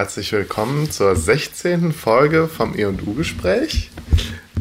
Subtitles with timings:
[0.00, 1.92] Herzlich willkommen zur 16.
[1.92, 3.90] Folge vom E&U-Gespräch.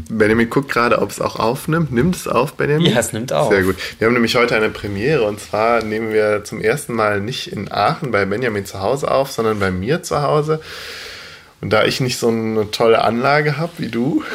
[0.10, 1.94] Benjamin guckt gerade, ob es auch aufnimmt.
[1.94, 2.92] Nimmt es auf, Benjamin?
[2.92, 3.50] Ja, es nimmt auf.
[3.50, 3.78] Sehr gut.
[3.98, 7.72] Wir haben nämlich heute eine Premiere und zwar nehmen wir zum ersten Mal nicht in
[7.72, 10.60] Aachen bei Benjamin zu Hause auf, sondern bei mir zu Hause.
[11.62, 14.26] Und da ich nicht so eine tolle Anlage habe wie du,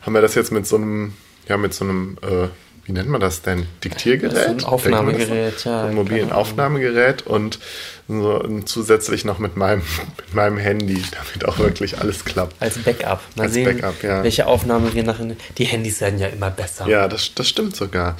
[0.00, 1.12] haben wir das jetzt mit so einem,
[1.50, 2.48] ja, mit so einem, äh,
[2.84, 3.66] wie nennt man das denn?
[3.82, 4.44] Diktiergerät?
[4.44, 5.86] So ein Aufnahmegerät, ja.
[5.86, 7.58] Ein mobilen Aufnahmegerät und
[8.08, 9.82] so zusätzlich noch mit meinem,
[10.18, 12.60] mit meinem Handy, damit auch wirklich alles klappt.
[12.60, 13.20] Als Backup.
[13.36, 14.22] Mal Als sehen, Backup, ja.
[14.22, 15.34] welche Aufnahme wir nachher.
[15.56, 16.86] Die Handys werden ja immer besser.
[16.86, 18.16] Ja, das, das stimmt sogar.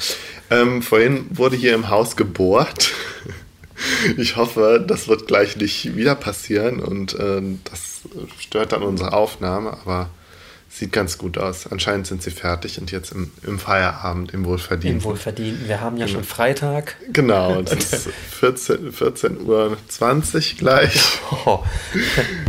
[0.50, 2.92] Ähm, vorhin wurde hier im Haus gebohrt.
[4.16, 8.02] Ich hoffe, das wird gleich nicht wieder passieren und äh, das
[8.38, 10.10] stört dann unsere Aufnahme, aber
[10.74, 11.68] Sieht ganz gut aus.
[11.70, 14.98] Anscheinend sind sie fertig und jetzt im, im Feierabend, im Wohlverdienten.
[14.98, 15.68] Im Wohlverdienten.
[15.68, 16.18] Wir haben ja genau.
[16.18, 16.96] schon Freitag.
[17.12, 18.08] Genau, es ist
[18.40, 21.20] 14, 14 Uhr 20 gleich.
[21.46, 21.60] Oh.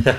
[0.04, 0.16] ja.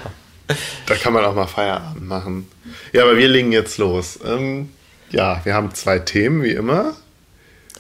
[0.86, 2.48] Da kann man auch mal Feierabend machen.
[2.92, 4.20] Ja, aber wir legen jetzt los.
[4.24, 4.68] Ähm,
[5.10, 6.94] ja, wir haben zwei Themen, wie immer.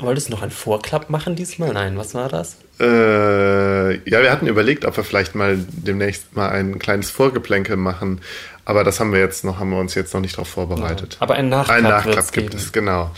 [0.00, 1.72] Wolltest du noch einen Vorklapp machen diesmal?
[1.72, 2.56] Nein, was war das?
[2.80, 8.20] Äh, ja, wir hatten überlegt, ob wir vielleicht mal demnächst mal ein kleines Vorgeplänkel machen.
[8.66, 11.14] Aber das haben wir jetzt noch, haben wir uns jetzt noch nicht darauf vorbereitet.
[11.14, 12.62] Ja, aber ein Nachklapp, ein Nachklapp gibt geben.
[12.62, 13.12] es, genau.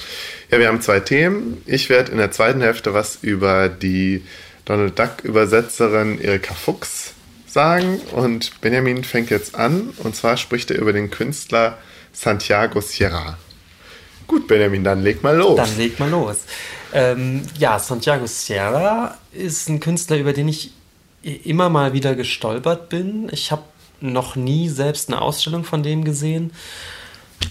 [0.50, 1.62] Ja, wir haben zwei Themen.
[1.64, 4.22] Ich werde in der zweiten Hälfte was über die
[4.66, 7.14] Donald Duck-Übersetzerin Erika Fuchs
[7.46, 11.78] sagen und Benjamin fängt jetzt an und zwar spricht er über den Künstler
[12.12, 13.38] Santiago Sierra.
[14.26, 15.56] Gut, Benjamin, dann leg mal los.
[15.56, 16.40] Dann leg mal los.
[16.92, 20.72] Ähm, ja, Santiago Sierra ist ein Künstler, über den ich
[21.22, 23.30] immer mal wieder gestolpert bin.
[23.32, 23.62] Ich habe
[24.00, 26.52] noch nie selbst eine Ausstellung von dem gesehen.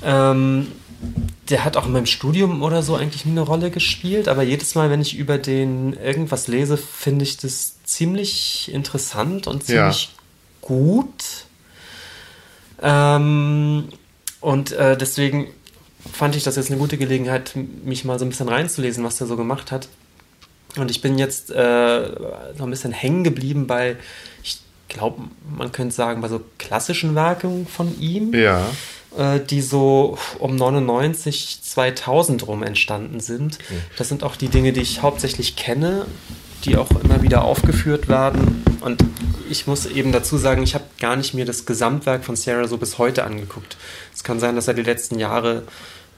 [0.03, 0.68] Ähm,
[1.50, 4.75] der hat auch in meinem Studium oder so eigentlich nie eine Rolle gespielt, aber jedes
[4.75, 10.09] Mal, wenn ich über den irgendwas lese, finde ich das ziemlich interessant und ziemlich ja.
[10.62, 11.24] gut.
[12.81, 13.90] Ähm,
[14.41, 15.47] und äh, deswegen
[16.12, 19.28] fand ich das jetzt eine gute Gelegenheit, mich mal so ein bisschen reinzulesen, was der
[19.28, 19.88] so gemacht hat.
[20.78, 22.12] Und ich bin jetzt äh,
[22.58, 23.97] so ein bisschen hängen geblieben bei,
[24.88, 25.24] glaube,
[25.58, 28.34] man könnte sagen, bei so klassischen Werken von ihm.
[28.34, 28.68] Ja.
[29.18, 33.56] Äh, die so um 99, 2000 rum entstanden sind.
[33.56, 33.80] Okay.
[33.97, 36.06] Das sind auch die Dinge, die ich hauptsächlich kenne,
[36.66, 38.64] die auch immer wieder aufgeführt werden.
[38.81, 39.03] Und
[39.50, 42.78] ich muss eben dazu sagen, ich habe gar nicht mir das Gesamtwerk von Sarah so
[42.78, 43.78] bis heute angeguckt.
[44.14, 45.64] Es kann sein, dass er die letzten Jahre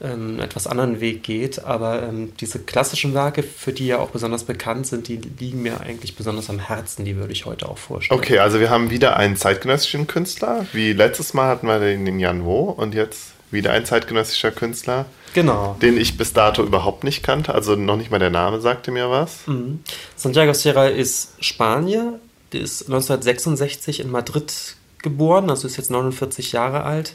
[0.02, 1.64] ähm, etwas anderen Weg geht.
[1.64, 5.80] Aber ähm, diese klassischen Werke, für die ja auch besonders bekannt sind, die liegen mir
[5.80, 7.04] eigentlich besonders am Herzen.
[7.04, 8.18] Die würde ich heute auch vorstellen.
[8.18, 10.66] Okay, also wir haben wieder einen zeitgenössischen Künstler.
[10.72, 15.06] Wie letztes Mal hatten wir den, den Jan Wo und jetzt wieder ein zeitgenössischer Künstler.
[15.34, 15.76] Genau.
[15.80, 17.54] Den ich bis dato überhaupt nicht kannte.
[17.54, 19.46] Also noch nicht mal der Name sagte mir was.
[19.46, 19.80] Mhm.
[20.16, 22.18] Santiago Sierra ist Spanier.
[22.52, 27.14] Der ist 1966 in Madrid geboren, also ist jetzt 49 Jahre alt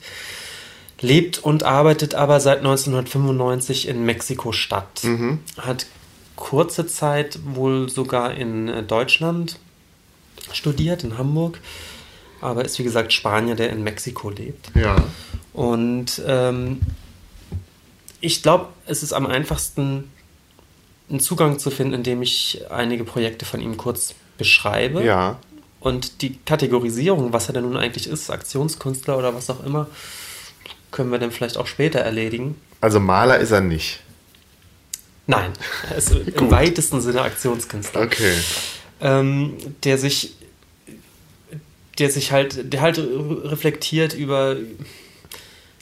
[1.02, 5.04] lebt und arbeitet aber seit 1995 in Mexiko-Stadt.
[5.04, 5.40] Mhm.
[5.58, 5.88] Hat
[6.36, 9.60] kurze Zeit wohl sogar in äh, Deutschland
[10.52, 11.60] studiert, in Hamburg,
[12.42, 14.72] aber ist wie gesagt Spanier, der in Mexiko lebt.
[14.76, 14.96] Ja.
[15.54, 16.82] Und ähm,
[18.20, 20.12] ich glaube, es ist am einfachsten,
[21.10, 25.04] einen Zugang zu finden, indem ich einige Projekte von ihm kurz beschreibe.
[25.04, 25.40] Ja.
[25.80, 29.88] Und die Kategorisierung, was er denn nun eigentlich ist, Aktionskünstler oder was auch immer,
[30.91, 32.55] können wir dann vielleicht auch später erledigen.
[32.82, 34.02] Also Maler ist er nicht.
[35.28, 35.52] Nein,
[35.90, 38.02] er ist im weitesten Sinne Aktionskünstler.
[38.02, 38.34] Okay.
[39.02, 40.35] Ähm, der sich,
[41.97, 44.55] der sich halt, der halt reflektiert über.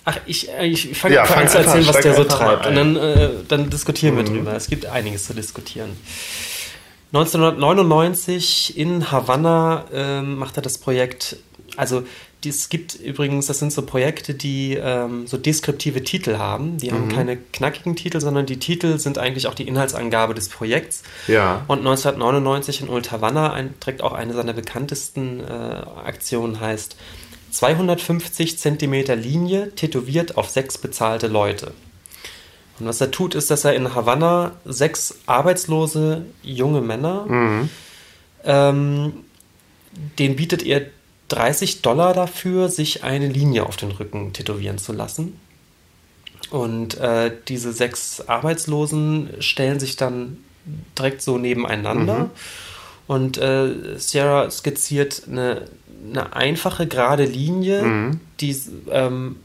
[0.06, 2.66] Ach, ich, ich fange ja, an zu erzählen, was der so treibt.
[2.66, 4.18] Und dann, äh, dann diskutieren mhm.
[4.18, 4.56] wir drüber.
[4.56, 5.92] Es gibt einiges zu diskutieren.
[7.14, 11.38] 1999 in Havanna äh, macht er das Projekt,
[11.78, 12.04] also
[12.50, 16.78] es gibt übrigens, das sind so Projekte, die ähm, so deskriptive Titel haben.
[16.78, 16.96] Die mhm.
[16.96, 21.04] haben keine knackigen Titel, sondern die Titel sind eigentlich auch die Inhaltsangabe des Projekts.
[21.28, 21.64] Ja.
[21.68, 25.44] Und 1999 in Old Havana ein, trägt auch eine seiner bekanntesten äh,
[26.06, 26.96] Aktionen heißt
[27.52, 31.74] 250 Zentimeter Linie tätowiert auf sechs bezahlte Leute.
[32.80, 37.70] Und was er tut, ist, dass er in Havanna sechs arbeitslose junge Männer, mhm.
[38.44, 39.14] ähm,
[40.18, 40.82] den bietet er
[41.30, 45.40] 30 Dollar dafür, sich eine Linie auf den Rücken tätowieren zu lassen.
[46.50, 50.38] Und äh, diese sechs Arbeitslosen stellen sich dann
[50.98, 52.20] direkt so nebeneinander.
[52.20, 52.30] Mhm.
[53.08, 55.68] Und äh, Sierra skizziert eine,
[56.10, 58.20] eine einfache, gerade Linie, mhm.
[58.40, 58.56] die
[58.92, 59.38] ähm,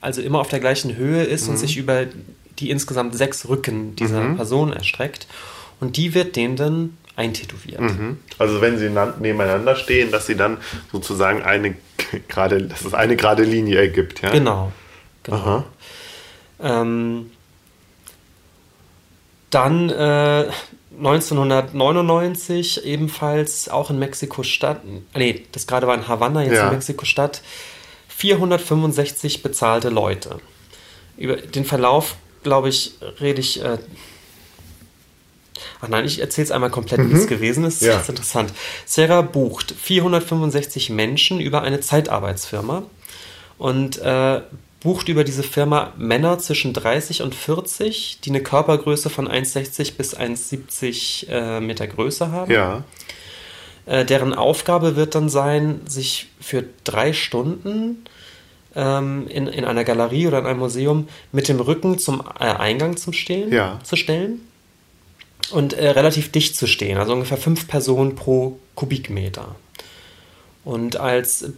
[0.00, 1.50] also immer auf der gleichen Höhe ist mhm.
[1.50, 2.06] und sich über
[2.58, 4.36] die insgesamt sechs Rücken dieser mhm.
[4.36, 5.26] Person erstreckt.
[5.80, 7.80] Und die wird denen dann eintätowiert.
[7.80, 8.18] Mhm.
[8.38, 10.58] Also wenn sie nebeneinander stehen, dass sie dann
[10.90, 11.76] sozusagen eine
[12.28, 14.30] gerade, dass es eine gerade Linie ergibt, ja?
[14.30, 14.72] Genau.
[15.22, 15.64] genau.
[16.60, 17.30] Ähm,
[19.50, 20.50] dann äh,
[20.98, 24.82] 1999 ebenfalls auch in Mexiko-Stadt,
[25.14, 26.66] nee, das gerade war in Havanna, jetzt ja.
[26.66, 27.42] in Mexiko-Stadt,
[28.08, 30.38] 465 bezahlte Leute.
[31.16, 33.62] Über den Verlauf, glaube ich, rede ich.
[33.62, 33.78] Äh,
[35.80, 37.10] Ach nein, ich erzähle es einmal komplett, mhm.
[37.10, 37.82] wie es gewesen ist.
[37.82, 37.94] Ja.
[37.94, 38.52] Das ist interessant.
[38.86, 42.82] Sarah bucht 465 Menschen über eine Zeitarbeitsfirma
[43.58, 44.40] und äh,
[44.80, 50.16] bucht über diese Firma Männer zwischen 30 und 40, die eine Körpergröße von 1,60 bis
[50.16, 52.50] 1,70 äh, Meter Größe haben.
[52.50, 52.84] Ja.
[53.86, 58.04] Äh, deren Aufgabe wird dann sein, sich für drei Stunden
[58.74, 62.96] ähm, in, in einer Galerie oder in einem Museum mit dem Rücken zum äh, Eingang
[62.96, 63.78] zum stehen, ja.
[63.84, 64.40] zu stellen
[65.50, 69.54] und äh, relativ dicht zu stehen, also ungefähr fünf Personen pro Kubikmeter.
[70.64, 71.52] Und als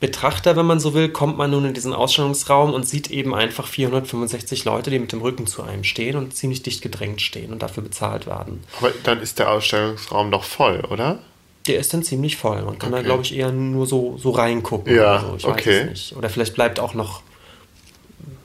[0.00, 3.66] Betrachter, wenn man so will, kommt man nun in diesen Ausstellungsraum und sieht eben einfach
[3.66, 7.62] 465 Leute, die mit dem Rücken zu einem stehen und ziemlich dicht gedrängt stehen und
[7.62, 8.62] dafür bezahlt werden.
[8.78, 11.20] Aber dann ist der Ausstellungsraum doch voll, oder?
[11.66, 12.62] Der ist dann ziemlich voll.
[12.62, 13.02] Man kann okay.
[13.02, 14.94] da, glaube ich, eher nur so, so reingucken.
[14.94, 15.36] Ja, oder so.
[15.36, 15.70] Ich okay.
[15.70, 16.16] weiß es nicht.
[16.16, 17.22] Oder vielleicht bleibt auch noch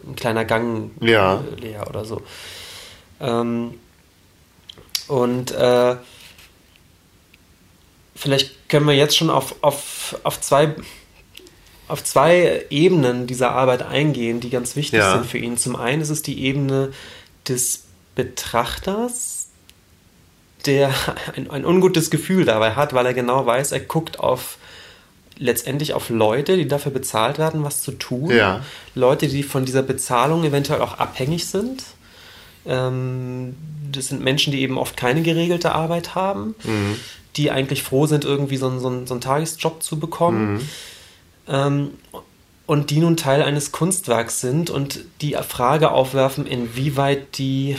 [0.08, 1.44] ein kleiner Gang ja.
[1.60, 2.22] leer oder so.
[3.20, 3.74] Ähm,
[5.08, 5.96] und äh,
[8.16, 10.76] vielleicht können wir jetzt schon auf, auf, auf zwei
[11.88, 15.14] auf zwei Ebenen dieser Arbeit eingehen, die ganz wichtig ja.
[15.14, 15.58] sind für ihn.
[15.58, 16.92] Zum einen ist es die Ebene
[17.48, 19.48] des Betrachters,
[20.66, 20.94] der
[21.36, 24.58] ein, ein, ungutes Gefühl dabei hat, weil er genau weiß, er guckt auf
[25.38, 28.30] letztendlich auf Leute, die dafür bezahlt werden, was zu tun.
[28.30, 28.64] Ja.
[28.94, 31.84] Leute, die von dieser Bezahlung eventuell auch abhängig sind.
[32.66, 33.56] Ähm,
[33.92, 36.96] das sind Menschen, die eben oft keine geregelte Arbeit haben, mhm.
[37.36, 40.54] die eigentlich froh sind, irgendwie so, einen, so einen, so einen Tagesjob zu bekommen.
[40.54, 40.70] Mhm
[41.50, 41.92] ähm,
[42.66, 47.76] und die nun Teil eines Kunstwerks sind und die Frage aufwerfen, inwieweit die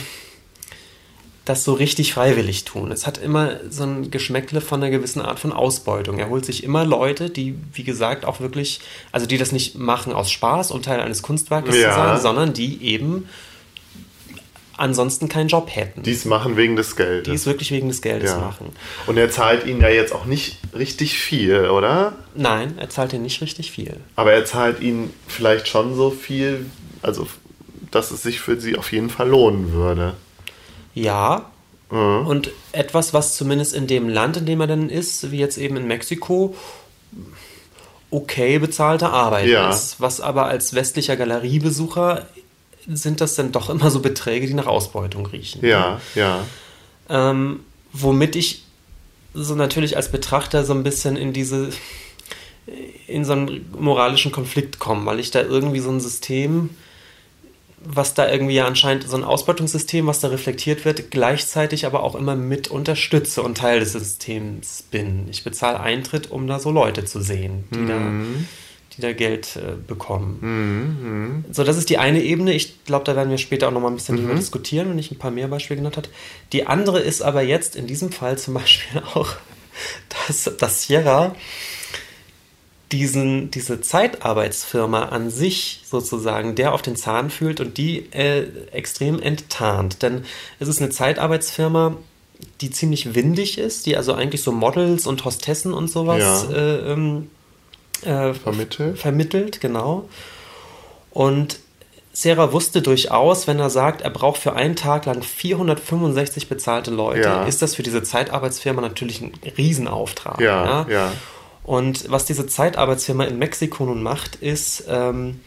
[1.45, 2.91] das so richtig freiwillig tun.
[2.91, 6.19] Es hat immer so ein Geschmäckle von einer gewissen Art von Ausbeutung.
[6.19, 8.81] Er holt sich immer Leute, die, wie gesagt, auch wirklich,
[9.11, 11.89] also die das nicht machen aus Spaß, um Teil eines Kunstwerkes ja.
[11.89, 13.27] zu sein, sondern die eben
[14.81, 16.01] ansonsten keinen Job hätten.
[16.03, 17.25] Die es machen wegen des Geldes.
[17.25, 18.39] Die es wirklich wegen des Geldes ja.
[18.39, 18.71] machen.
[19.05, 22.13] Und er zahlt ihnen ja jetzt auch nicht richtig viel, oder?
[22.35, 23.97] Nein, er zahlt ihnen nicht richtig viel.
[24.15, 26.65] Aber er zahlt ihnen vielleicht schon so viel,
[27.03, 27.27] also
[27.91, 30.15] dass es sich für sie auf jeden Fall lohnen würde.
[30.95, 31.51] Ja.
[31.91, 32.25] Mhm.
[32.25, 35.77] Und etwas, was zumindest in dem Land, in dem er dann ist, wie jetzt eben
[35.77, 36.55] in Mexiko,
[38.09, 39.69] okay bezahlte Arbeit ja.
[39.69, 40.01] ist.
[40.01, 42.25] Was aber als westlicher Galeriebesucher
[42.87, 45.65] sind das dann doch immer so Beträge, die nach Ausbeutung riechen.
[45.65, 46.45] Ja, ja.
[47.09, 47.61] Ähm,
[47.93, 48.63] womit ich
[49.33, 51.69] so natürlich als Betrachter so ein bisschen in diese
[53.07, 56.69] in so einen moralischen Konflikt komme, weil ich da irgendwie so ein System,
[57.83, 62.15] was da irgendwie ja anscheinend so ein Ausbeutungssystem, was da reflektiert wird, gleichzeitig aber auch
[62.15, 65.27] immer mit unterstütze und Teil des Systems bin.
[65.29, 67.87] Ich bezahle Eintritt, um da so Leute zu sehen, die mhm.
[67.87, 67.99] da
[68.95, 70.37] die da Geld äh, bekommen.
[70.41, 72.53] Mhm, so, das ist die eine Ebene.
[72.53, 74.21] Ich glaube, da werden wir später auch noch mal ein bisschen mhm.
[74.21, 76.09] drüber diskutieren, wenn ich ein paar mehr Beispiele genannt habe.
[76.51, 79.29] Die andere ist aber jetzt in diesem Fall zum Beispiel auch,
[80.27, 81.35] dass, dass Sierra
[82.91, 89.21] diesen, diese Zeitarbeitsfirma an sich sozusagen, der auf den Zahn fühlt und die äh, extrem
[89.21, 90.01] enttarnt.
[90.01, 90.25] Denn
[90.59, 91.95] es ist eine Zeitarbeitsfirma,
[92.59, 96.55] die ziemlich windig ist, die also eigentlich so Models und Hostessen und sowas ja.
[96.55, 97.29] äh, ähm,
[98.03, 98.97] äh, vermittelt.
[98.99, 100.09] vermittelt, genau.
[101.11, 101.59] Und
[102.13, 107.21] Serra wusste durchaus, wenn er sagt, er braucht für einen Tag lang 465 bezahlte Leute,
[107.21, 107.45] ja.
[107.45, 110.41] ist das für diese Zeitarbeitsfirma natürlich ein Riesenauftrag.
[110.41, 111.11] Ja, ja, ja.
[111.63, 115.39] Und was diese Zeitarbeitsfirma in Mexiko nun macht, ist ähm,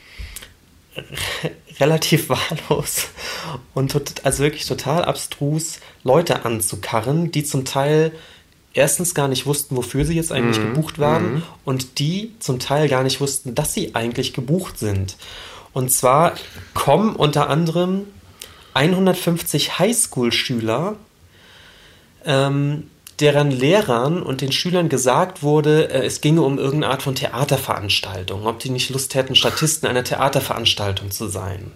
[1.80, 2.28] relativ
[2.68, 3.08] wahllos
[3.74, 3.94] und
[4.24, 8.12] also wirklich total abstrus Leute anzukarren, die zum Teil
[8.74, 10.74] erstens gar nicht wussten, wofür sie jetzt eigentlich mhm.
[10.74, 11.42] gebucht waren mhm.
[11.64, 15.16] und die zum Teil gar nicht wussten, dass sie eigentlich gebucht sind.
[15.72, 16.34] Und zwar
[16.74, 18.02] kommen unter anderem
[18.74, 20.96] 150 Highschool-Schüler,
[22.24, 22.90] ähm,
[23.20, 28.46] deren Lehrern und den Schülern gesagt wurde, äh, es ginge um irgendeine Art von Theaterveranstaltung,
[28.46, 31.72] ob die nicht Lust hätten, Statisten einer Theaterveranstaltung zu sein.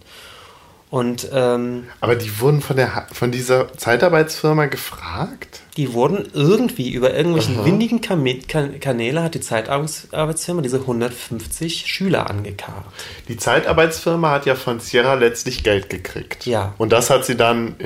[0.91, 5.61] Und, ähm, Aber die wurden von, der, von dieser Zeitarbeitsfirma gefragt?
[5.79, 7.65] Die wurden irgendwie über irgendwelchen Aha.
[7.65, 12.85] windigen kan Kanäle hat die Zeitarbeitsfirma diese 150 Schüler angekarrt.
[13.29, 16.47] Die Zeitarbeitsfirma hat ja von Sierra letztlich Geld gekriegt.
[16.47, 16.75] Ja.
[16.79, 17.77] Und das hat sie dann,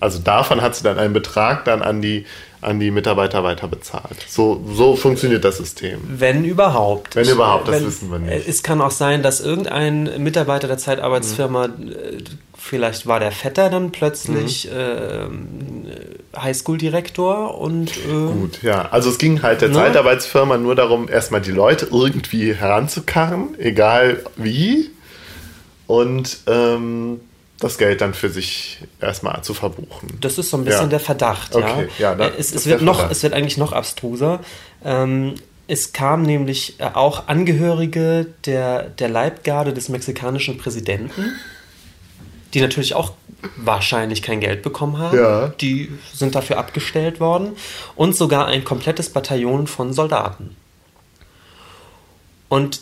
[0.00, 2.24] also davon hat sie dann einen Betrag dann an die
[2.62, 4.16] an die Mitarbeiter weiter bezahlt.
[4.28, 6.00] So, so funktioniert das System.
[6.06, 7.16] Wenn überhaupt.
[7.16, 8.48] Wenn überhaupt, das Wenn, wissen wir nicht.
[8.48, 11.92] Es kann auch sein, dass irgendein Mitarbeiter der Zeitarbeitsfirma, mhm.
[12.62, 15.86] Vielleicht war der Vetter dann plötzlich mhm.
[15.86, 17.90] äh, Highschool-Direktor und.
[17.96, 18.88] Äh, Gut, ja.
[18.90, 19.74] Also es ging halt der ne?
[19.74, 24.90] Zeitarbeitsfirma nur darum, erstmal die Leute irgendwie heranzukarren, egal wie.
[25.86, 27.20] Und ähm,
[27.58, 30.16] das Geld dann für sich erstmal zu verbuchen.
[30.20, 30.88] Das ist so ein bisschen ja.
[30.88, 31.88] der Verdacht, okay.
[31.98, 32.10] ja.
[32.10, 34.40] ja da, es, es wird noch, es wird eigentlich noch abstruser.
[34.84, 35.34] Ähm,
[35.68, 41.32] es kamen nämlich äh, auch Angehörige der, der Leibgarde des mexikanischen Präsidenten,
[42.54, 43.12] die natürlich auch
[43.56, 45.16] wahrscheinlich kein Geld bekommen haben.
[45.16, 45.48] Ja.
[45.60, 47.56] Die sind dafür abgestellt worden.
[47.96, 50.56] Und sogar ein komplettes Bataillon von Soldaten.
[52.48, 52.80] Und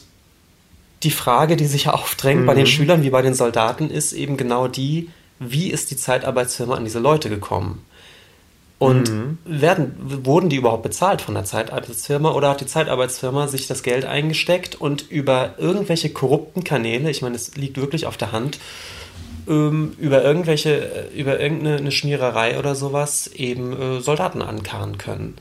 [1.02, 2.46] die Frage, die sich aufdrängt mhm.
[2.46, 2.68] bei den mhm.
[2.68, 5.08] Schülern wie bei den Soldaten, ist eben genau die,
[5.38, 7.84] wie ist die Zeitarbeitsfirma an diese Leute gekommen?
[8.78, 9.38] Und mhm.
[9.44, 14.06] werden, wurden die überhaupt bezahlt von der Zeitarbeitsfirma oder hat die Zeitarbeitsfirma sich das Geld
[14.06, 18.58] eingesteckt und über irgendwelche korrupten Kanäle, ich meine, es liegt wirklich auf der Hand,
[19.48, 25.36] ähm, über irgendwelche, über irgendeine Schmiererei oder sowas eben äh, Soldaten ankarren können?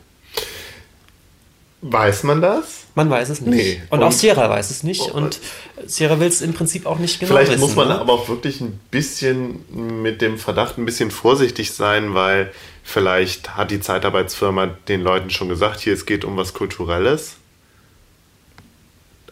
[1.81, 2.87] Weiß man das?
[2.95, 3.55] Man weiß es nicht.
[3.55, 3.81] Nee.
[3.89, 5.11] Und, und, auch Sierra weiß es nicht.
[5.11, 5.39] Und
[5.85, 7.99] Sierra will es im Prinzip auch nicht genau Vielleicht wissen, muss man ne?
[7.99, 12.51] aber auch wirklich ein bisschen mit dem Verdacht ein bisschen vorsichtig sein, weil
[12.83, 17.35] vielleicht hat die Zeitarbeitsfirma den Leuten schon gesagt, hier es geht um was Kulturelles.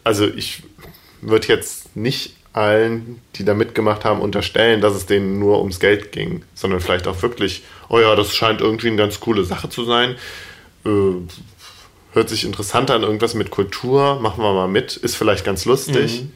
[0.05, 0.63] Also ich
[1.21, 6.11] würde jetzt nicht allen, die da mitgemacht haben, unterstellen, dass es denen nur ums Geld
[6.11, 9.85] ging, sondern vielleicht auch wirklich, oh ja, das scheint irgendwie eine ganz coole Sache zu
[9.85, 10.15] sein.
[10.85, 10.89] Äh,
[12.13, 16.23] hört sich interessant an, irgendwas mit Kultur, machen wir mal mit, ist vielleicht ganz lustig.
[16.23, 16.31] Mhm.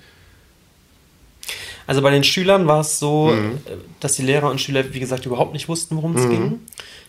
[1.87, 3.57] Also bei den Schülern war es so, mhm.
[3.99, 6.29] dass die Lehrer und Schüler, wie gesagt, überhaupt nicht wussten, worum es mhm.
[6.29, 6.59] ging.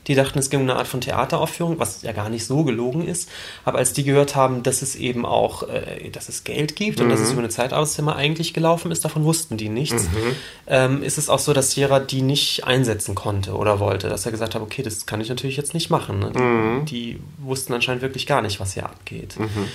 [0.09, 3.07] Die dachten, es ging um eine Art von Theateraufführung, was ja gar nicht so gelogen
[3.07, 3.29] ist.
[3.65, 7.05] Aber als die gehört haben, dass es eben auch, äh, dass es Geld gibt mhm.
[7.05, 7.35] und dass es mhm.
[7.35, 10.05] über eine Zeitarbeitszimmer eigentlich gelaufen ist, davon wussten die nichts.
[10.05, 10.37] Mhm.
[10.67, 14.33] Ähm, ist es auch so, dass Sierra die nicht einsetzen konnte oder wollte, dass er
[14.33, 16.19] gesagt hat, okay, das kann ich natürlich jetzt nicht machen.
[16.19, 16.33] Ne?
[16.35, 16.85] Die, mhm.
[16.87, 19.39] die, wussten anscheinend wirklich gar nicht, was hier abgeht.
[19.39, 19.69] Mhm.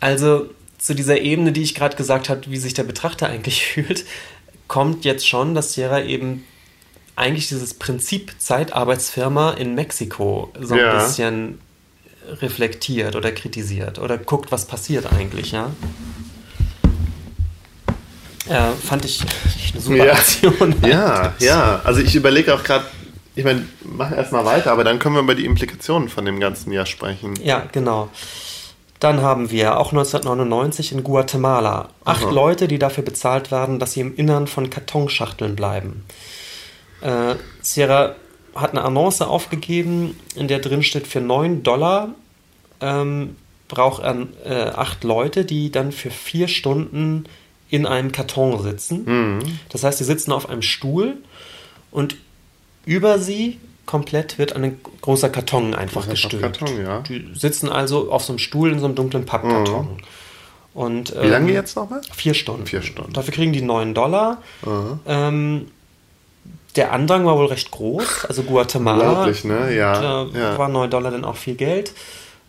[0.00, 0.46] Also
[0.78, 4.04] zu dieser Ebene, die ich gerade gesagt habe, wie sich der Betrachter eigentlich fühlt,
[4.66, 6.44] kommt jetzt schon, dass Sierra eben
[7.16, 11.02] eigentlich dieses Prinzip Zeitarbeitsfirma in Mexiko so ein ja.
[11.02, 11.58] bisschen
[12.40, 15.70] reflektiert oder kritisiert oder guckt, was passiert eigentlich, ja.
[18.48, 19.22] Ja, fand ich
[19.72, 20.12] eine super ja.
[20.12, 20.74] Aktion.
[20.86, 21.80] Ja, ja.
[21.84, 22.84] Also ich überlege auch gerade,
[23.34, 26.72] ich meine, machen erstmal weiter, aber dann können wir über die Implikationen von dem ganzen
[26.72, 27.34] Jahr sprechen.
[27.42, 28.08] Ja, genau.
[28.98, 32.30] Dann haben wir auch 1999 in Guatemala acht Aha.
[32.30, 36.04] Leute, die dafür bezahlt werden, dass sie im Innern von Kartonschachteln bleiben.
[37.00, 38.16] Äh, Sierra
[38.54, 42.14] hat eine Annonce aufgegeben, in der drin steht, für 9 Dollar
[42.80, 43.36] ähm,
[43.68, 47.24] braucht er äh, acht Leute, die dann für vier Stunden
[47.68, 49.04] in einem Karton sitzen.
[49.04, 49.58] Mhm.
[49.68, 51.18] Das heißt, sie sitzen auf einem Stuhl
[51.90, 52.16] und
[52.84, 56.58] über sie komplett wird ein großer Karton einfach gestülpt.
[56.58, 57.00] Karton, ja.
[57.00, 59.86] Die sitzen also auf so einem Stuhl in so einem dunklen Pappkarton.
[59.86, 59.96] Mhm.
[60.72, 62.00] Und, ähm, Wie lange jetzt nochmal?
[62.14, 62.66] Vier Stunden.
[62.66, 63.12] Vier Stunden.
[63.12, 64.42] Dafür kriegen die 9 Dollar.
[64.64, 65.00] Mhm.
[65.06, 65.66] Ähm,
[66.76, 69.08] der Andrang war wohl recht groß, also Guatemala.
[69.08, 69.74] Unglaublich, ne?
[69.74, 70.00] Ja.
[70.00, 70.58] Da ja.
[70.58, 71.92] war 9 Dollar dann auch viel Geld.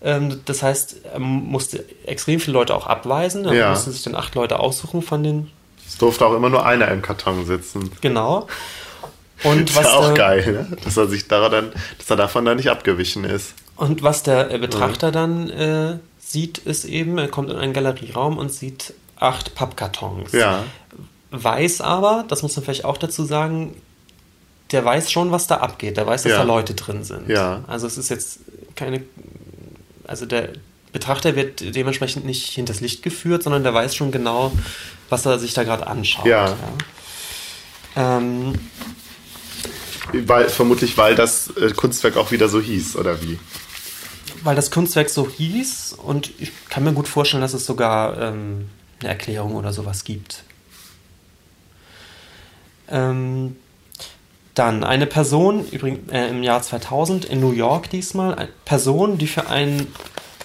[0.04, 3.46] Ähm, das heißt, er musste extrem viele Leute auch abweisen.
[3.46, 3.70] Er ja.
[3.72, 5.52] musste sich dann acht Leute aussuchen von den.
[5.88, 7.92] Es durfte auch immer nur einer im Karton sitzen.
[8.02, 8.48] Genau.
[9.44, 10.78] Und das was ist auch geil, ne?
[10.84, 13.56] dass er sich daran, dass er davon dann nicht abgewichen ist.
[13.76, 15.12] Und was der Betrachter ja.
[15.12, 20.32] dann äh, sieht, ist eben, er kommt in einen Galerieraum und sieht acht Pappkartons.
[20.32, 20.64] Ja.
[21.32, 23.76] Weiß aber, das muss man vielleicht auch dazu sagen,
[24.72, 25.98] der weiß schon, was da abgeht.
[25.98, 26.38] Der weiß, dass ja.
[26.40, 27.30] da Leute drin sind.
[27.30, 27.64] Ja.
[27.68, 28.40] Also es ist jetzt
[28.76, 29.04] keine.
[30.08, 30.50] Also der
[30.92, 34.52] Betrachter wird dementsprechend nicht hinters Licht geführt, sondern der weiß schon genau,
[35.10, 36.26] was er sich da gerade anschaut.
[36.26, 36.48] Ja.
[37.96, 38.18] ja.
[38.20, 38.54] Ähm,
[40.14, 43.40] weil, vermutlich, weil das äh, Kunstwerk auch wieder so hieß, oder wie?
[44.44, 48.70] Weil das Kunstwerk so hieß und ich kann mir gut vorstellen, dass es sogar ähm,
[49.00, 50.44] eine Erklärung oder sowas gibt.
[52.90, 53.56] Ähm,
[54.54, 59.28] dann eine Person, übrigens äh, im Jahr 2000 in New York diesmal, eine Person, die
[59.28, 59.88] für, ein,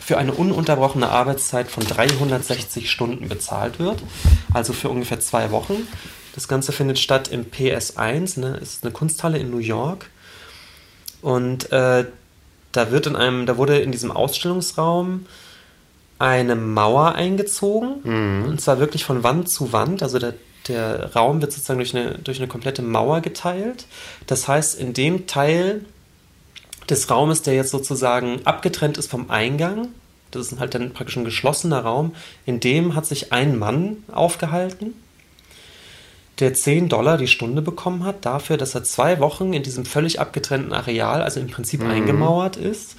[0.00, 4.02] für eine ununterbrochene Arbeitszeit von 360 Stunden bezahlt wird,
[4.54, 5.88] also für ungefähr zwei Wochen.
[6.34, 10.10] Das Ganze findet statt im PS1, ne, ist eine Kunsthalle in New York.
[11.22, 12.04] Und äh,
[12.72, 15.24] Da wird in einem, da wurde in diesem Ausstellungsraum
[16.18, 18.00] eine Mauer eingezogen.
[18.04, 18.44] Mhm.
[18.50, 20.02] Und zwar wirklich von Wand zu Wand.
[20.02, 20.34] Also der,
[20.68, 23.86] der Raum wird sozusagen durch eine, durch eine komplette Mauer geteilt.
[24.26, 25.84] Das heißt, in dem Teil
[26.88, 29.88] des Raumes, der jetzt sozusagen abgetrennt ist vom Eingang,
[30.30, 34.94] das ist halt dann praktisch ein geschlossener Raum, in dem hat sich ein Mann aufgehalten,
[36.38, 40.20] der 10 Dollar die Stunde bekommen hat, dafür, dass er zwei Wochen in diesem völlig
[40.20, 42.96] abgetrennten Areal, also im Prinzip eingemauert ist.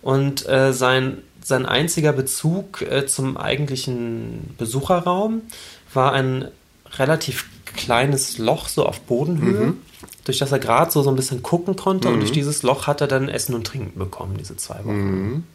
[0.00, 5.42] Und äh, sein, sein einziger Bezug äh, zum eigentlichen Besucherraum
[5.92, 6.48] war ein
[6.98, 9.74] relativ kleines Loch so auf Bodenhöhe,
[10.24, 12.08] durch das er gerade so, so ein bisschen gucken konnte.
[12.08, 15.46] Und durch dieses Loch hat er dann Essen und Trinken bekommen, diese zwei Wochen.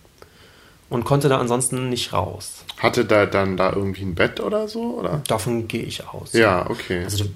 [0.90, 2.64] Und konnte da ansonsten nicht raus.
[2.78, 4.98] Hatte da dann da irgendwie ein Bett oder so?
[4.98, 5.22] Oder?
[5.28, 6.32] Davon gehe ich aus.
[6.34, 7.04] Ja, okay.
[7.04, 7.32] Also der,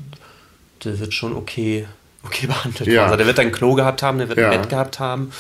[0.86, 1.86] der wird schon okay,
[2.24, 2.88] okay behandelt.
[2.90, 3.04] Ja.
[3.06, 4.50] Also der wird ein Klo gehabt haben, der wird Ja.
[4.52, 5.32] ein Bett gehabt haben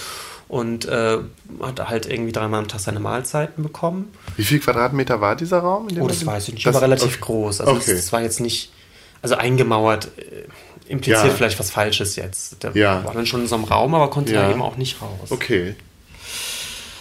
[0.52, 1.18] und äh,
[1.62, 4.12] hat halt irgendwie dreimal am Tag seine Mahlzeiten bekommen.
[4.36, 5.88] Wie viel Quadratmeter war dieser Raum?
[5.98, 7.22] Oh, das weiß ich nicht, Das- aber relativ okay.
[7.22, 7.62] groß.
[7.62, 7.92] Also Okay.
[7.94, 8.70] es war jetzt nicht,
[9.22, 11.30] also eingemauert äh, impliziert Ja.
[11.34, 12.62] vielleicht was Falsches jetzt.
[12.64, 13.02] Der Ja.
[13.06, 14.42] war dann schon in so einem Raum, aber konnte Ja.
[14.44, 15.30] da eben auch nicht raus.
[15.32, 15.76] Okay.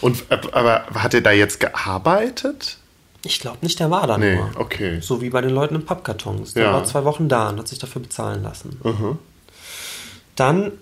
[0.00, 2.78] Und aber hat er da jetzt gearbeitet?
[3.24, 4.50] Ich glaube nicht, der war da Nee, nur.
[4.58, 5.00] okay.
[5.00, 6.54] So wie bei den Leuten im Pappkartons.
[6.54, 6.72] Der Ja.
[6.72, 8.78] war zwei Wochen da und hat sich dafür bezahlen lassen.
[8.84, 9.18] Mhm.
[10.36, 10.72] Dann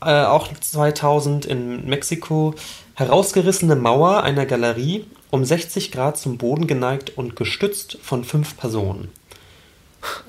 [0.00, 2.54] äh, auch 2000 in Mexiko
[2.94, 9.10] herausgerissene Mauer einer Galerie um 60 Grad zum Boden geneigt und gestützt von fünf Personen.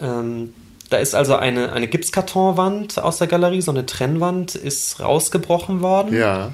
[0.01, 0.53] Ähm,
[0.89, 6.17] da ist also eine, eine Gipskartonwand aus der Galerie, so eine Trennwand ist rausgebrochen worden
[6.17, 6.51] Ja.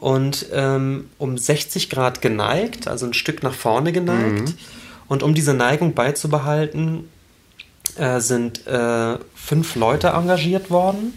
[0.00, 4.48] und ähm, um 60 Grad geneigt, also ein Stück nach vorne geneigt.
[4.48, 4.54] Mhm.
[5.08, 7.08] Und um diese Neigung beizubehalten,
[7.96, 11.12] äh, sind äh, fünf Leute engagiert worden,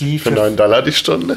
[0.00, 1.36] die Für für, 9 Dollar die Stunde?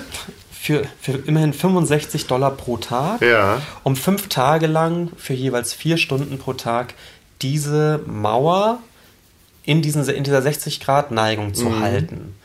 [0.51, 3.61] für, für immerhin 65 Dollar pro Tag, Ja.
[3.83, 6.93] um fünf Tage lang für jeweils vier Stunden pro Tag
[7.41, 8.79] diese Mauer
[9.63, 11.79] in, diesen, in dieser 60 Grad Neigung zu Mhm.
[11.81, 12.35] halten.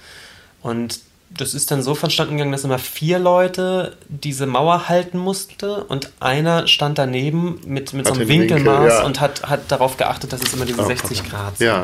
[0.63, 1.01] Und
[1.31, 6.13] das ist dann so verstanden gegangen, dass immer vier Leute diese Mauer halten musste und
[6.21, 9.05] einer stand daneben mit, mit so einem den Winkel, Winkelmaß ja.
[9.05, 11.31] und hat, hat darauf geachtet, dass es immer diese Oh, 60 Gott.
[11.31, 11.67] Grad sind.
[11.67, 11.83] Ja.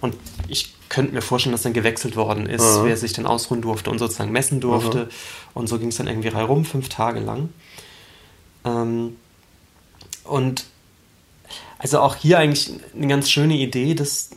[0.00, 0.16] Und
[0.48, 2.84] ich könnte mir vorstellen, dass dann gewechselt worden ist, Mhm.
[2.84, 5.08] wer sich dann ausruhen durfte und sozusagen messen durfte.
[5.54, 7.50] Und so ging es dann irgendwie herum, fünf Tage lang.
[8.64, 9.16] Ähm,
[10.24, 10.64] und
[11.78, 14.30] also auch hier eigentlich eine ganz schöne Idee, dass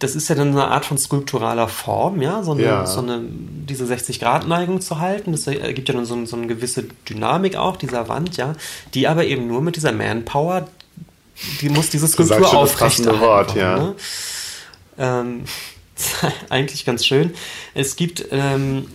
[0.00, 2.84] das ist ja dann eine Art von skulpturaler Form, ja, so eine, Ja.
[2.86, 5.32] so eine diese 60-Grad-Neigung zu halten.
[5.32, 8.54] Das ergibt ja dann so, so eine gewisse Dynamik auch dieser Wand, ja,
[8.92, 10.68] die aber eben nur mit dieser Manpower,
[11.60, 13.20] die muss diese Skulptur aufrechterhalten.
[13.20, 13.76] Wort, ja.
[13.78, 13.94] Ne?
[14.98, 15.44] Ähm,
[16.50, 17.34] eigentlich ganz schön.
[17.74, 18.88] Es gibt ähm,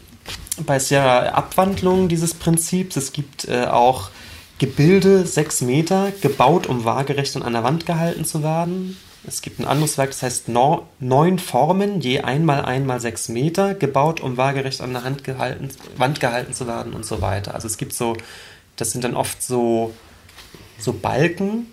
[0.65, 2.95] bei Sierra Abwandlungen dieses Prinzips.
[2.95, 4.09] Es gibt äh, auch
[4.59, 8.97] Gebilde, sechs Meter, gebaut, um waagerecht an einer Wand gehalten zu werden.
[9.25, 13.73] Es gibt ein anderes Werk, das heißt no, neun Formen, je einmal einmal sechs Meter,
[13.73, 17.53] gebaut, um waagerecht an der Hand gehalten, Wand gehalten zu werden und so weiter.
[17.53, 18.15] Also es gibt so,
[18.75, 19.93] das sind dann oft so,
[20.77, 21.67] so Balken,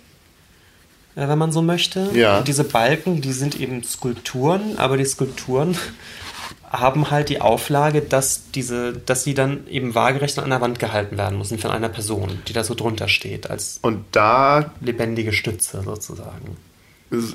[1.17, 2.09] wenn man so möchte.
[2.13, 2.39] Ja.
[2.39, 5.75] Und diese Balken, die sind eben Skulpturen, aber die Skulpturen
[6.71, 11.17] haben halt die Auflage, dass diese, dass sie dann eben waagerecht an einer Wand gehalten
[11.17, 15.81] werden müssen von einer Person, die da so drunter steht, als Und da lebendige Stütze
[15.83, 16.57] sozusagen.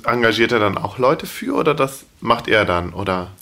[0.05, 2.93] engagiert er dann auch Leute für oder das macht er dann?
[2.93, 3.33] Oder?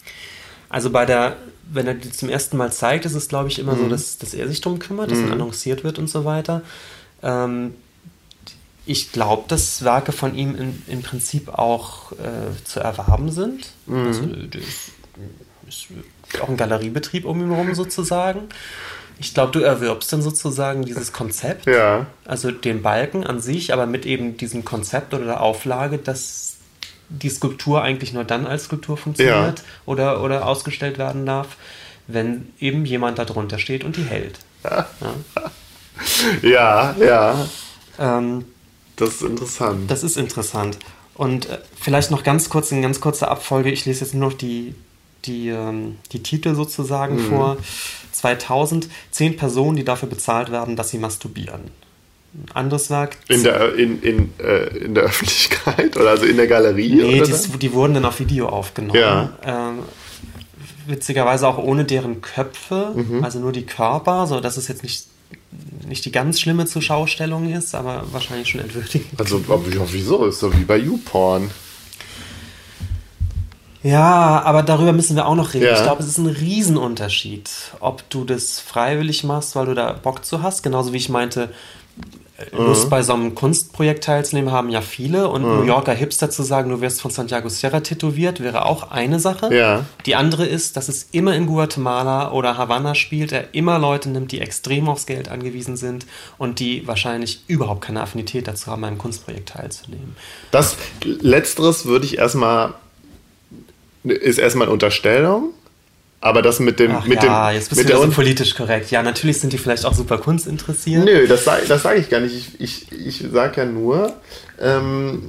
[0.70, 1.36] Also bei der,
[1.70, 4.32] wenn er die zum ersten Mal zeigt, ist es, glaube ich, immer so, dass, dass
[4.32, 6.62] er sich drum kümmert, dass dann annonciert wird und so weiter.
[7.22, 7.74] Ähm,
[8.90, 12.16] ich glaube, dass Werke von ihm in, im Prinzip auch äh,
[12.64, 13.70] zu erwerben sind.
[13.88, 14.62] Also, das
[15.68, 15.88] ist
[16.42, 18.48] auch ein Galeriebetrieb um ihn herum sozusagen.
[19.20, 22.06] Ich glaube, du erwirbst dann sozusagen dieses Konzept, Ja.
[22.24, 26.56] also den Balken an sich, aber mit eben diesem Konzept oder der Auflage, dass
[27.10, 29.64] die Skulptur eigentlich nur dann als Skulptur funktioniert Ja.
[29.86, 31.56] oder, oder ausgestellt werden darf,
[32.06, 34.38] wenn eben jemand da drunter steht und die hält.
[36.42, 37.46] Ja, ja.
[37.98, 38.46] Ähm,
[39.00, 39.90] Das ist interessant.
[39.90, 40.78] Das ist interessant.
[41.14, 44.36] Und äh, vielleicht noch ganz kurz, in ganz kurzer Abfolge, ich lese jetzt nur noch
[44.38, 44.74] die,
[45.24, 47.28] die, ähm, die Titel sozusagen Mhm.
[47.28, 47.56] vor.
[48.12, 51.70] 2000, zehn Personen, die dafür bezahlt werden, dass sie masturbieren.
[52.32, 53.16] Ein anderes Werk.
[53.28, 56.94] in, der, in, in, äh, in der Öffentlichkeit oder also in der Galerie?
[56.94, 58.98] Nee, oder die, die wurden dann auf Video aufgenommen.
[59.00, 59.32] Ja.
[59.44, 59.80] Ähm,
[60.86, 63.24] witzigerweise auch ohne deren Köpfe, Mhm.
[63.24, 65.06] also nur die Körper, so dass es jetzt nicht,
[65.86, 69.18] nicht die ganz schlimme Zuschaustellung ist, aber wahrscheinlich schon entwürdigend.
[69.18, 69.42] Also,
[69.92, 70.26] wieso?
[70.26, 71.50] Ist so wie bei YouPorn.
[73.82, 75.64] Ja, aber darüber müssen wir auch noch reden.
[75.64, 75.74] Ja.
[75.74, 80.24] Ich glaube, es ist ein Riesenunterschied, ob du das freiwillig machst, weil du da Bock
[80.24, 80.62] zu hast.
[80.62, 81.48] Genauso wie ich meinte,
[82.52, 82.90] Lust Mhm.
[82.90, 85.28] bei so einem Kunstprojekt teilzunehmen haben ja viele.
[85.28, 89.20] Und New Yorker Hipster zu sagen, du wirst von Santiago Sierra tätowiert, wäre auch eine
[89.20, 89.54] Sache.
[89.54, 89.84] Ja.
[90.06, 94.32] Die andere ist, dass es immer in Guatemala oder Havanna spielt, er immer Leute nimmt,
[94.32, 96.06] die extrem aufs Geld angewiesen sind
[96.38, 100.16] und die wahrscheinlich überhaupt keine Affinität dazu haben, an einem Kunstprojekt teilzunehmen.
[100.50, 102.74] Das Letzteres würde ich erstmal,
[104.04, 105.50] ist erstmal eine Unterstellung,
[106.20, 108.54] aber das mit dem, Ach mit ja, dem, jetzt bist mit du der so politisch
[108.54, 108.90] korrekt.
[108.90, 111.04] Ja, natürlich sind die vielleicht auch super kunstinteressiert.
[111.04, 112.54] Nö, das sage das sag ich gar nicht.
[112.58, 114.14] Ich, ich, ich sage ja nur,
[114.60, 115.22] ähm,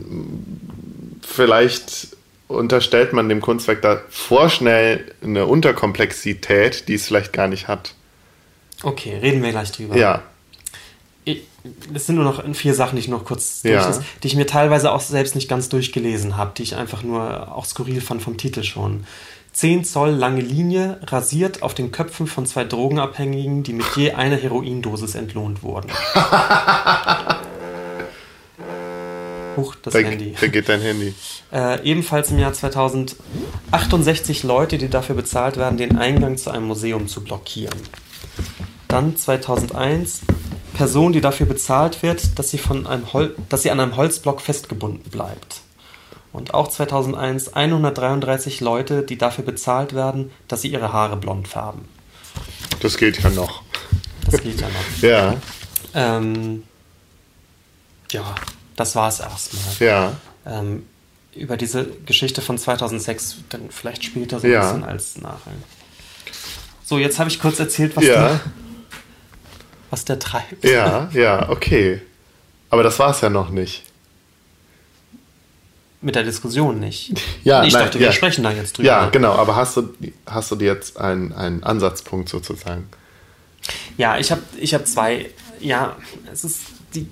[1.22, 2.10] vielleicht
[2.48, 7.94] unterstellt man dem Kunstwerk da vorschnell eine Unterkomplexität, die es vielleicht gar nicht hat.
[8.84, 9.96] Okay, reden wir gleich drüber.
[9.96, 10.24] Ja,
[11.94, 13.84] das sind nur noch vier Sachen, die ich noch kurz Ja.
[13.84, 17.56] durchlese, die ich mir teilweise auch selbst nicht ganz durchgelesen habe, die ich einfach nur
[17.56, 19.06] auch skurril fand vom Titel schon.
[19.54, 24.38] 10 Zoll lange Linie, rasiert auf den Köpfen von zwei Drogenabhängigen, die mit je einer
[24.38, 25.90] Heroindosis entlohnt wurden.
[29.58, 30.34] Huch, das da, Handy.
[30.40, 31.14] da geht dein Handy.
[31.54, 33.18] Äh, ebenfalls im Jahr 2000
[33.72, 37.78] 68 Leute, die dafür bezahlt werden, den Eingang zu einem Museum zu blockieren.
[38.88, 40.22] Dann 2001
[40.74, 44.40] Person, die dafür bezahlt wird, dass sie, von einem Hol dass sie an einem Holzblock
[44.40, 45.61] festgebunden bleibt.
[46.34, 51.86] Und auch 2001 133 Leute, die dafür bezahlt werden, dass sie ihre Haare blond färben.
[52.80, 53.64] Das geht ja noch.
[54.30, 54.76] Das geht ja noch.
[55.02, 55.36] Ja,
[55.94, 56.64] Ähm,
[58.12, 58.24] ja,
[58.78, 59.64] das war es erstmal.
[59.80, 60.14] ja,
[60.46, 60.86] Ähm,
[61.36, 64.62] über diese Geschichte von 2006 dann vielleicht später so Ja.
[64.62, 65.62] ein bisschen als Nachhang.
[66.86, 68.40] So, jetzt habe ich kurz erzählt, was, ja, der,
[69.90, 70.64] was der treibt.
[70.64, 72.02] ja, ja, okay.
[72.70, 73.84] Aber das war es ja noch nicht.
[76.02, 77.14] Mit der Diskussion nicht.
[77.44, 78.12] Ja, ich nein, dachte, wir ja.
[78.12, 78.88] sprechen da jetzt drüber.
[78.88, 79.94] Ja, genau, aber hast du,
[80.28, 82.88] hast du dir jetzt einen, einen Ansatzpunkt sozusagen?
[83.98, 85.30] Ja, ich habe ich hab zwei.
[85.60, 85.96] Ja,
[86.32, 86.60] es ist
[86.94, 87.08] die.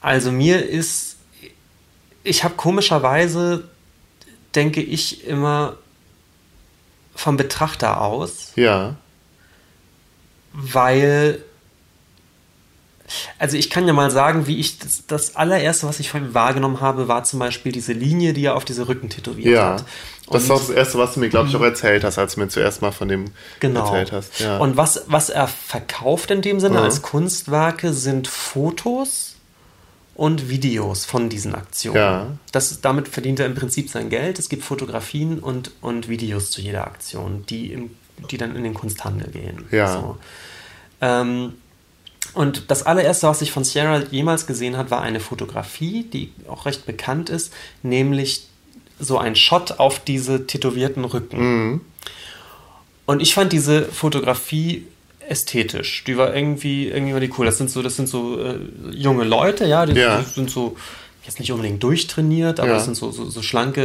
[0.00, 1.16] Also mir ist.
[2.22, 3.68] Ich habe komischerweise,
[4.54, 5.76] denke ich, immer
[7.14, 8.96] vom Betrachter aus, Ja,
[10.52, 11.44] weil.
[13.38, 16.34] Also ich kann ja mal sagen, wie ich das, das allererste, was ich von ihm
[16.34, 19.72] wahrgenommen habe, war zum Beispiel diese Linie, die er auf diese Rücken tätowiert ja.
[19.74, 19.84] hat.
[20.30, 22.40] Das Und- war das Erste, was du mir, glaube ich, auch erzählt hast, als du
[22.40, 23.26] mir zuerst mal von dem
[23.58, 23.84] Genau.
[23.86, 24.38] erzählt hast.
[24.40, 24.58] Ja.
[24.58, 26.84] Und was, was er verkauft in dem Sinne Mhm.
[26.84, 29.34] als Kunstwerke sind Fotos
[30.14, 31.96] und Videos von diesen Aktionen.
[31.96, 32.26] Ja.
[32.52, 34.38] Das, damit verdient er im Prinzip sein Geld.
[34.38, 37.90] Es gibt Fotografien und, und Videos zu jeder Aktion, die, im,
[38.30, 39.64] die dann in den Kunsthandel gehen.
[39.70, 39.92] Ja.
[39.94, 40.18] So.
[41.00, 41.54] Ähm,
[42.40, 46.64] und das allererste, was ich von Sierra jemals gesehen habe, war eine Fotografie, die auch
[46.66, 48.44] recht bekannt ist, nämlich
[48.98, 51.80] so ein Shot auf diese tätowierten Rücken.
[53.06, 54.86] Und ich fand diese Fotografie
[55.28, 56.04] ästhetisch.
[56.06, 57.46] Die war irgendwie, irgendwie war die cool.
[57.46, 58.58] Das sind so, das sind so äh,
[58.92, 60.18] junge Leute, ja, die, Ja.
[60.20, 60.76] die sind so
[61.26, 62.74] jetzt nicht unbedingt durchtrainiert, aber Ja.
[62.76, 63.82] das sind so, so, so schlanke,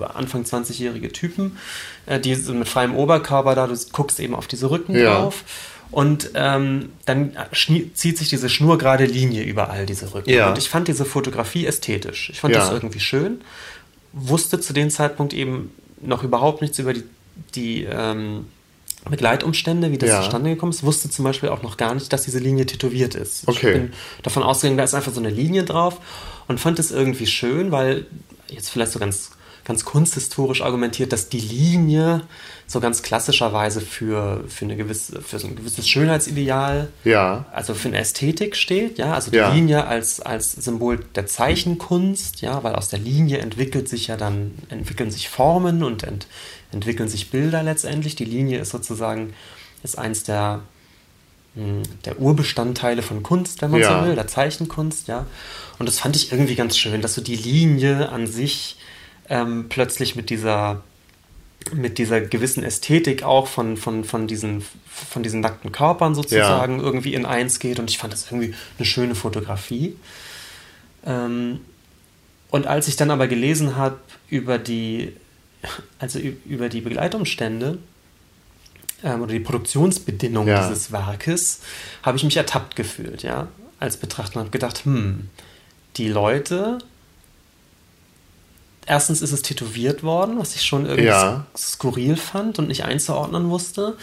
[0.00, 1.58] äh, Anfang 20-jährige Typen,
[2.06, 5.20] äh, die sind mit freiem Oberkörper da, du guckst eben auf diese Rücken Ja.
[5.20, 5.44] drauf.
[5.90, 10.28] Und ähm, dann zieht sich diese schnurgerade Linie über all diese Rücken.
[10.30, 10.50] Ja.
[10.50, 12.30] Und ich fand diese Fotografie ästhetisch.
[12.30, 12.60] Ich fand Ja.
[12.60, 13.40] das irgendwie schön.
[14.12, 15.70] Wusste zu dem Zeitpunkt eben
[16.00, 17.04] noch überhaupt nichts über die,
[17.54, 18.46] die ähm,
[19.08, 20.22] Begleitumstände, wie das Ja.
[20.22, 20.82] zustande gekommen ist.
[20.82, 23.46] Wusste zum Beispiel auch noch gar nicht, dass diese Linie tätowiert ist.
[23.48, 23.68] Okay.
[23.68, 25.98] Ich bin davon ausgegangen, da ist einfach so eine Linie drauf
[26.48, 28.06] und fand es irgendwie schön, weil
[28.48, 29.30] jetzt vielleicht so ganz,
[29.68, 32.22] ganz kunsthistorisch argumentiert, dass die Linie
[32.66, 37.88] so ganz klassischerweise für, für, eine gewisse, für so ein gewisses Schönheitsideal ja, also für
[37.88, 39.52] eine Ästhetik steht, ja, also die Ja.
[39.52, 44.54] Linie als, als Symbol der Zeichenkunst, ja, weil aus der Linie entwickelt sich ja dann,
[44.70, 46.26] entwickeln sich Formen und ent,
[46.72, 48.16] entwickeln sich Bilder letztendlich.
[48.16, 49.34] Die Linie ist sozusagen,
[49.82, 50.62] ist eins der,
[51.56, 54.00] mh, der Urbestandteile von Kunst, wenn man Ja.
[54.00, 55.26] so will, der Zeichenkunst, ja.
[55.78, 58.77] Und das fand ich irgendwie ganz schön, dass so die Linie an sich
[59.30, 60.82] ähm, plötzlich mit dieser
[61.72, 67.14] mit dieser gewissen Ästhetik auch von, von, von, diesen, von diesen nackten Körpern sozusagen irgendwie
[67.14, 67.78] in eins geht.
[67.78, 69.96] Und ich fand das irgendwie eine schöne Fotografie.
[71.04, 71.60] Ähm,
[72.50, 73.98] und als ich dann aber gelesen habe
[74.30, 75.12] über die,
[75.98, 77.78] also über die Begleitumstände
[79.02, 80.66] ähm, oder die Produktionsbedingungen Ja.
[80.66, 81.60] dieses Werkes,
[82.02, 85.28] habe ich mich ertappt gefühlt, ja, als Betrachter und habe gedacht, hm,
[85.96, 86.78] die Leute
[88.88, 91.46] erstens ist es tätowiert worden, was ich schon irgendwie Ja.
[91.56, 93.96] skurril fand und nicht einzuordnen wusste.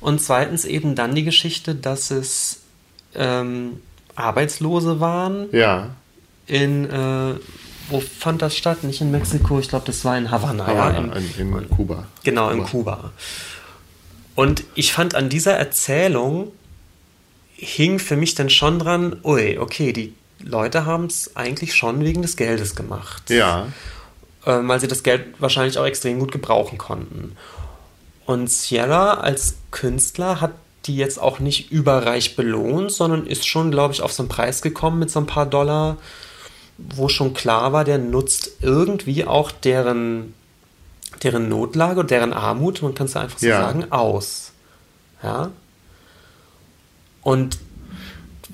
[0.00, 2.60] Und zweitens eben dann die Geschichte, dass es
[3.14, 3.80] ähm,
[4.14, 5.90] Arbeitslose waren ja,
[6.46, 7.34] in, äh,
[7.90, 8.84] wo fand das statt?
[8.84, 10.66] Nicht in Mexiko, ich glaube, das war in Havanna.
[10.66, 12.06] Havanna ja, in, in, Kuba.
[12.22, 12.54] Genau, Kuba.
[12.54, 13.12] in Kuba.
[14.36, 16.52] Und ich fand an dieser Erzählung
[17.56, 22.22] hing für mich dann schon dran, ui, okay, die Leute haben es eigentlich schon wegen
[22.22, 23.28] des Geldes gemacht.
[23.28, 23.66] Ja.
[24.44, 27.36] Äh, weil sie das Geld wahrscheinlich auch extrem gut gebrauchen konnten.
[28.26, 30.52] Und Sierra als Künstler hat
[30.86, 34.62] die jetzt auch nicht überreich belohnt, sondern ist schon, glaube ich, auf so einen Preis
[34.62, 35.98] gekommen mit so ein paar Dollar,
[36.78, 40.34] wo schon klar war, der nutzt irgendwie auch deren,
[41.22, 43.60] deren Notlage und deren Armut, man kann es einfach so Ja.
[43.60, 44.52] sagen, aus.
[45.22, 45.50] Ja.
[47.22, 47.58] Und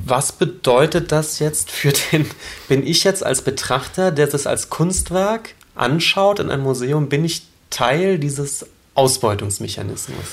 [0.04, 2.26] was bedeutet das jetzt für den,
[2.68, 7.42] bin ich jetzt als Betrachter, der das als Kunstwerk anschaut in einem Museum, bin ich
[7.70, 10.26] Teil dieses Ausbeutungsmechanismus?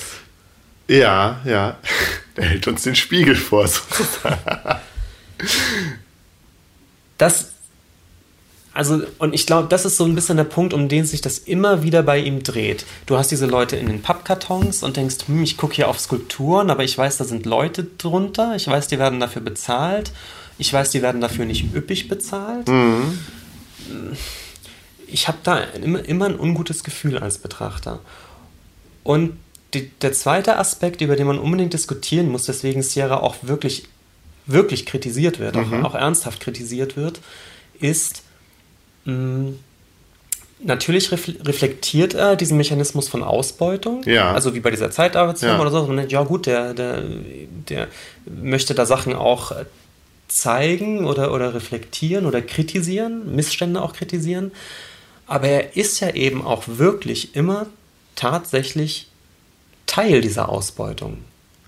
[0.88, 1.78] Ja, ja.
[2.36, 3.68] Der hält uns den Spiegel vor.
[3.68, 4.38] sozusagen.
[7.16, 7.52] Das,
[8.72, 11.38] also, und ich glaube, das ist so ein bisschen der Punkt, um den sich das
[11.38, 12.86] immer wieder bei ihm dreht.
[13.06, 16.70] Du hast diese Leute in den Pappkartons und denkst, hm, ich gucke hier auf Skulpturen,
[16.70, 20.10] aber ich weiß, da sind Leute drunter, ich weiß, die werden dafür bezahlt,
[20.58, 22.68] ich weiß, die werden dafür nicht üppig bezahlt.
[25.06, 28.00] Ich habe da immer, immer ein ungutes Gefühl als Betrachter.
[29.02, 29.36] Und
[29.74, 33.84] die, der zweite Aspekt, über den man unbedingt diskutieren muss, deswegen Sierra auch wirklich,
[34.46, 37.20] wirklich kritisiert wird, auch, auch ernsthaft kritisiert wird,
[37.80, 38.22] ist,
[39.04, 39.52] mh,
[40.60, 44.02] natürlich refl- reflektiert er diesen Mechanismus von Ausbeutung.
[44.04, 44.32] Ja.
[44.32, 45.60] Also wie bei dieser Zeitarbeitsfirma Ja.
[45.60, 45.86] oder so.
[45.86, 47.02] Man denkt, ja gut, der, der,
[47.68, 47.88] der
[48.24, 49.52] möchte da Sachen auch
[50.28, 54.52] zeigen oder, oder reflektieren oder kritisieren, Missstände auch kritisieren.
[55.26, 57.66] Aber er ist ja eben auch wirklich immer
[58.14, 59.08] tatsächlich
[59.86, 61.18] Teil dieser Ausbeutung.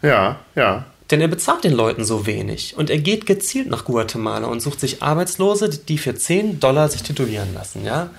[0.02, 0.86] Ja, ja.
[1.10, 2.76] Denn er bezahlt den Leuten so wenig.
[2.76, 7.02] Und er geht gezielt nach Guatemala und sucht sich Arbeitslose, die für 10 Dollar sich
[7.02, 8.10] tätowieren lassen, ja.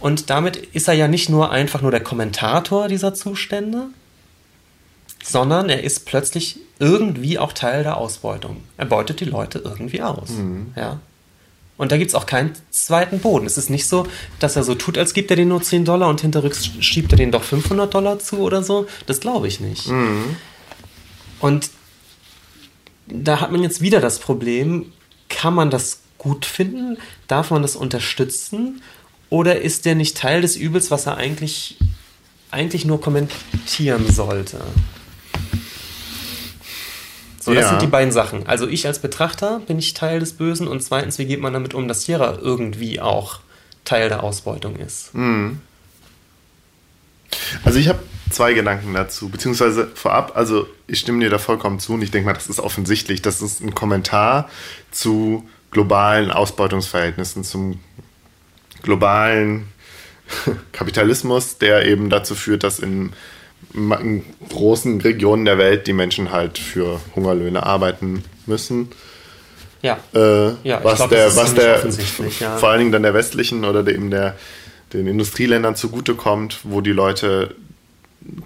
[0.00, 3.88] Und damit ist er ja nicht nur einfach nur der Kommentator dieser Zustände,
[5.24, 8.62] sondern er ist plötzlich irgendwie auch Teil der Ausbeutung.
[8.76, 10.30] Er beutet die Leute irgendwie aus.
[10.76, 11.00] Ja.
[11.78, 13.46] Und da gibt es auch keinen zweiten Boden.
[13.46, 14.06] Es ist nicht so,
[14.40, 17.16] dass er so tut, als gibt er denen nur 10 Dollar und hinterrücks schiebt er
[17.16, 18.86] denen doch 500 Dollar zu oder so.
[19.06, 19.86] Das glaube ich nicht.
[21.40, 21.70] Und
[23.06, 24.92] da hat man jetzt wieder das Problem,
[25.28, 26.98] kann man das gut finden?
[27.28, 28.82] Darf man das unterstützen?
[29.30, 31.76] Oder ist der nicht Teil des Übels, was er eigentlich,
[32.50, 34.60] eigentlich nur kommentieren sollte?
[37.48, 37.70] So, das Ja.
[37.70, 38.46] sind die beiden Sachen.
[38.46, 41.72] Also ich als Betrachter bin ich Teil des Bösen und zweitens, wie geht man damit
[41.72, 43.40] um, dass Sierra irgendwie auch
[43.86, 45.12] Teil der Ausbeutung ist?
[47.64, 51.94] Also ich habe zwei Gedanken dazu, beziehungsweise vorab, also ich stimme dir da vollkommen zu
[51.94, 54.50] und ich denke mal, das ist offensichtlich, das ist ein Kommentar
[54.90, 57.80] zu globalen Ausbeutungsverhältnissen, zum
[58.82, 59.68] globalen
[60.72, 63.14] Kapitalismus, der eben dazu führt, dass in,
[63.74, 68.88] in großen Regionen der Welt die Menschen halt für Hungerlöhne arbeiten müssen.
[69.82, 69.98] Ja.
[70.14, 71.84] Äh, Ja, was glaub, der, was der
[72.40, 72.56] ja.
[72.56, 74.36] vor allen Dingen dann der westlichen oder der, eben der
[74.92, 77.54] den Industrieländern zugutekommt, wo die Leute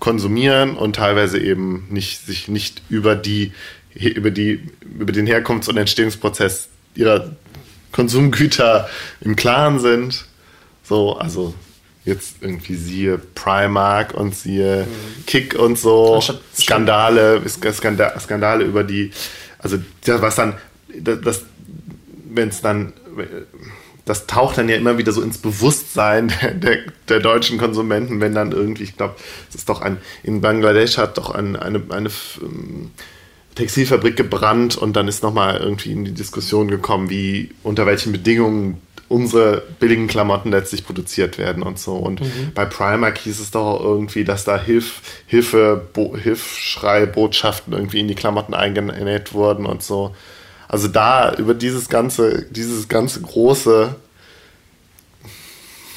[0.00, 3.52] konsumieren und teilweise eben nicht sich nicht über die
[3.94, 7.32] über die über den Herkunfts- und Entstehungsprozess ihrer
[7.92, 8.88] Konsumgüter
[9.20, 10.24] im Klaren sind.
[10.82, 11.54] So, also
[12.04, 14.86] jetzt irgendwie siehe Primark und siehe
[15.26, 16.16] Kick und so.
[16.16, 19.12] Anstatt- Skandale, Skandale, Skandale über die,
[19.58, 20.54] also was dann,
[20.98, 21.42] das, das
[22.34, 22.92] wenn es dann,
[24.04, 28.34] das taucht dann ja immer wieder so ins Bewusstsein der, der, der deutschen Konsumenten, wenn
[28.34, 29.14] dann irgendwie, ich glaube,
[29.48, 32.10] es ist doch ein, in Bangladesch hat doch ein, eine, eine
[32.42, 32.90] ähm,
[33.54, 38.80] Textilfabrik gebrannt und dann ist nochmal irgendwie in die Diskussion gekommen, wie, unter welchen Bedingungen
[39.12, 41.94] unsere billigen Klamotten letztlich produziert werden und so.
[41.96, 42.20] Und
[42.54, 48.14] bei Primark hieß es doch irgendwie, dass da Hilf, Hilfe, Bo, Hilfschrei-Botschaften irgendwie in die
[48.14, 50.14] Klamotten eingenäht wurden und so.
[50.68, 53.94] Also da über dieses ganze, dieses ganze große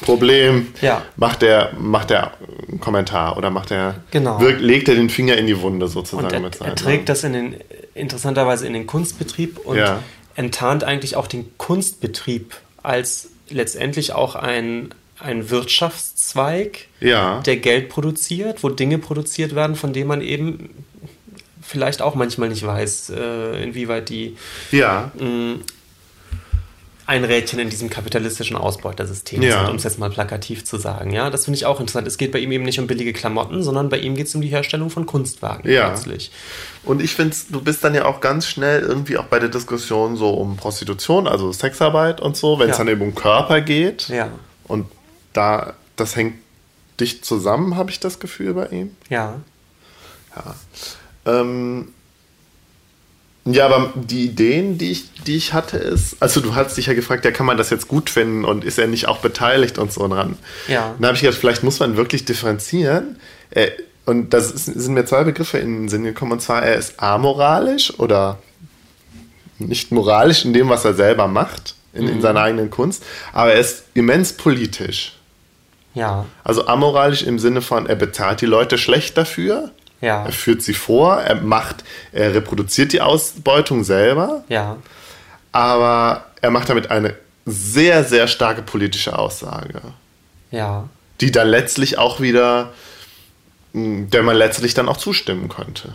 [0.02, 1.02] Problem Ja.
[1.16, 2.32] macht er macht er
[2.68, 4.38] einen Kommentar oder macht er Genau.
[4.40, 7.08] wirkt, legt er den Finger in die Wunde sozusagen Und er, mit seinen er trägt
[7.08, 7.56] das in den,
[7.94, 10.02] interessanterweise in den Kunstbetrieb und Ja.
[10.34, 12.54] enttarnt eigentlich auch den Kunstbetrieb
[12.86, 17.40] als letztendlich auch ein, ein Wirtschaftszweig, Ja.
[17.40, 20.70] der Geld produziert, wo Dinge produziert werden, von denen man eben
[21.62, 24.36] vielleicht auch manchmal nicht weiß, äh, inwieweit die
[24.70, 25.10] Ja,
[27.08, 29.60] ein Rädchen in diesem kapitalistischen Ausbeutersystem Ja.
[29.60, 31.12] sind, um es jetzt mal plakativ zu sagen.
[31.12, 32.06] Ja, das finde ich auch interessant.
[32.08, 34.40] Es geht bei ihm eben nicht um billige Klamotten, sondern bei ihm geht es um
[34.40, 35.88] die Herstellung von Kunstwagen Ja.
[35.90, 36.32] plötzlich.
[36.84, 40.16] Und ich finde, du bist dann ja auch ganz schnell irgendwie auch bei der Diskussion
[40.16, 42.84] so um Prostitution, also Sexarbeit und so, wenn es Ja.
[42.84, 44.08] dann eben um Körper geht.
[44.08, 44.30] Ja,
[44.64, 44.86] Und
[45.32, 46.34] da, das hängt
[46.98, 48.96] dicht zusammen, habe ich das Gefühl bei ihm.
[49.10, 49.36] ja,
[51.24, 51.92] Ähm,
[53.46, 56.94] ja, aber die Ideen, die ich, die ich hatte, ist, also du hast dich ja
[56.94, 59.92] gefragt, ja, kann man das jetzt gut finden und ist er nicht auch beteiligt und
[59.92, 60.36] so dran?
[60.68, 60.94] Ja.
[60.98, 63.16] Dann habe ich gedacht, vielleicht muss man wirklich differenzieren.
[63.50, 63.70] Äh,
[64.04, 67.98] und da sind mir zwei Begriffe in den Sinn gekommen, und zwar, er ist amoralisch
[67.98, 68.38] oder
[69.58, 73.60] nicht moralisch in dem, was er selber macht, in, in seiner eigenen Kunst, aber er
[73.60, 75.16] ist immens politisch.
[75.94, 79.70] ja, Also amoralisch im Sinne von, er bezahlt die Leute schlecht dafür,
[80.06, 84.76] ja, er führt sie vor, er macht, er reproduziert die Ausbeutung selber, ja,
[85.52, 87.14] aber er macht damit eine
[87.44, 89.80] sehr, sehr starke politische Aussage,
[90.50, 90.88] ja,
[91.20, 92.72] die dann letztlich auch wieder,
[93.72, 95.94] mh, der man letztlich dann auch zustimmen könnte.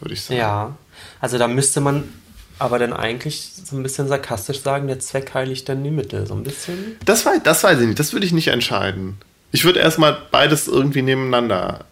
[0.00, 0.38] Würde ich sagen.
[0.38, 0.76] ja.
[1.20, 2.12] Also da müsste man
[2.58, 6.26] aber dann eigentlich so ein bisschen sarkastisch sagen, der Zweck heiligt dann die Mittel.
[6.26, 6.96] So ein bisschen.
[7.04, 9.18] Das, weiß, das weiß ich nicht, das würde ich nicht entscheiden.
[9.52, 11.84] Ich würde erstmal beides irgendwie nebeneinander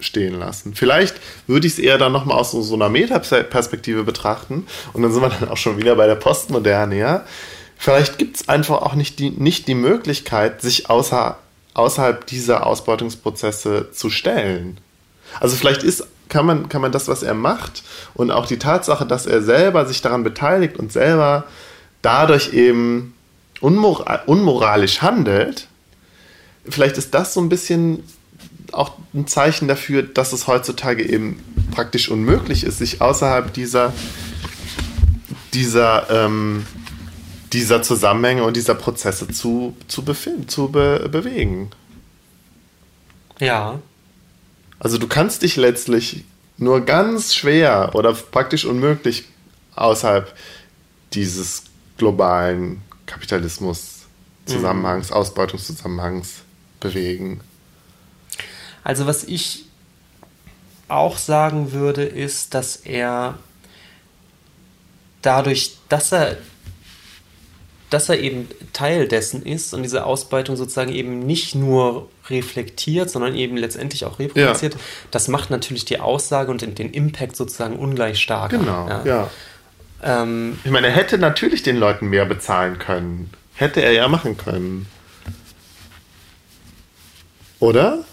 [0.00, 0.74] stehen lassen.
[0.74, 5.12] Vielleicht würde ich es eher dann nochmal aus so, so einer Metaperspektive betrachten und dann
[5.12, 7.24] sind wir dann auch schon wieder bei der Postmoderne, ja.
[7.76, 11.38] Vielleicht gibt es einfach auch nicht die, nicht die Möglichkeit, sich außer,
[11.72, 14.78] außerhalb dieser Ausbeutungsprozesse zu stellen.
[15.40, 17.82] Also vielleicht ist, kann, man, kann man das, was er macht
[18.14, 21.44] und auch die Tatsache, dass er selber sich daran beteiligt und selber
[22.02, 23.14] dadurch eben
[23.60, 25.68] unmora unmoralisch handelt,
[26.68, 28.04] vielleicht ist das so ein bisschen
[28.74, 33.92] auch ein Zeichen dafür, dass es heutzutage eben praktisch unmöglich ist, sich außerhalb dieser,
[35.54, 36.66] dieser, ähm,
[37.52, 41.70] dieser Zusammenhänge und dieser Prozesse zu, zu, befin- zu be bewegen.
[43.38, 43.80] Ja,
[44.78, 46.24] Also du kannst dich letztlich
[46.56, 49.24] nur ganz schwer oder praktisch unmöglich
[49.76, 50.34] außerhalb
[51.14, 51.64] dieses
[51.98, 56.42] globalen Kapitalismus-Zusammenhangs, Ausbeutungszusammenhangs
[56.80, 57.40] bewegen.
[58.84, 59.66] Also was ich
[60.88, 63.38] auch sagen würde, ist, dass er
[65.22, 66.36] dadurch, dass er
[67.90, 73.34] dass er eben Teil dessen ist und diese Ausbeutung sozusagen eben nicht nur reflektiert, sondern
[73.34, 74.76] eben letztendlich auch reproduziert,
[75.10, 78.52] das macht natürlich die Aussage und den, Impact sozusagen ungleich stark.
[78.52, 79.28] Genau, ja.
[80.02, 83.30] Ähm, Ich meine, er hätte natürlich den Leuten mehr bezahlen können.
[83.54, 84.86] Hätte er ja machen können.
[87.58, 88.04] Oder?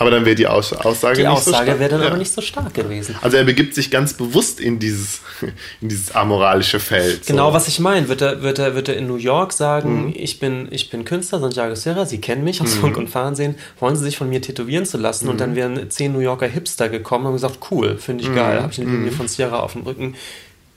[0.00, 1.78] Aber dann wäre die Aus Aussage die nicht so Aussage stark.
[1.80, 2.06] wäre dann Ja.
[2.06, 3.16] aber nicht so stark gewesen.
[3.20, 5.20] Also er begibt sich ganz bewusst in dieses,
[5.80, 7.24] in dieses amoralische Feld.
[7.24, 7.32] so.
[7.32, 8.08] Genau, was ich meine.
[8.08, 11.40] Wird er, wird, er, wird er in New York sagen, ich, bin, ich bin Künstler,
[11.40, 14.86] Santiago Serra, Sie kennen mich aus Funk und Fernsehen, wollen Sie sich von mir tätowieren
[14.86, 15.28] zu lassen?
[15.28, 18.72] Und dann wären zehn New Yorker Hipster gekommen und gesagt, cool, finde ich geil, habe
[18.72, 20.14] ich eine Linie von Sierra auf dem Rücken.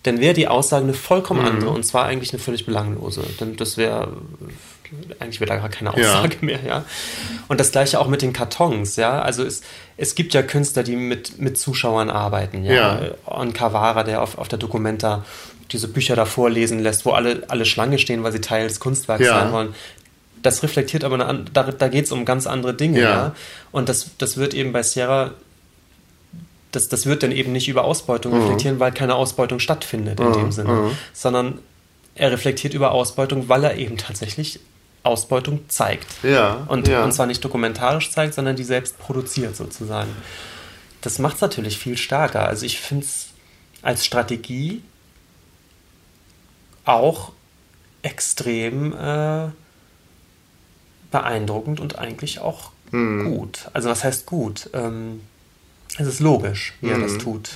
[0.03, 3.21] Dann wäre die Aussage eine vollkommen andere und zwar eigentlich eine völlig belanglose.
[3.39, 4.07] Denn das wäre,
[5.19, 6.19] eigentlich wäre da gar keine Ja.
[6.19, 6.85] Aussage mehr, ja.
[7.47, 9.21] Und das gleiche auch mit den Kartons, ja.
[9.21, 9.61] Also es,
[9.97, 12.73] es gibt ja Künstler, die mit, mit Zuschauern arbeiten, ja.
[12.73, 13.01] Ja.
[13.25, 15.23] On Cavara, der auf, auf der Documenta
[15.71, 19.25] diese Bücher da vorlesen lässt, wo alle, alle Schlange stehen, weil sie Teil des Kunstwerks
[19.25, 19.39] Ja.
[19.39, 19.75] sein wollen.
[20.41, 22.99] Das reflektiert aber, eine, da, da geht es um ganz andere Dinge.
[22.99, 23.09] Ja.
[23.09, 23.35] Ja.
[23.71, 25.31] Und das, das wird eben bei Sierra,
[26.71, 30.51] das, das wird dann eben nicht über Ausbeutung reflektieren, weil keine Ausbeutung stattfindet in dem
[30.51, 31.59] Sinne, sondern
[32.15, 34.59] er reflektiert über Ausbeutung, weil er eben tatsächlich
[35.03, 36.07] Ausbeutung zeigt.
[36.23, 37.03] Ja, Und, ja.
[37.03, 40.11] und zwar nicht dokumentarisch zeigt, sondern die selbst produziert sozusagen.
[41.01, 42.47] Das macht es natürlich viel stärker.
[42.47, 43.29] Also ich finde es
[43.81, 44.83] als Strategie
[46.85, 47.31] auch
[48.03, 49.47] extrem äh,
[51.11, 53.23] beeindruckend und eigentlich auch Hm.
[53.25, 53.69] gut.
[53.73, 54.69] Also was heißt gut?
[54.73, 55.21] Ähm,
[55.97, 57.01] es ist logisch, wie er Hm.
[57.03, 57.51] das tut.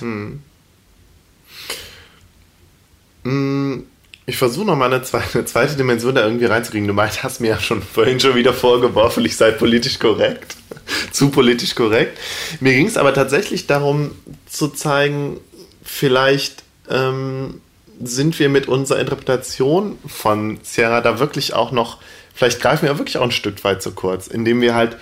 [3.24, 3.80] Mm,
[4.28, 6.88] Ich versuche noch mal eine zweite, eine zweite Dimension da irgendwie reinzukriegen.
[6.88, 10.56] Du meint, hast mir ja schon vorhin schon wieder vorgeworfen, ich sei politisch korrekt.
[11.12, 12.18] Zu politisch korrekt.
[12.58, 14.10] Mir ging es aber tatsächlich darum
[14.48, 15.38] zu zeigen,
[15.82, 17.60] vielleicht ähm,
[18.02, 21.98] sind wir mit unserer Interpretation von Sierra da wirklich auch noch,
[22.34, 24.96] vielleicht greifen wir wirklich auch ein Stück weit zu kurz, indem wir halt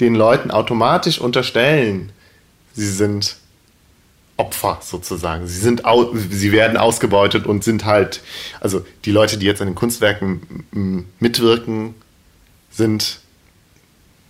[0.00, 2.10] den Leuten automatisch unterstellen,
[2.74, 3.36] sie sind
[4.36, 5.46] Opfer sozusagen.
[5.46, 5.82] Sie sind
[6.30, 8.20] sie werden ausgebeutet und sind halt,
[8.60, 11.94] also die Leute, die jetzt an den Kunstwerken mitwirken,
[12.70, 13.20] sind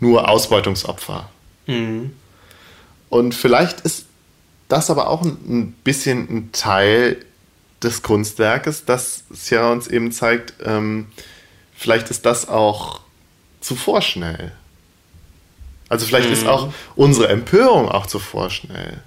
[0.01, 1.31] nur Ausbeutungsopfer.
[1.67, 2.13] Mhm.
[3.09, 4.07] Und vielleicht ist
[4.69, 7.25] das aber auch ein, bisschen ein Teil
[7.83, 11.07] des Kunstwerkes, dass Sierra uns eben zeigt, ähm,
[11.75, 13.01] vielleicht ist das auch
[13.61, 14.53] zu vorschnell.
[15.89, 16.35] Also vielleicht mhm.
[16.35, 19.03] ist auch unsere Empörung auch zu vorschnell.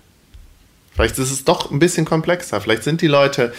[0.97, 2.59] Vielleicht ist es doch ein bisschen komplexer.
[2.59, 3.53] Vielleicht sind die Leute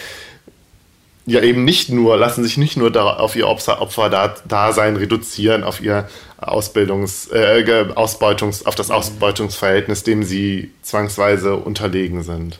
[1.25, 6.09] ja eben nicht nur, lassen sich nicht nur auf ihr Opfer-Dasein reduzieren, auf ihr
[6.41, 12.57] Ausbildungs-, äh, Ausbeutungs-, auf das Ausbeutungsverhältnis, dem sie zwangsweise unterlegen sind.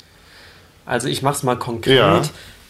[0.86, 1.98] Also ich mache es mal konkret.
[1.98, 2.22] Ja.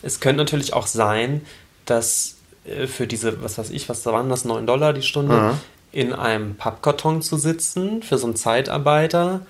[0.02, 1.46] Es könnte natürlich auch sein,
[1.86, 5.36] dass äh, für diese, was weiß ich, was da waren das, 9 Dollar die Stunde,
[5.36, 5.58] ja.
[5.92, 9.42] in einem Pappkarton zu sitzen für so einen Zeitarbeiter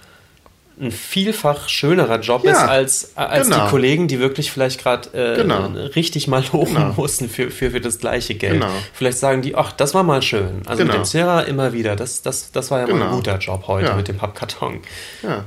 [0.82, 3.66] ein vielfach schönerer Job ja, ist als, als genau.
[3.66, 5.68] die Kollegen, die wirklich vielleicht gerade äh, genau.
[5.96, 6.94] richtig mal loben genau.
[6.96, 8.62] mussten für, für, für das gleiche Geld.
[8.62, 8.72] Genau.
[8.94, 10.62] Vielleicht sagen die, ach, das war mal schön.
[10.66, 11.04] Also mit genau.
[11.04, 11.98] dem Sierra immer wieder.
[11.98, 13.16] Das, das, das war ja mal ein genau.
[13.16, 13.96] guter Job heute ja.
[13.96, 14.80] mit dem Pappkarton.
[15.22, 15.46] Ja.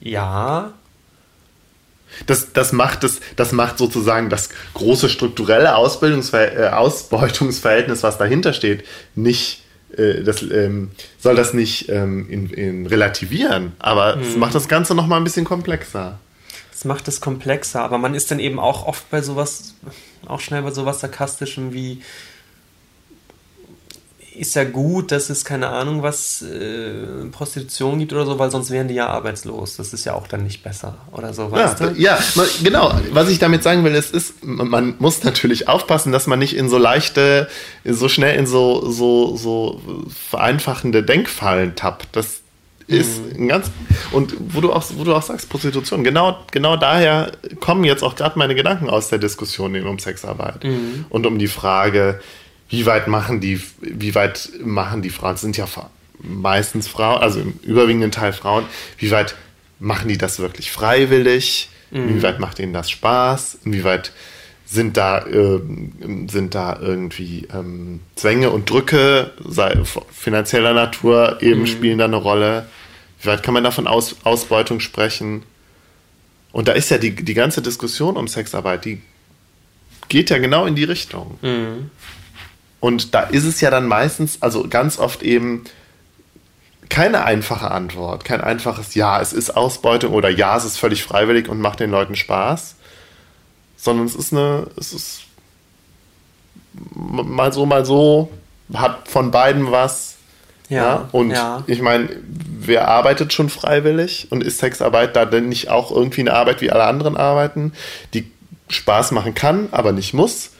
[0.00, 0.72] Ja.
[2.26, 8.52] Das, das, macht das, das macht sozusagen das große strukturelle Ausbildungsver äh, Ausbeutungsverhältnis, was dahinter
[8.52, 9.61] steht, nicht
[9.96, 14.40] äh, das ähm, soll das nicht ähm, in, in relativieren, aber es hm.
[14.40, 16.18] macht das Ganze noch mal ein bisschen komplexer.
[16.72, 19.74] Es macht es komplexer, aber man ist dann eben auch oft bei sowas,
[20.26, 22.02] auch schnell bei sowas sarkastischem wie
[24.34, 28.70] ist ja gut, dass es keine Ahnung was äh, Prostitution gibt oder so, weil sonst
[28.70, 29.76] wären die ja arbeitslos.
[29.76, 32.00] Das ist ja auch dann nicht besser oder so, weißt ja, du?
[32.00, 32.18] Ja,
[32.62, 32.94] genau.
[33.12, 36.68] Was ich damit sagen will, ist, ist, man muss natürlich aufpassen, dass man nicht in
[36.68, 37.48] so leichte,
[37.84, 39.80] so schnell in so, so, so
[40.30, 42.16] vereinfachende Denkfallen tappt.
[42.16, 42.42] Das
[42.86, 43.44] ist mhm.
[43.44, 43.70] ein ganz
[44.10, 47.30] und wo du auch wo du auch sagst Prostitution genau genau daher
[47.60, 51.06] kommen jetzt auch gerade meine Gedanken aus der Diskussion um Sexarbeit mhm.
[51.08, 52.20] und um die Frage
[52.72, 55.66] wie weit machen die, wie weit machen die Frauen, sind ja
[56.18, 58.64] meistens Frauen, also im überwiegenden Teil Frauen,
[58.96, 59.36] wie weit
[59.78, 61.68] machen die das wirklich freiwillig?
[61.90, 62.08] Mhm.
[62.08, 63.58] Inwieweit macht ihnen das Spaß?
[63.64, 64.12] Inwieweit
[64.64, 65.60] sind da, äh,
[66.28, 69.78] sind da irgendwie ähm, Zwänge und Drücke sei,
[70.10, 71.66] finanzieller Natur eben mhm.
[71.66, 72.66] spielen da eine Rolle?
[73.20, 75.42] Wie weit kann man da von Aus, Ausbeutung sprechen?
[76.52, 79.02] Und da ist ja die, die ganze Diskussion um Sexarbeit, die
[80.08, 81.38] geht ja genau in die Richtung.
[81.42, 81.90] Mhm.
[82.82, 85.62] Und da ist es ja dann meistens, also ganz oft eben
[86.88, 91.48] keine einfache Antwort, kein einfaches Ja, es ist Ausbeutung oder Ja, es ist völlig freiwillig
[91.48, 92.74] und macht den Leuten Spaß,
[93.76, 95.20] sondern es ist eine, es ist
[96.92, 98.32] mal so, mal so,
[98.74, 100.16] hat von beiden was.
[100.68, 100.76] Ja.
[100.76, 101.08] ja?
[101.12, 101.62] Und ja.
[101.68, 106.34] ich meine, wer arbeitet schon freiwillig und ist Sexarbeit da denn nicht auch irgendwie eine
[106.34, 107.74] Arbeit wie alle anderen arbeiten,
[108.12, 108.28] die
[108.70, 110.50] Spaß machen kann, aber nicht muss,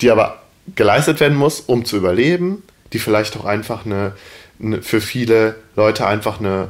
[0.00, 0.43] die aber
[0.74, 2.62] geleistet werden muss, um zu überleben,
[2.92, 4.12] die vielleicht auch einfach eine,
[4.60, 6.68] eine für viele Leute einfach eine,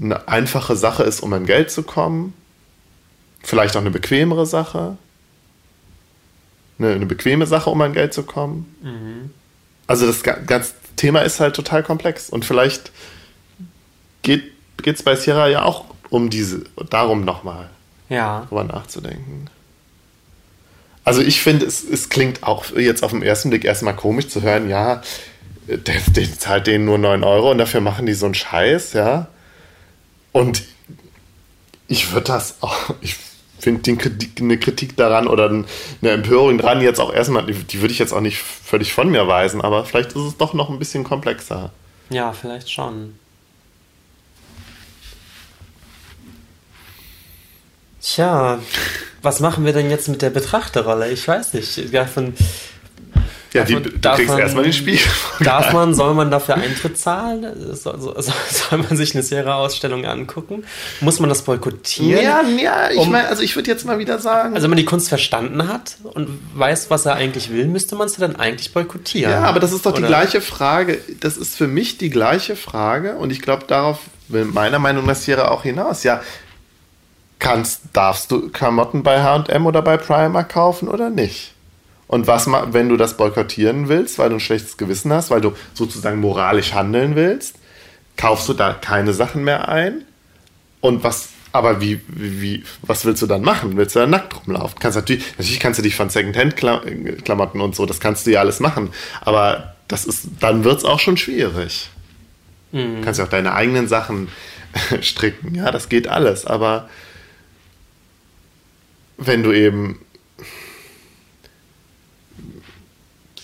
[0.00, 2.34] eine einfache Sache ist, um an Geld zu kommen.
[3.42, 4.96] Vielleicht auch eine bequemere Sache.
[6.78, 8.74] Eine, eine bequeme Sache, um an Geld zu kommen.
[8.82, 9.30] Mhm.
[9.86, 12.92] Also das ganze Thema ist halt total komplex und vielleicht
[14.22, 14.52] geht
[14.84, 17.70] es bei Sierra ja auch um diese, darum nochmal
[18.08, 18.46] ja.
[18.48, 19.48] drüber nachzudenken.
[21.04, 24.42] Also ich finde, es, es klingt auch jetzt auf den ersten Blick erstmal komisch zu
[24.42, 25.02] hören, ja,
[25.66, 29.28] der, der zahlt denen nur 9 Euro und dafür machen die so einen Scheiß, ja.
[30.32, 30.62] Und
[31.88, 33.16] ich würde das auch, ich
[33.58, 33.96] finde
[34.40, 38.12] eine Kritik daran oder eine Empörung dran jetzt auch erstmal, die, die würde ich jetzt
[38.12, 41.70] auch nicht völlig von mir weisen, aber vielleicht ist es doch noch ein bisschen komplexer.
[42.10, 43.14] Ja, vielleicht schon.
[48.00, 48.58] Tja,
[49.22, 51.10] was machen wir denn jetzt mit der Betrachterrolle?
[51.10, 51.76] Ich weiß nicht.
[51.92, 52.34] Ja, von,
[53.52, 54.98] ja, die, du kriegst man, erstmal den Spiel.
[55.40, 57.46] Darf man, soll man dafür Eintritt zahlen?
[57.74, 60.64] Soll, soll, soll man sich eine Sierra-Ausstellung angucken?
[61.00, 62.24] Muss man das boykottieren?
[62.24, 64.54] Ja, ja ich um, meine, also ich würde jetzt mal wieder sagen.
[64.54, 68.06] Also wenn man die Kunst verstanden hat und weiß, was er eigentlich will, müsste man
[68.06, 69.30] es ja dann eigentlich boykottieren.
[69.30, 70.00] Ja, aber das ist doch Oder?
[70.00, 70.98] die gleiche Frage.
[71.20, 73.98] Das ist für mich die gleiche Frage und ich glaube, darauf
[74.28, 76.04] will meiner Meinung nach Sierra auch hinaus.
[76.04, 76.22] Ja,
[77.42, 81.52] kannst, darfst du Klamotten bei HM oder bei Primark kaufen oder nicht?
[82.06, 85.52] Und was, wenn du das boykottieren willst, weil du ein schlechtes Gewissen hast, weil du
[85.74, 87.56] sozusagen moralisch handeln willst,
[88.16, 90.04] kaufst du da keine Sachen mehr ein?
[90.80, 93.76] Und was, aber wie, wie, was willst du dann machen?
[93.76, 94.78] Willst du da nackt rumlaufen?
[94.78, 98.60] Kannst natürlich, natürlich kannst du dich von Secondhand-Klamotten und so, das kannst du ja alles
[98.60, 98.90] machen.
[99.20, 101.90] Aber das ist, dann wird es auch schon schwierig.
[102.70, 102.96] Mhm.
[102.96, 104.28] Du kannst ja auch deine eigenen Sachen
[105.00, 105.54] stricken.
[105.54, 106.46] Ja, das geht alles.
[106.46, 106.88] Aber
[109.26, 110.00] wenn du eben,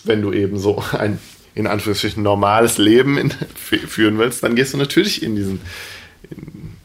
[0.05, 1.19] wenn du eben so ein
[1.55, 5.61] in Anführungsstrichen normales Leben in, führen willst, dann gehst du natürlich in diesen,
[6.31, 6.77] in,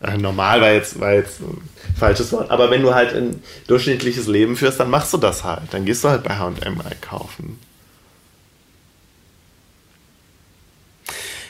[0.00, 4.26] äh, normal war jetzt, war jetzt ein falsches Wort, aber wenn du halt ein durchschnittliches
[4.26, 5.72] Leben führst, dann machst du das halt.
[5.72, 7.58] Dann gehst du halt bei HM einkaufen.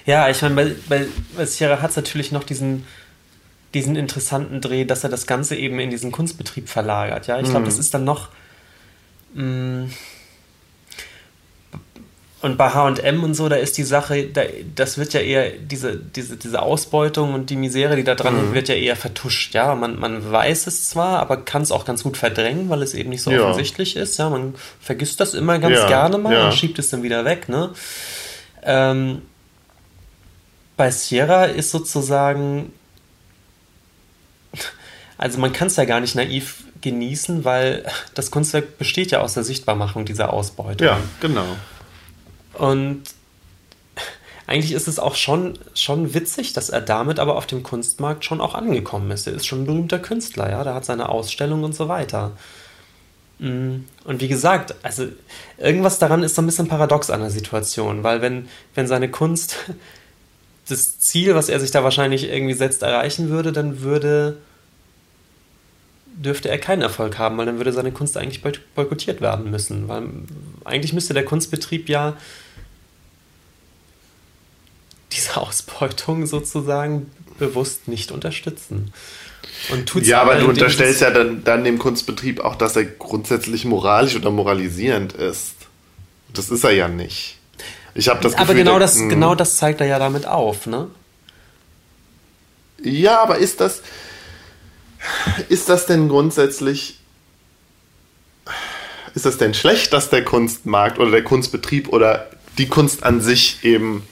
[0.07, 2.85] Ja, ich meine, bei, bei, bei Sierra hat es natürlich noch diesen,
[3.75, 7.27] diesen interessanten Dreh, dass er das Ganze eben in diesen Kunstbetrieb verlagert.
[7.27, 7.65] Ja, ich glaube, mhm.
[7.67, 8.29] das ist dann noch.
[9.35, 9.91] Mh, mm,
[12.45, 14.43] und bei HM und so, da ist die Sache, da,
[14.75, 18.55] das wird ja eher, diese, diese, diese Ausbeutung und die Misere, die da dran mhm.
[18.55, 19.55] wird ja eher vertuscht.
[19.55, 22.93] Ja, man, man weiß es zwar, aber kann es auch ganz gut verdrängen, weil es
[22.93, 23.41] eben nicht so ja.
[23.41, 24.19] offensichtlich ist.
[24.19, 25.87] Ja, man vergisst das immer ganz ja.
[25.87, 26.45] gerne mal ja.
[26.45, 27.49] und schiebt es dann wieder weg.
[27.49, 27.71] Ne?
[28.63, 29.23] Ähm,
[30.77, 32.75] bei Sierra ist sozusagen,
[35.17, 37.85] also man kann es ja gar nicht naiv genießen, weil
[38.15, 40.87] das Kunstwerk besteht ja aus der Sichtbarmachung dieser Ausbeutung.
[40.87, 41.47] Ja, genau.
[42.55, 43.03] Und
[44.47, 48.41] eigentlich ist es auch schon, schon witzig, dass er damit aber auf dem Kunstmarkt schon
[48.41, 49.27] auch angekommen ist.
[49.27, 52.33] Er ist schon ein berühmter Künstler, ja, der hat seine Ausstellung und so weiter.
[53.39, 55.07] Mm, und wie gesagt, also
[55.57, 59.57] irgendwas daran ist so ein bisschen paradox an der Situation, weil wenn, wenn seine Kunst
[60.69, 64.39] das Ziel, was er sich da wahrscheinlich irgendwie setzt, erreichen würde, dann würde
[66.17, 68.43] dürfte er keinen Erfolg haben, weil dann würde seine Kunst eigentlich
[68.75, 69.89] boykottiert werden müssen.
[69.89, 70.09] Weil
[70.65, 72.17] eigentlich müsste der Kunstbetrieb ja
[75.13, 78.93] diese Ausbeutung sozusagen bewusst nicht unterstützen.
[79.71, 83.65] Und tut's ja, aber du unterstellst ja dann, dann dem Kunstbetrieb auch, dass er grundsätzlich
[83.65, 85.55] moralisch oder moralisierend ist.
[86.33, 87.39] Das ist er ja nicht.
[87.95, 90.89] Ich habe das Gefühl, Aber genau das, genau das zeigt er ja damit auf, ne?
[92.83, 93.83] Ja, aber ist das,
[95.49, 96.99] ist das denn grundsätzlich,
[99.15, 103.65] ist das denn schlecht, dass der Kunstmarkt oder der Kunstbetrieb oder die Kunst an sich
[103.65, 104.07] eben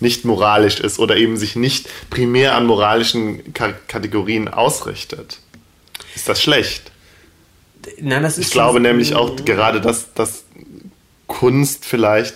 [0.00, 5.40] nicht moralisch ist oder eben sich nicht primär an moralischen K Kategorien ausrichtet.
[6.14, 6.92] Ist das schlecht?
[8.00, 10.44] Nein, das ist ich glaube nämlich auch gerade, dass, dass
[11.26, 12.34] Kunst vielleicht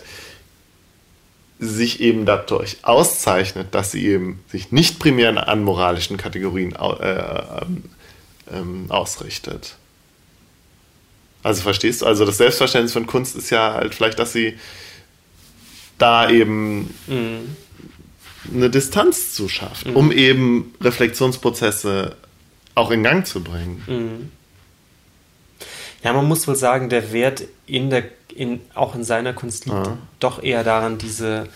[1.59, 7.65] sich eben dadurch auszeichnet, dass sie eben sich nicht primär an moralischen Kategorien äh,
[8.53, 9.77] ähm, ausrichtet.
[11.43, 12.07] Also verstehst du?
[12.07, 14.59] Also das Selbstverständnis von Kunst ist ja halt vielleicht, dass sie
[15.99, 17.57] da eben mhm.
[18.53, 19.97] eine Distanz zu schafft, mhm.
[19.97, 22.17] um eben Reflexionsprozesse
[22.75, 23.83] auch in Gang zu bringen.
[23.87, 24.31] Mhm.
[26.03, 29.87] Ja, man muss wohl sagen, der Wert in der, in, auch in seiner Kunst liegt
[29.87, 29.99] ja.
[30.19, 31.49] doch eher daran, diese,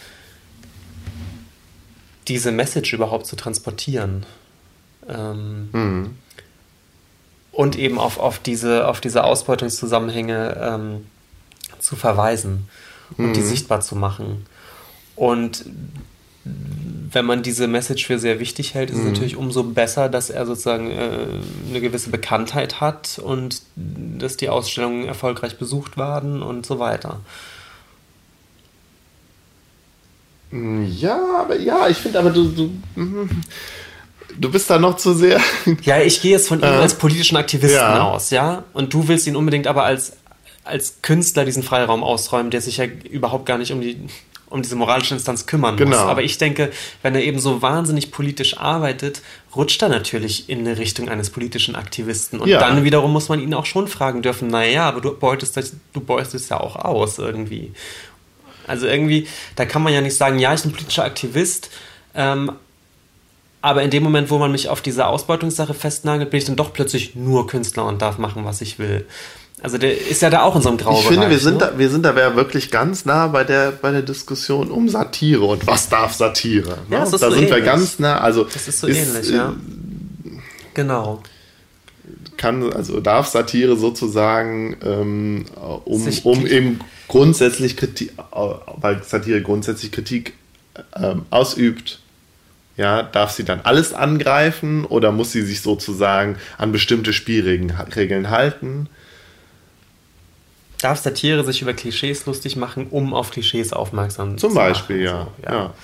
[2.28, 4.24] diese Message überhaupt zu transportieren.
[5.09, 6.18] Ähm, mhm.
[7.57, 11.07] Und eben auf, auf, diese, auf diese Ausbeutungszusammenhänge ähm,
[11.78, 12.68] zu verweisen
[13.16, 13.32] und mhm.
[13.32, 14.44] die sichtbar zu machen.
[15.14, 15.64] Und
[16.44, 19.07] wenn man diese Message für sehr wichtig hält, ist mhm.
[19.07, 21.09] es natürlich umso besser, dass er sozusagen äh,
[21.70, 27.20] eine gewisse Bekanntheit hat und dass die Ausstellungen erfolgreich besucht werden und so weiter.
[30.52, 33.30] Ja, aber ja, ich finde aber du, du, mhm.
[34.39, 35.41] Du bist da noch zu sehr.
[35.82, 38.03] Ja, ich gehe jetzt von ihm äh, als politischen Aktivisten ja.
[38.03, 38.64] aus, ja.
[38.72, 40.12] Und du willst ihn unbedingt aber als
[40.64, 43.97] als Künstler diesen Freiraum ausräumen, der sich ja überhaupt gar nicht um die
[44.49, 45.91] um diese moralische Instanz kümmern genau.
[45.91, 45.99] muss.
[45.99, 46.70] Aber ich denke,
[47.03, 49.22] wenn er eben so wahnsinnig politisch arbeitet,
[49.55, 52.39] rutscht er natürlich in eine Richtung eines politischen Aktivisten.
[52.39, 52.61] Und ja.
[52.61, 56.01] dann wiederum muss man ihn auch schon fragen dürfen, naja, aber du beutest, das, du
[56.01, 57.72] beutest ja auch aus irgendwie.
[58.68, 59.26] Also irgendwie,
[59.57, 61.70] da kann man ja nicht sagen, ja, ich bin politischer Aktivist,
[62.14, 62.53] ähm,
[63.66, 66.72] aber in dem Moment, wo man mich auf diese Ausbeutungssache festnagelt, bin ich dann doch
[66.72, 69.04] plötzlich nur Künstler und darf machen, was ich will.
[69.60, 71.02] Also der ist ja da auch in so einem Graubereich.
[71.02, 71.70] Ich finde, wir sind, ne?
[71.72, 75.66] da, wir sind da wirklich ganz nah bei der, bei der Diskussion um Satire und
[75.66, 76.78] was darf Satire.
[76.88, 76.94] Ne?
[76.96, 77.56] Ja, das ist da so sind ähnlich.
[77.56, 78.20] wir ganz nah.
[78.20, 79.48] Also das ist so ist, ähnlich, ja.
[79.48, 80.38] Äh,
[80.72, 81.24] genau.
[82.36, 85.46] Kann, also darf Satire sozusagen, ähm,
[85.84, 88.12] um, um eben grundsätzlich Kritik,
[88.76, 90.34] weil Satire grundsätzlich Kritik
[90.94, 91.98] ähm, ausübt,
[92.76, 98.88] ja, darf sie dann alles angreifen oder muss sie sich sozusagen an bestimmte Spielregeln halten?
[100.80, 104.74] darf Satire sich über Klischees lustig machen, um auf Klischees aufmerksam Zum zu machen.
[104.74, 105.28] Zum Beispiel, ja.
[105.44, 105.52] Ja.
[105.52, 105.74] ja.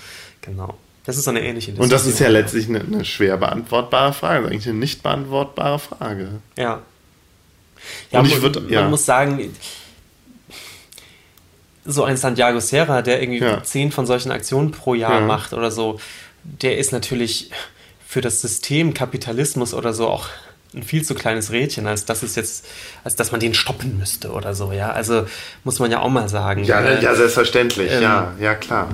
[0.43, 0.79] Genau.
[1.05, 1.85] Das ist eine ähnliche Diskussion.
[1.85, 6.41] Und das ist ja letztlich eine, eine schwer beantwortbare Frage, eigentlich eine nicht beantwortbare Frage.
[6.57, 6.83] Ja.
[8.13, 8.89] Ja, Und ich würd, man, ja.
[8.89, 9.53] muss sagen,
[11.85, 13.61] so ein Santiago Serra, der irgendwie ja.
[13.65, 15.27] zehn von solchen Aktionen pro Jahr ja.
[15.27, 15.99] macht oder so,
[16.45, 17.51] der ist natürlich
[18.07, 20.29] für das System Kapitalismus oder so auch
[20.75, 22.67] ein viel zu kleines Rädchen, als dass es jetzt,
[23.05, 24.91] als dass man den stoppen müsste oder so, ja.
[24.91, 25.27] Also
[25.65, 26.65] muss man ja auch mal sagen.
[26.65, 28.89] Ja, äh, ja selbstverständlich, ähm, ja, ja klar.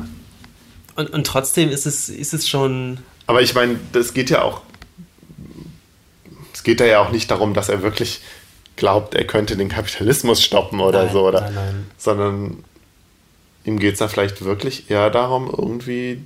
[0.97, 2.99] Und, und trotzdem ist es, ist es schon.
[3.27, 4.63] Aber ich meine, das geht ja auch
[6.59, 8.21] es geht ja auch nicht darum, dass er wirklich
[8.75, 11.87] glaubt, er könnte den Kapitalismus stoppen oder Nein, so, oder, nein, nein.
[11.97, 12.65] sondern
[13.65, 16.21] ihm geht es da vielleicht wirklich eher darum, irgendwie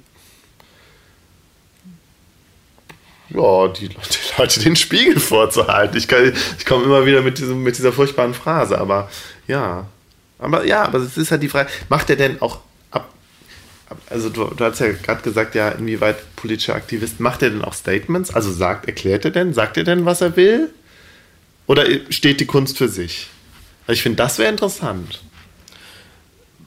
[3.35, 3.97] ja, die, die
[4.39, 5.97] Leute den Spiegel vorzuhalten.
[5.97, 9.09] Ich, kann- ich komme immer wieder mit, diesem, mit dieser furchtbaren Phrase, aber
[9.47, 9.87] ja.
[10.39, 12.59] Aber ja, aber es ist halt die Frage, macht er denn auch
[12.91, 13.09] ab,
[13.89, 17.63] ab also du, du hast ja gerade gesagt, ja, inwieweit politischer Aktivist, macht er denn
[17.63, 18.35] auch Statements?
[18.35, 20.71] Also sagt, erklärt er denn, sagt er denn, was er will?
[21.69, 23.29] Oder steht die Kunst für sich?
[23.87, 25.23] Also ich finde, das wäre interessant.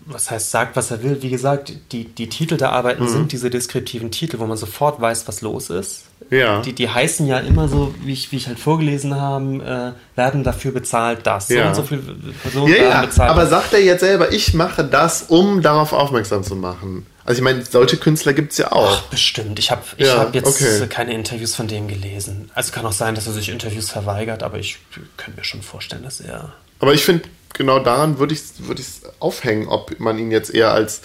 [0.05, 1.21] was heißt, sagt, was er will.
[1.21, 3.09] Wie gesagt, die, die Titel der Arbeiten Mhm.
[3.09, 6.04] sind diese deskriptiven Titel, wo man sofort weiß, was los ist.
[6.31, 6.61] Ja.
[6.61, 10.43] Die, die heißen ja immer so, wie ich, wie ich halt vorgelesen habe, äh, werden
[10.43, 11.49] dafür bezahlt das.
[11.49, 11.67] So Ja.
[11.67, 12.01] und so viele
[12.41, 13.29] Personen Ja, werden bezahlt.
[13.29, 17.05] aber sagt er jetzt selber, ich mache das, um darauf aufmerksam zu machen?
[17.25, 18.99] Also ich meine, solche Künstler gibt es ja auch.
[18.99, 19.57] Ach, bestimmt.
[19.59, 20.87] Ich habe ich Ja, hab jetzt okay.
[20.87, 22.49] keine Interviews von dem gelesen.
[22.55, 24.77] Also kann auch sein, dass er sich Interviews verweigert, aber ich
[25.17, 26.53] könnte mir schon vorstellen, dass er.
[26.79, 30.53] Aber ich finde, genau daran würde ich es würd ich's aufhängen, ob man ihn jetzt
[30.53, 31.01] eher als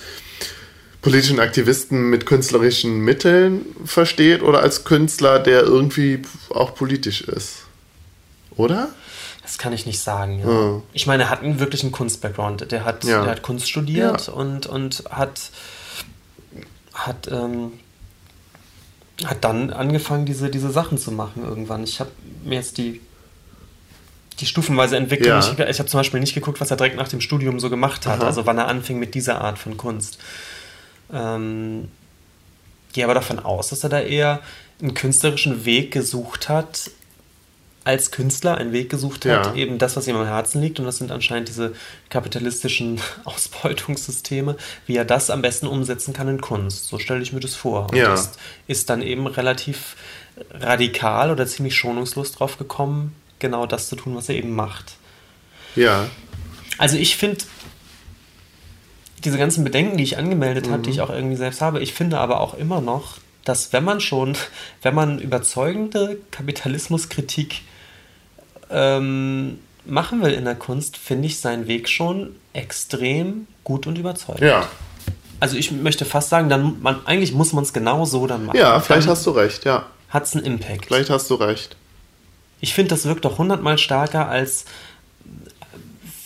[1.02, 7.62] politischen Aktivisten mit künstlerischen Mitteln versteht oder als Künstler, der irgendwie auch politisch ist.
[8.56, 8.90] Oder?
[9.42, 10.40] Das kann ich nicht sagen.
[10.40, 10.50] Ja.
[10.50, 10.82] Ja.
[10.92, 12.70] Ich meine, er hat einen wirklichen Kunst-Background.
[12.70, 13.22] Der hat, Ja.
[13.22, 14.32] der hat Kunst studiert Ja.
[14.34, 15.50] und, und hat,
[16.92, 17.72] hat, ähm,
[19.24, 21.82] hat dann angefangen, diese, diese Sachen zu machen irgendwann.
[21.84, 22.10] Ich habe
[22.44, 23.00] mir jetzt die,
[24.40, 25.36] die stufenweise Entwicklung, Ja.
[25.38, 28.06] nicht, ich habe zum Beispiel nicht geguckt, was er direkt nach dem Studium so gemacht
[28.06, 28.26] hat, Aha.
[28.26, 30.18] also wann er anfing mit dieser Art von Kunst.
[31.12, 31.88] Ähm,
[32.92, 34.40] gehe aber davon aus, dass er da eher
[34.80, 36.90] einen künstlerischen Weg gesucht hat,
[37.82, 39.54] als Künstler einen Weg gesucht hat, Ja.
[39.54, 41.72] eben das, was ihm am Herzen liegt, und das sind anscheinend diese
[42.10, 44.56] kapitalistischen Ausbeutungssysteme,
[44.86, 46.86] wie er das am besten umsetzen kann in Kunst.
[46.88, 47.88] So stelle ich mir das vor.
[47.90, 48.12] Und Ja.
[48.14, 49.96] ist, ist dann eben relativ
[50.52, 54.94] radikal oder ziemlich schonungslos drauf gekommen, genau das zu tun, was er eben macht.
[55.74, 56.08] Ja.
[56.78, 57.38] Also ich finde
[59.24, 62.18] diese ganzen Bedenken, die ich angemeldet habe, die ich auch irgendwie selbst habe, ich finde
[62.18, 64.36] aber auch immer noch, dass wenn man schon,
[64.82, 67.62] wenn man überzeugende Kapitalismuskritik
[68.70, 74.42] ähm, machen will in der Kunst, finde ich seinen Weg schon extrem gut und überzeugend.
[74.42, 74.68] Ja.
[75.40, 78.58] Also ich möchte fast sagen, dann man, eigentlich muss man es genau so dann machen.
[78.58, 79.86] Ja, vielleicht dann hast du recht, ja.
[80.10, 80.86] hat es einen Impact.
[80.86, 81.76] Vielleicht hast du recht.
[82.60, 84.66] Ich finde, das wirkt doch hundertmal stärker als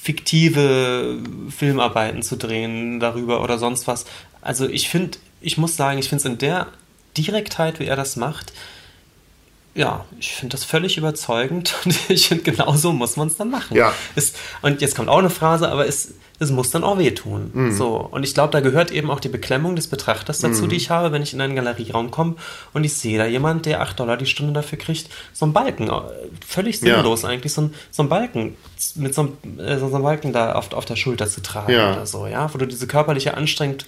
[0.04, 4.04] fiktive Filmarbeiten zu drehen darüber oder sonst was.
[4.42, 6.66] Also ich finde, ich muss sagen, ich finde es in der
[7.16, 8.52] Direktheit, wie er das macht,
[9.74, 13.50] ja, ich finde das völlig überzeugend und ich finde, genau so muss man es dann
[13.50, 13.76] machen.
[13.76, 13.92] Ja.
[14.14, 17.50] Es, und jetzt kommt auch eine Phrase, aber es, es muss dann auch wehtun.
[17.52, 17.72] Mhm.
[17.76, 17.96] So.
[17.96, 21.12] Und ich glaube, da gehört eben auch die Beklemmung des Betrachters dazu, die ich habe,
[21.12, 22.34] wenn ich in einen Galerieraum komme
[22.72, 25.88] und ich sehe da jemand, der 8 Dollar die Stunde dafür kriegt, so ein Balken,
[25.88, 25.92] äh,
[26.46, 26.96] völlig Ja.
[26.96, 28.56] sinnlos eigentlich, so ein, so ein Balken,
[28.96, 31.92] mit so einem, äh, so einem Balken da auf, auf der Schulter zu tragen Ja.
[31.94, 33.78] oder so, ja, wo du diese körperliche Anstrengung,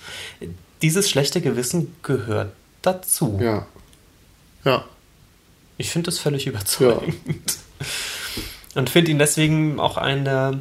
[0.82, 3.38] dieses schlechte Gewissen gehört dazu.
[3.42, 3.66] Ja.
[4.64, 4.84] Ja.
[5.78, 7.14] Ich finde das völlig überzeugend.
[8.74, 10.60] Und finde ihn deswegen auch einen der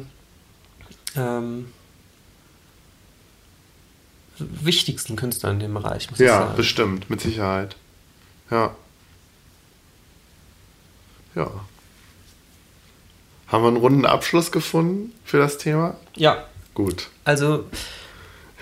[1.16, 1.72] ähm,
[4.38, 6.56] wichtigsten Künstler in dem Bereich, muss ich Ja, sagen.
[6.56, 7.76] bestimmt, mit Sicherheit.
[8.50, 8.74] Ja.
[11.34, 11.50] Ja.
[13.48, 15.96] Haben wir einen runden Abschluss gefunden für das Thema?
[16.16, 16.44] Ja,
[16.74, 17.08] Gut.
[17.24, 17.64] also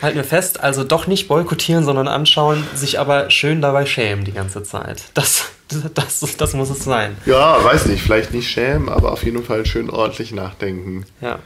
[0.03, 4.33] halten wir fest, also doch nicht boykottieren, sondern anschauen, sich aber schön dabei schämen die
[4.33, 5.05] ganze Zeit.
[5.15, 5.47] Das,
[5.95, 7.17] das, das, das muss es sein.
[7.27, 11.05] Ja, weiß nicht, vielleicht nicht schämen, aber auf jeden Fall schön ordentlich nachdenken.
[11.21, 11.39] Ja.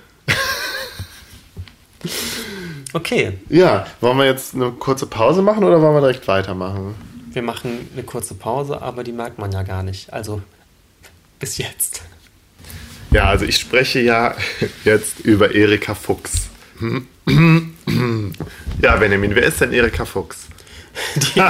[2.92, 6.94] Okay, Ja, wollen wir jetzt eine kurze Pause machen oder wollen wir direkt weitermachen?
[7.30, 10.12] wir machen eine kurze Pause, aber die merkt man ja gar nicht.
[10.12, 10.40] Also
[11.38, 12.02] bis jetzt.
[13.12, 14.34] Ja, also ich spreche ja
[14.84, 16.48] jetzt über Erika Fuchs.
[18.80, 20.46] Ja, Benjamin, wer ist denn Erika Fuchs?
[21.16, 21.42] Die,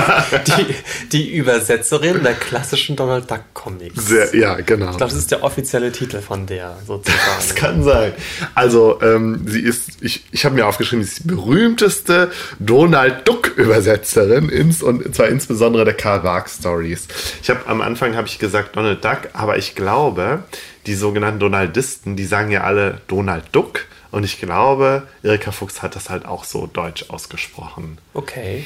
[0.47, 0.75] die,
[1.13, 4.07] die Übersetzerin der klassischen Donald Duck Comics.
[4.07, 4.91] Sehr, ja, genau.
[4.91, 7.55] Ich glaube, das ist der offizielle Titel von der Das sozusagen.
[7.55, 8.13] kann sein.
[8.55, 14.49] Also, ähm, sie ist, ich, ich habe mir aufgeschrieben, sie ist die berühmteste Donald Duck-Übersetzerin,
[14.49, 17.09] ins, und zwar insbesondere der Karl Barks Stories.
[17.43, 20.45] Ich habe am Anfang habe ich gesagt Donald Duck, aber ich glaube,
[20.87, 23.81] die sogenannten Donaldisten, die sagen ja alle Donald Duck.
[24.11, 27.99] Und ich glaube, Erika Fuchs hat das halt auch so deutsch ausgesprochen.
[28.15, 28.65] Okay.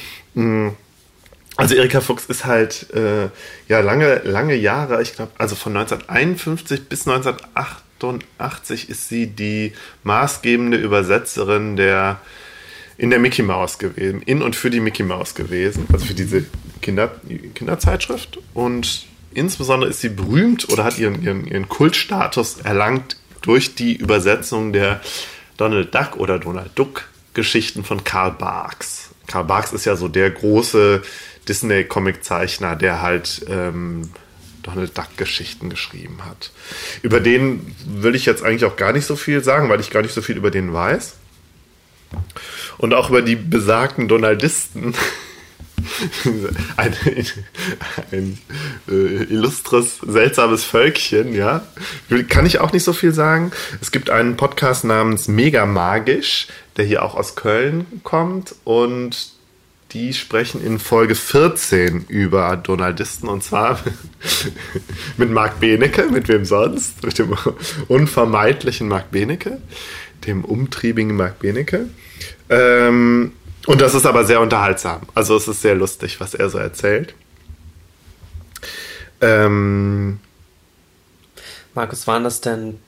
[1.57, 3.29] Also Erika Fuchs ist halt äh,
[3.69, 9.73] ja lange, lange Jahre, ich glaube, also von 1951 bis 1988 ist sie die
[10.05, 12.21] maßgebende Übersetzerin der
[12.99, 16.45] in der Mickey Mouse gewesen, in und für die Mickey Mouse gewesen, also für diese
[16.83, 17.11] Kinder,
[17.55, 18.39] Kinderzeitschrift.
[18.55, 24.73] Und insbesondere ist sie berühmt oder hat ihren, ihren, ihren Kultstatus erlangt durch die Übersetzung
[24.73, 25.01] der
[25.57, 29.11] Donald Duck oder Donald Duck Geschichten von Karl Barks.
[29.27, 31.03] Karl Barks ist ja so der große
[31.49, 34.11] Disney-Comic-Zeichner, der halt ähm,
[34.63, 36.53] Donald Duck-Geschichten geschrieben hat.
[37.03, 40.03] Über den will ich jetzt eigentlich auch gar nicht so viel sagen, weil ich gar
[40.03, 41.17] nicht so viel über den weiß.
[42.79, 44.95] Und auch über die besagten Donaldisten.
[46.77, 46.95] ein,
[48.13, 48.39] ein
[48.89, 51.67] äh, illustres, seltsames Völkchen, ja.
[52.29, 53.53] Kann ich auch nicht so viel sagen.
[53.81, 59.33] Es gibt einen Podcast namens Mega Magisch, der hier auch aus Köln kommt und
[59.93, 63.79] die sprechen in Folge 14 über Donaldisten und zwar
[65.19, 67.05] mit Marc Benecke, mit wem sonst?
[67.05, 67.37] Mit dem
[67.89, 69.61] unvermeidlichen Marc Benecke,
[70.27, 71.89] dem umtriebigen Marc Benecke.
[72.49, 73.33] Ähm,
[73.67, 75.03] und das ist aber sehr unterhaltsam.
[75.15, 77.15] Also es ist sehr lustig, was er so erzählt.
[79.21, 80.19] Ähm,
[81.75, 82.79] Markus, waren das denn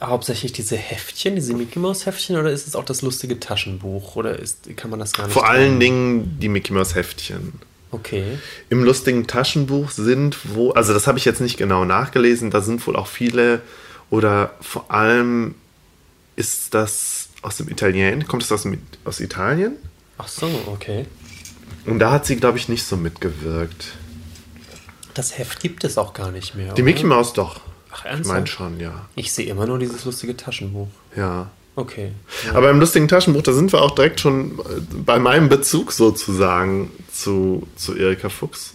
[0.00, 4.38] hauptsächlich diese Heftchen, diese Mickey Mouse Heftchen oder ist es auch das lustige Taschenbuch oder
[4.38, 5.32] ist, kann man das gar nicht?
[5.32, 7.52] Vor allen Dingen die Mickey Mouse Heftchen.
[7.90, 8.38] Okay.
[8.70, 12.84] Im lustigen Taschenbuch sind wo, also das habe ich jetzt nicht genau nachgelesen, da sind
[12.86, 13.60] wohl auch viele
[14.08, 15.54] oder vor allem
[16.36, 18.66] ist das aus dem Italien, kommt das aus,
[19.04, 19.76] aus Italien?
[20.18, 21.06] Ach so, okay.
[21.84, 23.94] Und da hat sie, glaube ich, nicht so mitgewirkt.
[25.14, 26.72] Das Heft gibt es auch gar nicht mehr.
[26.74, 26.84] Die oder?
[26.84, 27.60] Mickey Mouse doch.
[27.90, 28.20] Ach, ernsthaft?
[28.20, 29.08] Ich meine schon, ja.
[29.16, 30.88] Ich sehe immer nur dieses lustige Taschenbuch.
[31.16, 31.50] Ja.
[31.74, 32.12] Okay.
[32.46, 32.54] Ja.
[32.54, 36.90] Aber im lustigen Taschenbuch, da sind wir auch direkt schon äh, bei meinem Bezug sozusagen
[37.10, 38.74] zu, zu Erika Fuchs.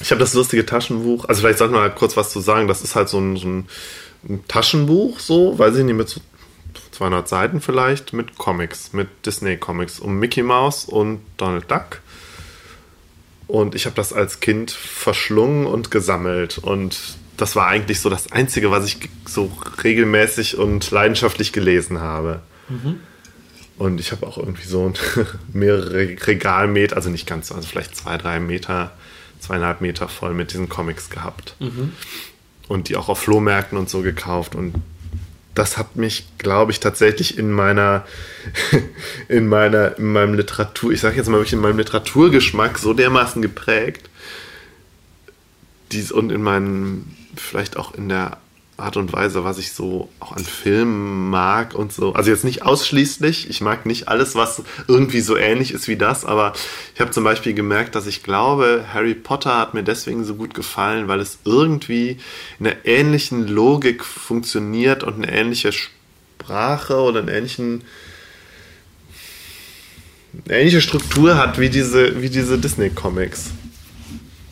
[0.00, 2.94] Ich habe das lustige Taschenbuch, also vielleicht man mal kurz was zu sagen, das ist
[2.94, 3.68] halt so ein, so ein
[4.48, 6.20] Taschenbuch, so, weiß ich nicht, mit so
[6.94, 12.00] 200 Seiten vielleicht, mit Comics, mit Disney-Comics um Mickey Mouse und Donald Duck.
[13.46, 18.32] Und ich habe das als Kind verschlungen und gesammelt und das war eigentlich so das
[18.32, 19.50] Einzige, was ich so
[19.82, 22.40] regelmäßig und leidenschaftlich gelesen habe.
[22.68, 23.00] Mhm.
[23.76, 24.92] Und ich habe auch irgendwie so
[25.52, 28.92] mehrere Regalmeter, also nicht ganz, also vielleicht zwei, drei Meter,
[29.40, 31.56] zweieinhalb Meter voll mit diesen Comics gehabt.
[31.58, 31.92] Mhm.
[32.68, 34.54] Und die auch auf Flohmärkten und so gekauft.
[34.54, 34.74] Und
[35.54, 38.04] das hat mich, glaube ich, tatsächlich in meiner,
[39.28, 43.40] in meiner, in meinem Literatur, ich sage jetzt mal wirklich in meinem Literaturgeschmack so dermaßen
[43.40, 44.10] geprägt.
[45.92, 48.38] Dies und in meinem vielleicht auch in der
[48.76, 52.12] Art und Weise, was ich so auch an Filmen mag und so.
[52.12, 53.48] Also jetzt nicht ausschließlich.
[53.48, 56.54] Ich mag nicht alles, was irgendwie so ähnlich ist wie das, aber
[56.94, 60.54] ich habe zum Beispiel gemerkt, dass ich glaube, Harry Potter hat mir deswegen so gut
[60.54, 62.18] gefallen, weil es irgendwie
[62.58, 67.84] in einer ähnlichen Logik funktioniert und eine ähnliche Sprache oder einen ähnlichen
[70.46, 73.52] eine ähnliche Struktur hat wie diese, wie diese Disney-Comics.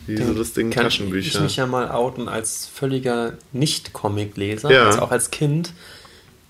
[0.07, 1.35] Diese Dann lustigen kann Taschenbücher.
[1.35, 4.85] Ich mich ja mal outen als völliger Nicht-Comic-Leser, ja.
[4.85, 5.73] also auch als Kind.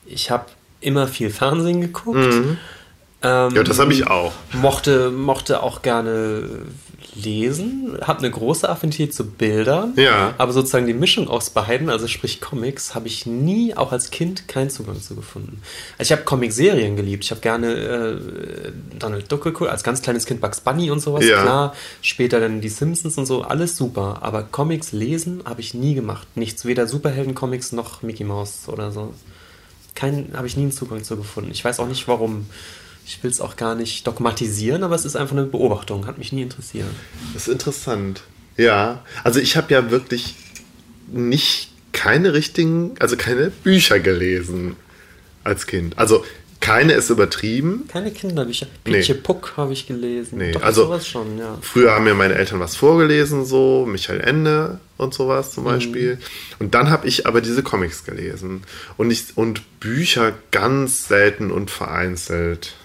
[0.06, 0.46] Ich habe
[0.82, 2.18] immer viel Fernsehen geguckt.
[2.18, 2.58] Mhm.
[3.22, 4.34] Ähm, ja, das habe ich auch.
[4.54, 6.44] Mochte, mochte auch gerne
[7.16, 10.34] lesen, habe eine große Affinität zu Bildern, ja.
[10.38, 14.48] aber sozusagen die Mischung aus beiden, also sprich Comics, habe ich nie, auch als Kind,
[14.48, 15.62] keinen Zugang zu gefunden.
[15.98, 20.26] Also ich habe Comic-Serien geliebt, ich habe gerne äh, Donald Duck geguckt, als ganz kleines
[20.26, 21.42] Kind Bugs Bunny und sowas, ja.
[21.42, 25.96] klar, später dann die Simpsons und so, alles super, aber Comics lesen habe ich nie
[25.96, 29.14] gemacht, nichts, weder Superhelden-Comics noch Mickey Mouse oder so.
[29.96, 31.52] Keinen, habe ich nie einen Zugang zu gefunden.
[31.52, 32.48] Ich weiß auch nicht warum
[33.06, 36.32] ich will es auch gar nicht dogmatisieren, aber es ist einfach eine Beobachtung, hat mich
[36.32, 36.88] nie interessiert.
[37.34, 38.24] Das ist interessant.
[38.58, 40.36] Ja, also ich habe ja wirklich
[41.12, 44.76] nicht keine richtigen, also keine Bücher gelesen
[45.44, 45.98] als Kind.
[45.98, 46.24] Also
[46.60, 47.90] keine ist übertrieben.
[47.90, 48.68] Keine Kinderbücher.
[48.86, 49.22] Pietje nee.
[49.22, 50.38] Puck habe ich gelesen.
[50.38, 51.58] Nee, Doch, also sowas schon, ja.
[51.62, 55.68] Früher haben mir meine Eltern was vorgelesen, so Michael Ende und sowas zum mhm.
[55.68, 56.20] Beispiel.
[56.60, 58.64] Und dann habe ich aber diese Comics gelesen.
[58.96, 62.76] Und, ich, und Bücher ganz selten und vereinzelt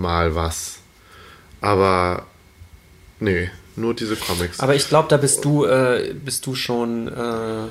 [0.00, 0.78] mal was.
[1.60, 2.26] Aber
[3.18, 4.60] nee, nur diese Comics.
[4.60, 7.68] Aber ich glaube, da bist du, äh, bist du schon, äh,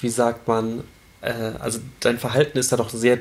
[0.00, 0.84] wie sagt man,
[1.20, 3.20] äh, also dein Verhalten ist da doch sehr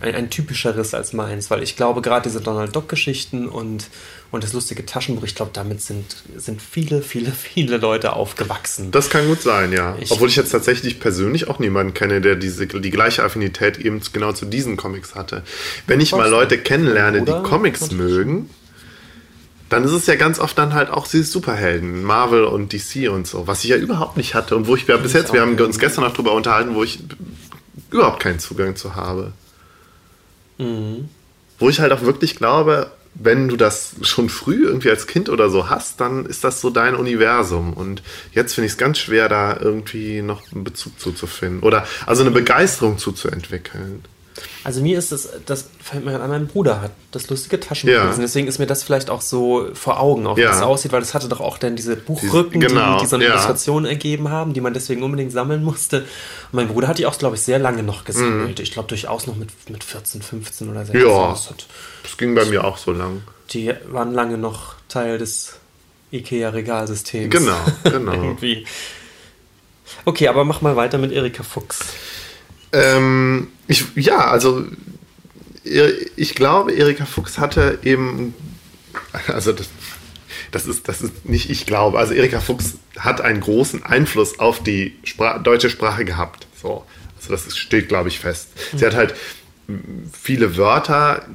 [0.00, 3.88] ein, ein typischeres als meins, weil ich glaube, gerade diese Donald Duck-Geschichten und,
[4.30, 8.90] und das lustige Taschenbuch, ich glaube, damit sind, sind viele, viele, viele Leute aufgewachsen.
[8.90, 9.96] Das kann gut sein, ja.
[10.00, 14.00] Ich, Obwohl ich jetzt tatsächlich persönlich auch niemanden kenne, der diese, die gleiche Affinität eben
[14.12, 15.42] genau zu diesen Comics hatte.
[15.86, 18.50] Wenn ich mal Leute kennenlerne, die Comics mögen,
[19.68, 23.26] dann ist es ja ganz oft dann halt auch diese Superhelden, Marvel und DC und
[23.26, 25.58] so, was ich ja überhaupt nicht hatte und wo ich ja bis jetzt, wir haben
[25.60, 27.00] uns gestern noch drüber unterhalten, wo ich
[27.90, 29.32] überhaupt keinen Zugang zu habe.
[30.58, 31.08] Mhm.
[31.58, 35.50] Wo ich halt auch wirklich glaube, wenn du das schon früh irgendwie als Kind oder
[35.50, 37.72] so hast, dann ist das so dein Universum.
[37.72, 38.02] Und
[38.32, 42.30] jetzt finde ich es ganz schwer, da irgendwie noch einen Bezug zuzufinden oder also eine
[42.30, 44.04] Begeisterung zuzuentwickeln.
[44.68, 48.18] Also mir ist das, das fällt mir an, mein Bruder hat das lustige Taschenbuch.
[48.18, 51.14] Deswegen ist mir das vielleicht auch so vor Augen, auch wie das aussieht, weil das
[51.14, 53.24] hatte doch auch dann diese Buchrücken, genau, die, die so eine.
[53.24, 56.00] Illustration ergeben haben, die man deswegen unbedingt sammeln musste.
[56.00, 56.06] Und
[56.52, 58.60] mein Bruder hat die auch, glaube ich, sehr lange noch gesammelt.
[58.60, 61.00] Ich glaube durchaus noch mit, mit 14, 15 oder 16.
[61.00, 61.08] Mhm.
[61.08, 61.30] Ja.
[61.30, 61.66] Das hat,
[62.02, 63.22] Das ging bei mir auch so lang.
[63.48, 65.54] die waren lange noch Teil des
[66.12, 67.30] IKEA-Regalsystems.
[67.30, 68.12] Genau, genau.
[68.22, 68.66] Irgendwie.
[70.04, 71.78] Okay, aber mach mal weiter mit Erika Fuchs.
[72.72, 74.64] Ähm, ich, ja, also
[76.16, 78.34] ich glaube, Erika Fuchs hatte eben,
[79.26, 79.68] also das,
[80.50, 84.62] das, ist, das ist nicht ich glaube, also Erika Fuchs hat einen großen Einfluss auf
[84.62, 86.46] die Spra deutsche Sprache gehabt.
[86.60, 86.84] So.
[87.16, 88.48] Also das steht, glaube ich, fest.
[88.74, 89.14] Sie hat halt
[90.12, 91.26] viele Wörter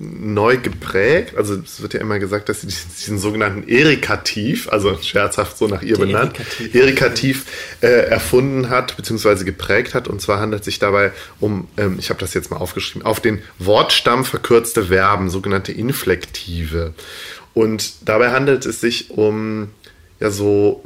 [0.00, 1.36] neu geprägt.
[1.36, 5.82] Also es wird ja immer gesagt, dass sie diesen, sogenannten Erikativ, also scherzhaft so nach
[5.82, 6.36] ihr Der benannt.
[6.72, 7.46] Erikativ
[7.80, 9.44] äh, erfunden hat bzw.
[9.44, 10.06] geprägt hat.
[10.06, 13.18] Und zwar handelt es sich dabei um, ähm, ich habe das jetzt mal aufgeschrieben, auf
[13.18, 16.94] den Wortstamm verkürzte Verben, sogenannte Inflektive.
[17.52, 19.70] Und dabei handelt es sich um
[20.20, 20.84] ja so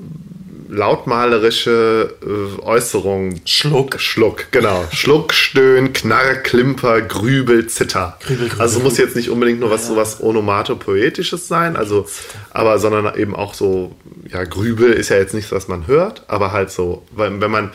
[0.73, 3.43] lautmalerische äh, Äußerungen.
[3.45, 4.01] Schluck.
[4.01, 4.87] Schluck, genau.
[4.91, 8.19] Schluck, Stöhn, Knarr, Klimper, Grübel, Zitter.
[8.25, 8.61] Grübel, Grübel.
[8.61, 12.07] Also muss jetzt nicht unbedingt nur was sowas Onomatopoetisches sein, also
[12.51, 13.95] aber sondern eben auch so
[14.31, 17.71] ja Grübel ist ja jetzt nichts, was man hört, aber halt so, weil, wenn man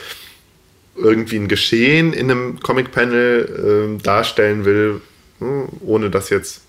[0.95, 5.01] irgendwie ein Geschehen in einem Comic-Panel ähm, darstellen will,
[5.39, 6.61] hm, ohne das jetzt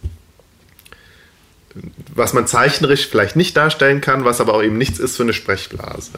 [2.15, 5.33] was man zeichnerisch vielleicht nicht darstellen kann, was aber auch eben nichts ist für eine
[5.33, 6.13] Sprechblase.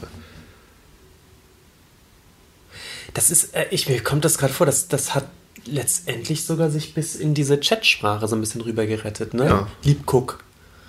[3.13, 5.27] Das ist, äh, ich, mir kommt das gerade vor, das, das hat
[5.65, 9.45] letztendlich sogar sich bis in diese Chatsprache so ein bisschen rüber gerettet, ne?
[9.45, 9.67] Ja.
[9.83, 10.43] Liebguck.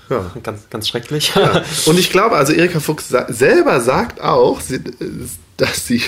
[0.09, 0.31] Ja.
[0.43, 1.35] Ganz, ganz schrecklich.
[1.35, 1.63] Ja.
[1.87, 4.81] Und ich glaube, also Erika Fuchs sa selber sagt auch, sie,
[5.57, 6.03] dass sie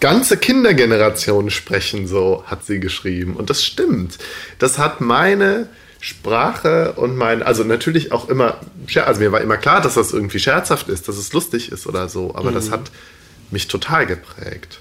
[0.00, 3.34] ganze Kindergenerationen sprechen, so hat sie geschrieben.
[3.34, 4.18] Und das stimmt.
[4.58, 5.68] Das hat meine
[6.00, 8.60] Sprache und mein, also natürlich auch immer,
[9.04, 12.08] also mir war immer klar, dass das irgendwie scherzhaft ist, dass es lustig ist oder
[12.08, 12.90] so, aber das hat
[13.50, 14.80] mich total geprägt.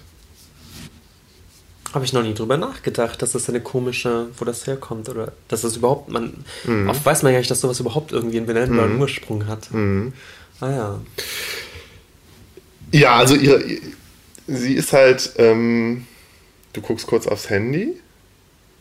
[1.94, 5.62] Habe ich noch nie drüber nachgedacht, dass das eine komische, wo das herkommt oder dass
[5.62, 6.46] das überhaupt, man,
[6.88, 9.70] oft weiß man ja nicht, dass sowas überhaupt irgendwie einen benennbaren Ursprung hat.
[10.60, 11.00] Ah ja.
[12.92, 13.64] Ja, also ihre,
[14.48, 16.06] sie ist halt, ähm,
[16.74, 17.94] du guckst kurz aufs Handy,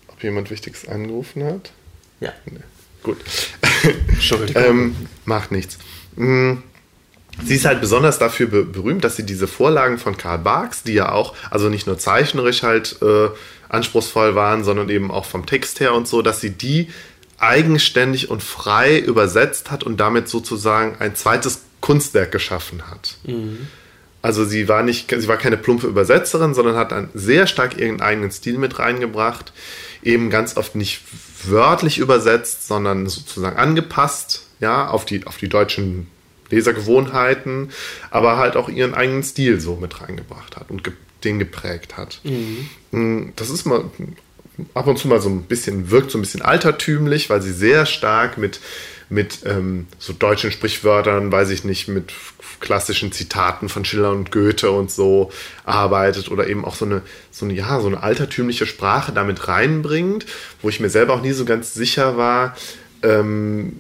[0.09, 1.73] ob jemand Wichtiges angerufen hat.
[2.21, 2.33] Ja.
[3.03, 3.19] Gut.
[4.09, 4.63] Entschuldigung.
[4.63, 5.79] ähm, macht nichts.
[6.17, 6.55] Mm,
[7.45, 10.95] Sie ist halt besonders dafür be berühmt, dass sie diese Vorlagen von Karl Barks, die
[10.95, 13.29] ja auch, also nicht nur zeichnerisch halt äh,
[13.69, 16.89] anspruchsvoll waren, sondern eben auch vom Text her und so, dass sie die
[17.39, 23.19] eigenständig und frei übersetzt hat und damit sozusagen ein zweites Kunstwerk geschaffen hat.
[24.23, 28.01] Also sie war nicht, sie war keine plumpe Übersetzerin, sondern hat dann sehr stark ihren
[28.01, 29.53] eigenen Stil mit reingebracht.
[30.03, 31.03] Eben ganz oft nicht
[31.51, 36.07] wörtlich übersetzt, sondern sozusagen angepasst, ja, auf die, auf die deutschen
[36.51, 37.71] Lesergewohnheiten,
[38.11, 40.93] aber halt auch ihren eigenen Stil so mit reingebracht hat und ge
[41.25, 42.21] den geprägt hat.
[42.93, 43.85] Mm, Das ist mal
[44.75, 47.85] ab und zu mal so ein bisschen, wirkt so ein bisschen altertümlich, weil sie sehr
[47.87, 48.61] stark mit,
[49.09, 52.13] mit ähm, so deutschen Sprichwörtern, weiß ich nicht, mit
[52.59, 55.31] klassischen Zitaten von Schiller und Goethe und so
[55.65, 60.27] arbeitet oder eben auch so eine, so eine, ja, so eine altertümliche Sprache damit reinbringt,
[60.63, 62.57] wo ich mir selber auch nie so ganz sicher war,
[63.03, 63.77] ähm,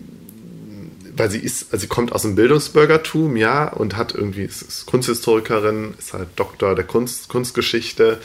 [1.16, 4.86] weil sie ist, also sie kommt aus dem Bildungsbürgertum, ja, und hat irgendwie, ist, ist
[4.86, 8.18] Kunsthistorikerin, ist halt Doktor der Kunst, Kunstgeschichte.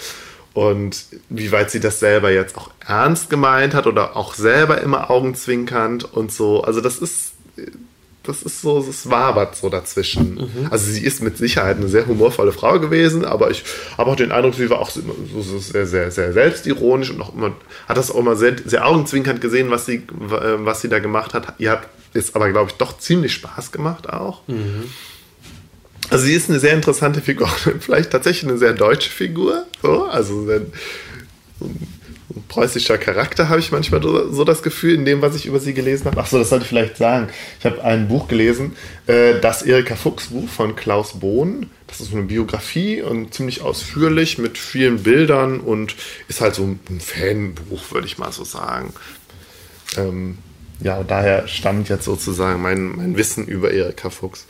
[0.54, 5.10] Und wie weit sie das selber jetzt auch ernst gemeint hat oder auch selber immer
[5.10, 6.62] augenzwinkernd und so.
[6.64, 7.34] Also das ist,
[8.24, 10.68] das ist so, es wabert so dazwischen.
[10.70, 13.64] Also sie ist mit Sicherheit eine sehr humorvolle Frau gewesen, aber ich
[13.98, 15.02] habe auch den Eindruck, sie war auch so,
[15.60, 17.54] sehr, sehr, sehr selbstironisch und auch immer,
[17.88, 21.54] hat das auch immer sehr, sehr augenzwinkernd gesehen, was sie, was sie da gemacht hat.
[21.60, 24.42] Ihr hat es aber, glaube ich, doch ziemlich Spaß gemacht auch.
[26.12, 27.48] Also sie ist eine sehr interessante Figur,
[27.80, 29.66] vielleicht tatsächlich eine sehr deutsche Figur.
[29.82, 30.74] So, also ein,
[31.62, 35.74] ein preußischer Charakter habe ich manchmal so, das Gefühl in dem, was ich über sie
[35.74, 36.20] gelesen habe.
[36.20, 37.30] Achso, das sollte ich vielleicht sagen.
[37.60, 38.76] Ich habe ein Buch gelesen,
[39.08, 41.70] äh, das Erika Fuchs Buch von Klaus Bohn.
[41.88, 45.96] Das ist eine Biografie und ziemlich ausführlich mit vielen Bildern und
[46.28, 48.94] ist halt so ein Fanbuch, würde ich mal so sagen.
[49.96, 50.40] Ähm,
[50.82, 54.46] ja, daher stammt jetzt sozusagen mein, mein Wissen über Erika Fuchs.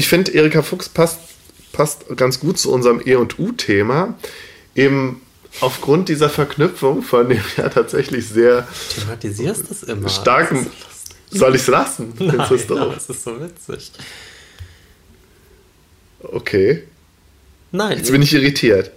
[0.00, 1.18] Ich finde, Erika Fuchs passt,
[1.72, 4.14] passt ganz gut zu unserem E und U-Thema.
[4.74, 5.20] Eben
[5.60, 10.70] aufgrund dieser Verknüpfung von dem ja tatsächlich sehr thematisierst das immer starken.
[11.30, 12.14] Soll ich es lassen?
[12.18, 13.92] Nein, das, das ist so witzig.
[16.22, 16.84] Okay.
[17.70, 17.98] Nein.
[17.98, 18.92] Jetzt bin ich irritiert.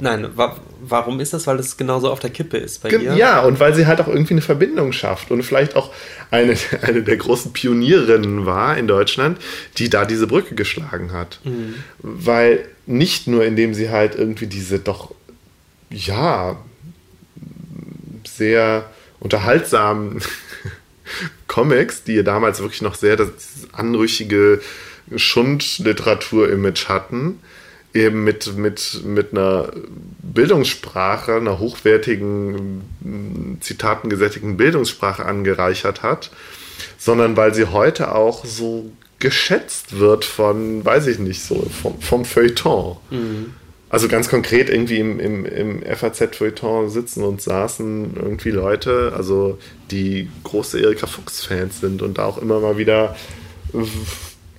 [0.00, 1.46] Nein, wa warum ist das?
[1.46, 3.14] Weil es genauso auf der Kippe ist bei ihr?
[3.14, 5.92] Ja, und weil sie halt auch irgendwie eine Verbindung schafft und vielleicht auch
[6.30, 9.38] eine, eine der großen Pionierinnen war in Deutschland,
[9.78, 11.40] die da diese Brücke geschlagen hat.
[11.44, 11.74] Mhm.
[11.98, 15.14] Weil nicht nur, indem sie halt irgendwie diese doch,
[15.90, 16.56] ja,
[18.26, 18.84] sehr
[19.20, 20.22] unterhaltsamen
[21.46, 23.30] Comics, die ihr damals wirklich noch sehr das
[23.72, 24.60] anrüchige
[25.14, 27.40] Schundliteratur-Image hatten,
[27.94, 29.70] eben mit, mit, mit einer
[30.22, 32.82] Bildungssprache, einer hochwertigen,
[33.60, 36.30] Zitaten gesättigten Bildungssprache angereichert hat,
[36.98, 42.24] sondern weil sie heute auch so geschätzt wird von, weiß ich nicht, so vom, vom
[42.24, 42.96] Feuilleton.
[43.10, 43.54] Mhm.
[43.90, 49.58] Also ganz konkret irgendwie im, im, im FAZ-Feuilleton sitzen und saßen irgendwie Leute, also
[49.90, 53.16] die große Erika Fuchs-Fans sind und da auch immer mal wieder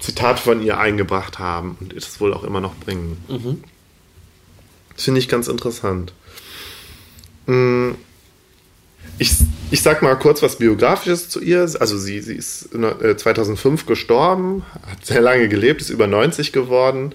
[0.01, 3.23] Zitate von ihr eingebracht haben und es wohl auch immer noch bringen.
[3.29, 3.63] Mhm.
[4.95, 6.13] Das finde ich ganz interessant.
[7.45, 7.91] Mm,
[9.17, 9.31] ich,
[9.69, 11.61] ich sag mal kurz was Biografisches zu ihr.
[11.79, 17.13] Also sie, sie ist 2005 äh, gestorben, hat sehr lange gelebt, ist über 90 geworden.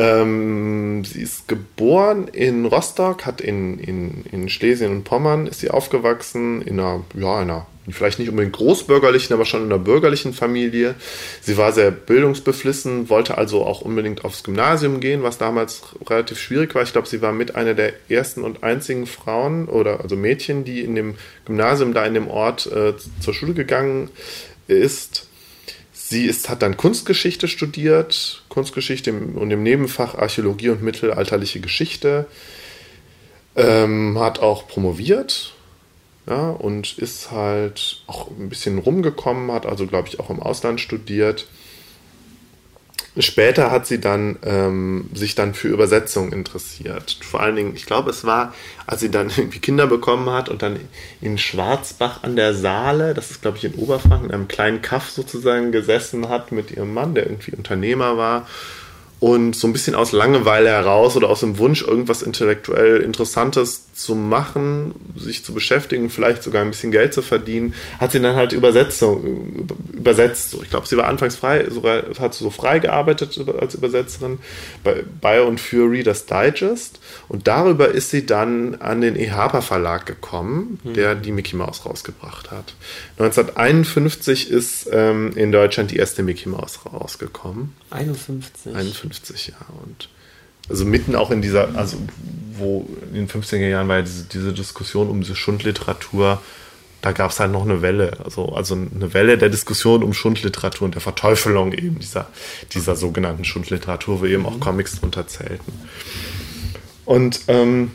[0.00, 5.68] Ähm, sie ist geboren in Rostock, hat in, in, in Schlesien und Pommern ist sie
[5.68, 10.94] aufgewachsen, in einer, ja, einer vielleicht nicht unbedingt großbürgerlichen, aber schon in einer bürgerlichen Familie.
[11.42, 16.74] Sie war sehr bildungsbeflissen, wollte also auch unbedingt aufs Gymnasium gehen, was damals relativ schwierig
[16.74, 16.82] war.
[16.82, 20.80] Ich glaube, sie war mit einer der ersten und einzigen Frauen oder also Mädchen, die
[20.80, 24.08] in dem Gymnasium da in dem Ort äh, zur Schule gegangen
[24.66, 25.26] ist.
[25.92, 32.26] Sie ist, hat dann Kunstgeschichte studiert, Kunstgeschichte und im Nebenfach Archäologie und mittelalterliche Geschichte.
[33.56, 35.54] Ähm, hat auch promoviert
[36.26, 40.80] ja, und ist halt auch ein bisschen rumgekommen, hat also, glaube ich, auch im Ausland
[40.80, 41.48] studiert.
[43.18, 47.18] Später hat sie dann ähm, sich dann für Übersetzung interessiert.
[47.22, 48.54] Vor allen Dingen, ich glaube, es war,
[48.86, 50.78] als sie dann irgendwie Kinder bekommen hat und dann
[51.20, 55.10] in Schwarzbach an der Saale, das ist glaube ich in Oberfranken, in einem kleinen Kaff
[55.10, 58.46] sozusagen gesessen hat mit ihrem Mann, der irgendwie Unternehmer war
[59.20, 64.14] und so ein bisschen aus Langeweile heraus oder aus dem Wunsch, irgendwas intellektuell Interessantes zu
[64.14, 68.52] machen, sich zu beschäftigen, vielleicht sogar ein bisschen Geld zu verdienen, hat sie dann halt
[68.52, 70.56] Übersetzung übersetzt.
[70.62, 74.38] Ich glaube, sie war anfangs frei, sogar hat so frei gearbeitet als Übersetzerin
[74.82, 80.06] bei, bei und für Reader's Digest und darüber ist sie dann an den EHPA Verlag
[80.06, 80.94] gekommen, mhm.
[80.94, 82.74] der die Mickey Mouse rausgebracht hat.
[83.18, 87.74] 1951 ist ähm, in Deutschland die erste Mickey Mouse rausgekommen.
[87.90, 88.74] 51.
[88.74, 89.66] 51, ja.
[89.84, 90.08] Und
[90.68, 91.96] also mitten auch in dieser, also
[92.56, 96.40] wo in den 50er Jahren war ja diese, diese Diskussion um diese Schundliteratur,
[97.02, 100.84] da gab es halt noch eine Welle, also, also eine Welle der Diskussion um Schundliteratur
[100.84, 102.28] und der Verteufelung eben dieser,
[102.74, 104.60] dieser sogenannten Schundliteratur, wo eben auch mhm.
[104.60, 105.72] Comics drunter zählten.
[107.06, 107.92] Und ähm,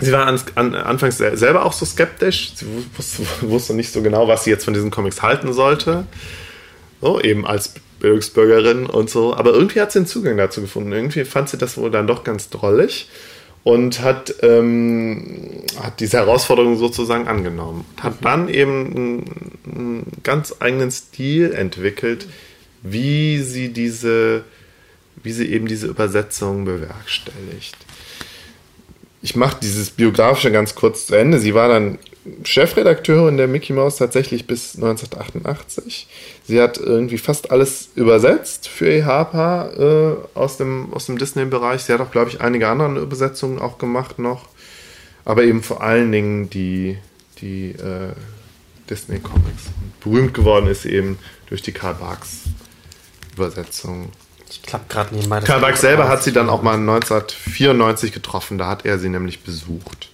[0.00, 4.26] sie war an, an, anfangs selber auch so skeptisch, sie wusste, wusste nicht so genau,
[4.26, 6.06] was sie jetzt von diesen Comics halten sollte.
[7.02, 9.34] So, eben als Bildungsbürgerin und so.
[9.34, 10.92] Aber irgendwie hat sie einen Zugang dazu gefunden.
[10.92, 13.08] Irgendwie fand sie das wohl dann doch ganz drollig
[13.62, 17.84] und hat, ähm, hat diese Herausforderung sozusagen angenommen.
[18.00, 18.24] Hat mhm.
[18.24, 19.24] dann eben einen,
[19.70, 22.26] einen, ganz eigenen Stil entwickelt,
[22.82, 24.44] wie sie diese,
[25.22, 27.76] wie sie eben diese Übersetzung bewerkstelligt.
[29.22, 31.38] Ich mache dieses Biografische ganz kurz zu Ende.
[31.38, 31.98] Sie war dann
[32.44, 36.08] Chefredakteurin der Mickey Mouse tatsächlich bis 1988.
[36.44, 41.82] Sie hat irgendwie fast alles übersetzt für EHPA äh, aus dem, aus dem Disney-Bereich.
[41.82, 44.48] Sie hat auch, glaube ich, einige andere Übersetzungen auch gemacht noch.
[45.24, 46.98] Aber eben vor allen Dingen die,
[47.40, 48.12] die äh,
[48.88, 49.64] Disney-Comics.
[50.00, 51.18] Berühmt geworden ist sie eben
[51.48, 52.44] durch die Karl Barks
[53.34, 54.10] Übersetzung.
[54.50, 55.40] Ich klappe gerade nebenbei.
[55.40, 58.58] Karl Barks selber hat sie dann auch mal 1994 getroffen.
[58.58, 60.10] Da hat er sie nämlich besucht.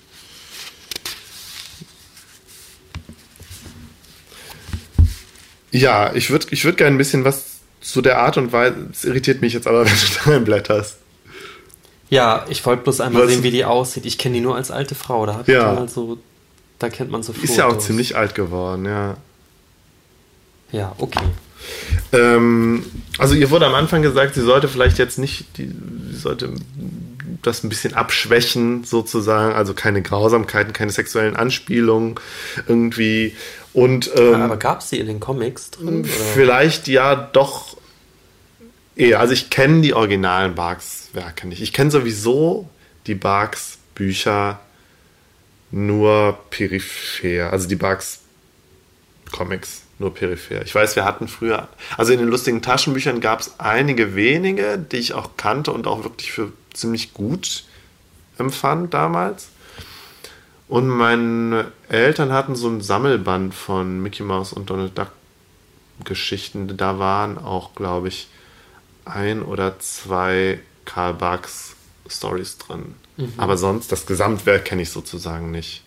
[5.77, 8.89] Ja, ich würde ich würd gerne ein bisschen was zu der Art und Weise.
[8.91, 10.99] Es irritiert mich jetzt aber, wenn du da blätterst.
[12.09, 13.31] Ja, ich wollte bloß einmal was?
[13.31, 14.07] sehen, wie die aussieht.
[14.07, 15.27] Ich kenne die nur als alte Frau.
[15.27, 15.87] Da, ja.
[15.89, 16.19] so,
[16.79, 17.51] da kennt man so Fotos.
[17.51, 19.17] Ist ja auch ziemlich alt geworden, ja.
[20.73, 21.25] Ja, okay.
[22.13, 22.85] Ähm,
[23.19, 25.75] also ihr wurde am Anfang gesagt, sie sollte vielleicht jetzt nicht, die,
[26.11, 26.53] sie sollte
[27.47, 32.17] das ein bisschen abschwächen sozusagen, also keine Grausamkeiten, keine sexuellen Anspielungen
[32.67, 33.37] irgendwie
[33.73, 36.01] und, ähm, aber gab es die in den Comics drin?
[36.01, 36.09] Oder?
[36.09, 37.77] Vielleicht ja doch
[38.97, 39.21] eher.
[39.21, 41.61] Also ich kenne die originalen Barks-Werke nicht.
[41.61, 42.71] Ich kenne sowieso
[43.07, 44.61] die Barks-Bücher
[45.71, 47.53] nur peripher.
[47.53, 48.21] Also die Barks
[49.31, 50.63] Comics nur peripher.
[50.63, 54.97] Ich weiß, wir hatten früher, also in den lustigen Taschenbüchern gab es einige wenige, die
[54.97, 57.65] ich auch kannte und auch wirklich für ziemlich gut
[58.39, 59.49] empfand damals.
[60.69, 65.13] Und meine Eltern hatten so ein Sammelband von Mickey Mouse und Donald Duck
[66.05, 66.77] Geschichten.
[66.77, 68.29] Da waren auch, glaube ich,
[69.05, 71.77] ein oder zwei Karl Barks
[72.09, 72.95] Stories drin.
[73.17, 73.33] Mhm.
[73.37, 75.83] Aber sonst, das Gesamtwerk kenne ich sozusagen nicht.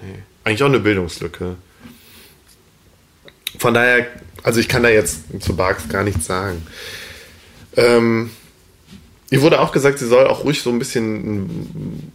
[0.00, 0.22] Nee.
[0.44, 1.56] Eigentlich auch eine Bildungslücke.
[3.58, 4.06] Von daher,
[4.42, 6.66] also ich kann da jetzt zu Barks gar nichts sagen.
[7.76, 8.30] Ähm,
[9.30, 12.12] ihr wurde auch gesagt, sie soll auch ruhig so ein bisschen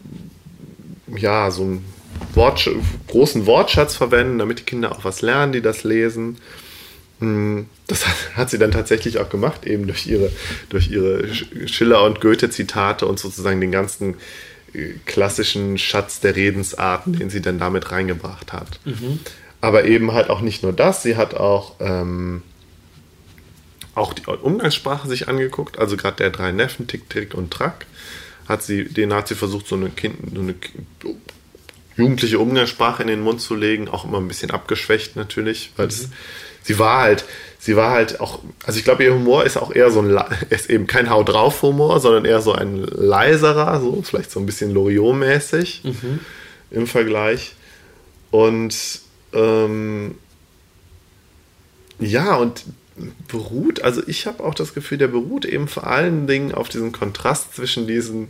[1.18, 1.86] ja, so einen
[2.34, 2.70] Wortsch
[3.08, 6.38] großen Wortschatz verwenden, damit die Kinder auch was lernen, die das lesen.
[7.20, 8.06] Hm, das
[8.36, 10.32] hat, sie dann tatsächlich auch gemacht, eben durch ihre,
[10.70, 14.16] durch ihre Schiller- und Goethe-Zitate und sozusagen den ganzen
[14.74, 18.80] äh, klassischen Schatz der Redensarten, den sie dann damit reingebracht hat.
[18.84, 19.20] Mhm.
[19.62, 22.44] Aber eben halt auch nicht nur das, sie hat auch, ähm,
[23.96, 27.86] auch die Umgangssprache sich angeguckt, also gerade der drei Neffen, Tick, Trick und Track
[28.48, 30.56] hat sie, den hat sie versucht, so eine, kind, so eine
[31.98, 36.12] jugendliche Umgangssprache in den Mund zu legen, auch immer ein bisschen abgeschwächt natürlich, weil mhm.
[36.62, 37.26] sie war halt,
[37.58, 40.20] sie war halt auch, also ich glaube, ihr Humor ist auch eher so ein,
[40.50, 44.46] ist eben kein Hau drauf Humor, sondern eher so ein leiserer, so vielleicht so ein
[44.46, 46.20] bisschen Loriot-mäßig mhm.
[46.72, 47.54] im Vergleich.
[48.30, 48.76] Und
[49.34, 50.16] ähm,
[52.00, 52.66] ja, und
[53.28, 56.92] beruht, also ich habe auch das Gefühl, der beruht eben vor allen Dingen auf diesem
[56.92, 58.30] Kontrast zwischen diesen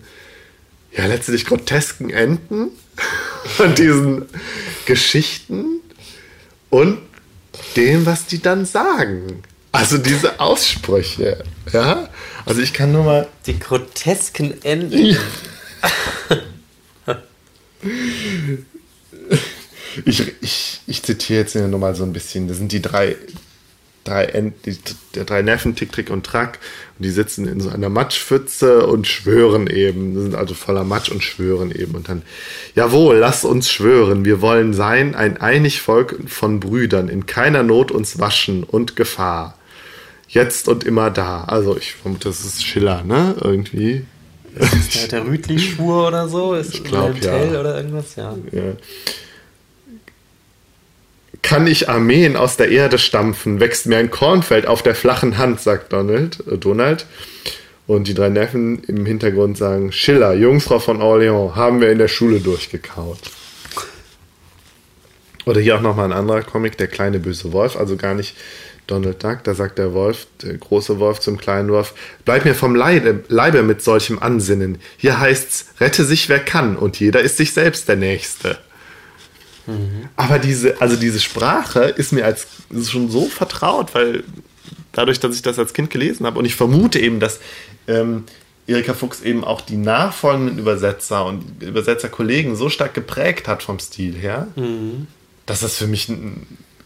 [0.96, 2.70] ja letztlich grotesken Enden
[3.60, 4.26] und diesen
[4.86, 5.82] Geschichten
[6.70, 6.98] und
[7.76, 9.44] dem, was die dann sagen.
[9.72, 12.10] Also diese Aussprüche, ja.
[12.46, 15.06] Also ich kann nur mal die grotesken Enden.
[15.06, 15.18] Ja.
[20.06, 22.48] ich, ich, ich zitiere jetzt nur mal so ein bisschen.
[22.48, 23.18] Das sind die drei
[24.06, 24.78] drei, Ent, die,
[25.16, 26.60] der drei Neffen, Tick, Trick und Track.
[26.98, 30.22] Und die sitzen in so einer Matschpfütze und schwören eben.
[30.22, 31.96] sind also voller Matsch und schwören eben.
[31.96, 32.22] Und dann,
[32.76, 34.24] jawohl, lass uns schwören.
[34.24, 39.58] Wir wollen sein ein einig Volk von Brüdern, in keiner Not uns waschen und Gefahr.
[40.30, 41.44] Jetzt und immer da.
[41.44, 43.36] Also ich vermute, das ist Schiller, ne?
[43.42, 44.06] Irgendwie.
[44.56, 46.54] Ist der, der Rütli-Schwur oder so?
[46.54, 47.60] Ist ich glaube, ja.
[47.60, 48.16] oder irgendwas?
[48.16, 48.36] Ja.
[48.52, 48.74] ja
[51.46, 55.62] kann ich Armeen aus der Erde stampfen, wächst mir ein Kornfeld auf der flachen Hand,
[55.62, 57.06] sagt Donald, äh Donald.
[57.86, 62.08] Und die drei Neffen im Hintergrund sagen, Schiller, Jungfrau von Orléans, haben wir in der
[62.08, 63.20] Schule durchgekaut.
[65.46, 68.36] Oder hier auch nochmal ein anderer Comic, der kleine böse Wolf, also gar nicht
[68.88, 71.94] Donald Duck, da sagt der Wolf, der große Wolf zum kleinen Wolf,
[72.26, 74.80] bleib mir vom Leibe, Leibe mit solchem Ansinnen.
[74.98, 78.58] Hier heißt's, rette sich wer kann und jeder ist sich selbst der Nächste.
[79.68, 80.10] Mhm.
[80.16, 84.24] Aber diese, also diese Sprache ist mir als ist schon so vertraut, weil
[84.92, 87.40] dadurch, dass ich das als Kind gelesen habe und ich vermute eben, dass
[87.88, 88.24] ähm,
[88.68, 94.16] Erika Fuchs eben auch die nachfolgenden Übersetzer und Übersetzerkollegen so stark geprägt hat vom Stil
[94.16, 95.08] her, mhm.
[95.46, 96.12] dass das für mich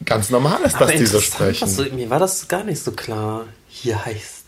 [0.06, 1.76] ganz normal ist, dass die so sprechen.
[1.76, 3.46] Du, mir war das gar nicht so klar.
[3.68, 4.40] Hier heißt's.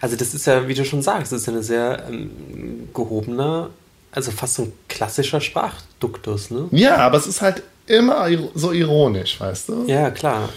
[0.00, 3.70] Also das ist ja, wie du schon sagst, das ist ja eine sehr ähm, gehobene
[4.12, 6.68] also fast so ein klassischer Sprachduktus, ne?
[6.72, 9.84] Ja, aber es ist halt immer so ironisch, weißt du?
[9.86, 10.48] Ja, klar.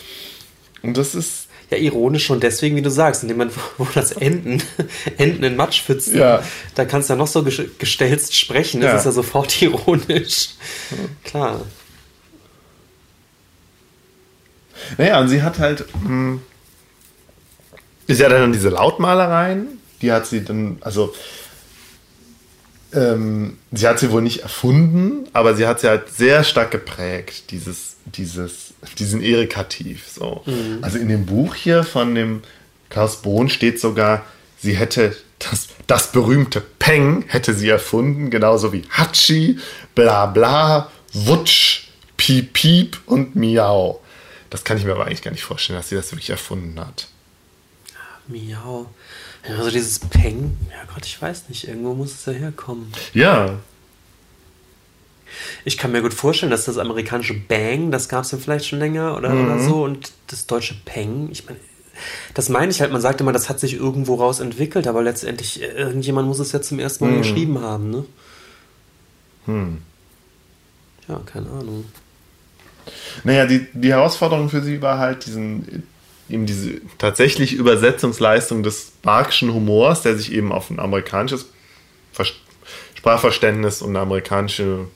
[0.82, 1.48] Und das ist.
[1.70, 4.62] Ja, ironisch schon deswegen, wie du sagst, indem man, wo das Enden,
[5.18, 6.44] Enden in Matsch pfützen, ja.
[6.76, 8.98] da kannst du ja noch so gestelzt sprechen, das ja.
[8.98, 10.50] ist ja sofort ironisch.
[10.92, 10.98] Ja.
[11.24, 11.62] Klar.
[14.98, 15.86] Naja, und sie hat halt.
[16.04, 16.42] Mh, hm,
[18.08, 21.14] sie hat dann diese Lautmalereien, die hat sie dann, also
[22.94, 27.52] ähm, sie hat sie wohl nicht erfunden, aber sie hat sie halt sehr stark geprägt,
[27.52, 30.08] dieses, dieses, diesen Erikativ.
[30.08, 30.44] So.
[30.46, 30.80] Mhm.
[30.82, 32.42] Also in dem Buch hier von dem
[32.90, 34.26] Klaus Bohn steht sogar,
[34.60, 39.60] sie hätte das, das berühmte Peng hätte sie erfunden, genauso wie Hatschi,
[39.96, 41.88] bla bla, Wutsch,
[42.18, 44.02] Piep Piep und Miau.
[44.50, 47.08] Das kann ich mir aber eigentlich gar nicht vorstellen, dass sie das wirklich erfunden hat.
[48.28, 48.88] Miau.
[49.44, 52.92] Also dieses Peng, ja Gott, ich weiß nicht, irgendwo muss es ja herkommen.
[53.14, 53.60] Ja.
[55.66, 58.80] Ich kann mir gut vorstellen, dass das amerikanische Bang, das gab es ja vielleicht schon
[58.80, 59.46] länger oder, mhm.
[59.46, 61.60] oder so, und das deutsche Peng, ich meine,
[62.34, 65.62] das meine ich halt, man sagt immer, das hat sich irgendwo raus entwickelt, aber letztendlich,
[65.62, 67.18] äh, irgendjemand muss es ja zum ersten Mal mhm.
[67.20, 68.06] geschrieben haben, ne?
[69.46, 69.82] Hm.
[71.08, 71.86] Ja, keine Ahnung.
[73.24, 75.84] Naja, die, die Herausforderung für sie war halt, diesen
[76.34, 81.46] eben diese tatsächlich Übersetzungsleistung des Barkschen Humors, der sich eben auf ein amerikanisches
[82.96, 84.88] Sprachverständnis und eine amerikanische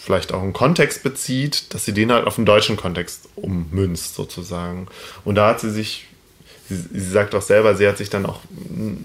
[0.00, 4.86] vielleicht auch einen Kontext bezieht, dass sie den halt auf den deutschen Kontext ummünzt sozusagen.
[5.24, 6.06] Und da hat sie sich
[6.70, 8.40] sie, sie sagt auch selber, sie hat sich dann auch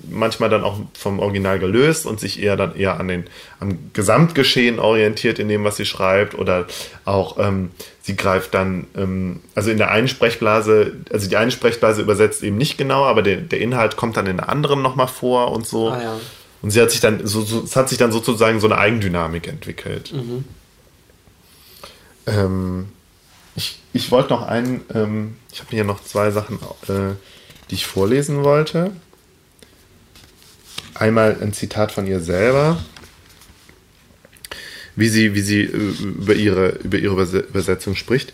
[0.09, 3.25] manchmal dann auch vom Original gelöst und sich eher dann eher an den
[3.59, 6.67] am Gesamtgeschehen orientiert in dem, was sie schreibt oder
[7.05, 7.71] auch ähm,
[8.01, 12.57] sie greift dann, ähm, also in der einen Sprechblase, also die eine Sprechblase übersetzt eben
[12.57, 15.89] nicht genau, aber der, der Inhalt kommt dann in der anderen nochmal vor und so.
[15.89, 16.19] Ah, ja.
[16.61, 19.47] Und sie hat sich dann, so, so, es hat sich dann sozusagen so eine Eigendynamik
[19.47, 20.13] entwickelt.
[20.13, 20.45] Mhm.
[22.27, 22.89] Ähm,
[23.55, 27.15] ich, ich wollte noch einen, ähm, ich habe hier noch zwei Sachen äh,
[27.69, 28.91] die ich vorlesen wollte.
[30.93, 32.81] Einmal ein Zitat von ihr selber,
[34.95, 38.33] wie sie, wie sie äh, über ihre, über ihre Übersetzung spricht.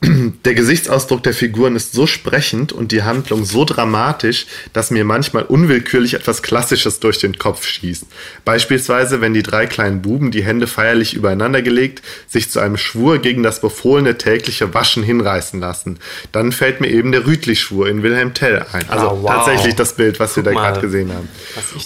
[0.00, 5.42] Der Gesichtsausdruck der Figuren ist so sprechend und die Handlung so dramatisch, dass mir manchmal
[5.42, 8.04] unwillkürlich etwas Klassisches durch den Kopf schießt.
[8.44, 13.18] Beispielsweise, wenn die drei kleinen Buben, die Hände feierlich übereinander gelegt, sich zu einem Schwur
[13.18, 15.98] gegen das befohlene tägliche Waschen hinreißen lassen.
[16.30, 18.88] Dann fällt mir eben der Rütli-Schwur in Wilhelm Tell ein.
[18.88, 19.30] Also oh, wow.
[19.30, 21.28] tatsächlich das Bild, was Guck wir da gerade gesehen haben.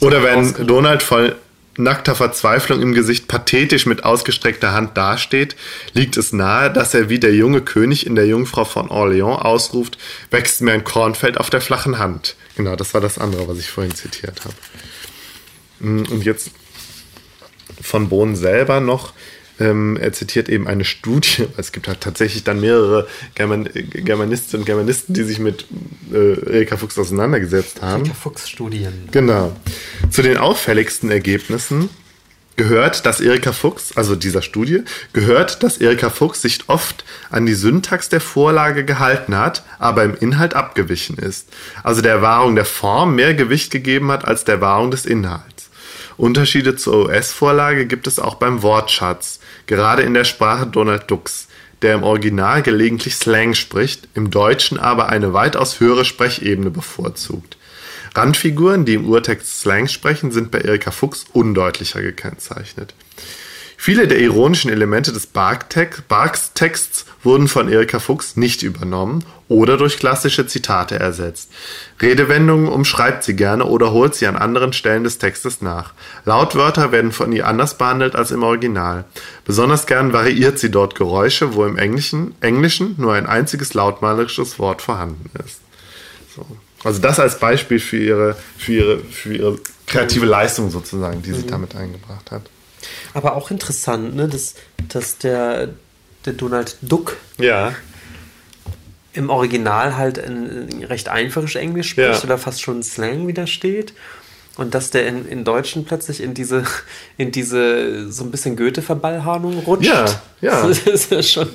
[0.02, 1.36] Oder wenn Donald voll
[1.76, 5.56] nackter Verzweiflung im Gesicht pathetisch mit ausgestreckter Hand dasteht,
[5.94, 9.98] liegt es nahe, dass er wie der junge König in der Jungfrau von Orléans ausruft,
[10.30, 12.36] wächst mir ein Kornfeld auf der flachen Hand.
[12.56, 14.54] Genau, das war das andere, was ich vorhin zitiert habe.
[15.80, 16.50] Mm, und jetzt
[17.80, 19.14] von Bohn selber noch,
[19.62, 24.66] ähm, er zitiert eben eine Studie, es gibt halt tatsächlich dann mehrere German Germanistinnen und
[24.66, 25.66] Germanisten, die sich mit
[26.12, 28.02] äh, Erika Fuchs auseinandergesetzt haben.
[28.02, 29.08] Erika Fuchs-Studien.
[29.10, 29.56] Genau.
[30.10, 31.88] Zu den auffälligsten Ergebnissen
[32.56, 34.82] gehört, dass Erika Fuchs, also dieser Studie,
[35.12, 40.14] gehört, dass Erika Fuchs sich oft an die Syntax der Vorlage gehalten hat, aber im
[40.16, 41.48] Inhalt abgewichen ist.
[41.82, 45.70] Also der Wahrung der Form mehr Gewicht gegeben hat als der Wahrung des Inhalts.
[46.16, 51.48] Unterschiede zur US-Vorlage gibt es auch beim Wortschatz, gerade in der Sprache Donald Ducks,
[51.82, 57.56] der im Original gelegentlich Slang spricht, im Deutschen aber eine weitaus höhere Sprechebene bevorzugt.
[58.14, 62.94] Randfiguren, die im Urtext Slang sprechen, sind bei Erika Fuchs undeutlicher gekennzeichnet.
[63.84, 70.46] Viele der ironischen Elemente des Barks-Texts wurden von Erika Fuchs nicht übernommen oder durch klassische
[70.46, 71.50] Zitate ersetzt.
[72.00, 75.94] Redewendungen umschreibt sie gerne oder holt sie an anderen Stellen des Textes nach.
[76.24, 79.04] Lautwörter werden von ihr anders behandelt als im Original.
[79.44, 84.80] Besonders gern variiert sie dort Geräusche, wo im Englischen, Englischen nur ein einziges lautmalerisches Wort
[84.80, 85.60] vorhanden ist.
[86.36, 86.46] So.
[86.84, 91.42] Also das als Beispiel für ihre, für ihre, für ihre kreative Leistung sozusagen, die sie
[91.42, 91.50] mhm.
[91.50, 92.42] damit eingebracht hat.
[93.14, 94.54] Aber auch interessant, ne, dass,
[94.88, 95.70] dass der,
[96.24, 97.74] der Donald Duck ja.
[99.12, 102.24] im Original halt ein, ein recht einfaches Englisch spricht ja.
[102.24, 103.92] oder fast schon Slang widersteht.
[104.58, 106.64] Und dass der in, in Deutschen plötzlich in diese,
[107.16, 109.88] in diese so ein bisschen Goethe-Verballharnung rutscht.
[109.88, 110.04] Ja,
[110.42, 110.66] ja.
[110.68, 111.48] Das ist ja schon,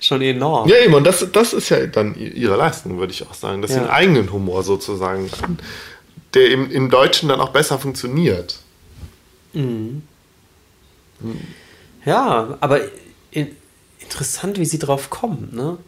[0.00, 0.68] schon enorm.
[0.68, 3.62] Ja, eben, und das, das ist ja dann ihre Leistung, würde ich auch sagen.
[3.62, 3.78] Dass ja.
[3.78, 5.28] sie einen eigenen Humor sozusagen,
[6.34, 8.60] der im, im Deutschen dann auch besser funktioniert.
[9.52, 10.02] Mhm.
[12.04, 12.80] Ja, aber
[13.30, 13.48] in,
[13.98, 15.78] interessant, wie sie drauf kommen, ne?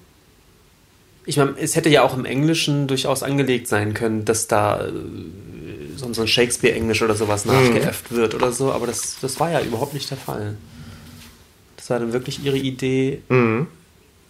[1.25, 4.93] Ich meine, es hätte ja auch im Englischen durchaus angelegt sein können, dass da äh,
[5.97, 7.53] so ein Shakespeare-Englisch oder sowas mhm.
[7.53, 10.57] nachgeäfft wird oder so, aber das, das war ja überhaupt nicht der Fall.
[11.77, 13.67] Das war dann wirklich ihre Idee mhm.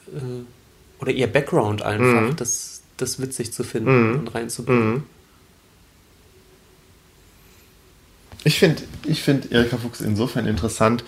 [0.09, 2.37] äh, oder ihr Background einfach, mhm.
[2.37, 4.19] das, das witzig zu finden mhm.
[4.19, 4.95] und reinzubringen.
[4.95, 5.03] Mhm.
[8.45, 11.05] Ich finde ich find Erika Fuchs insofern interessant.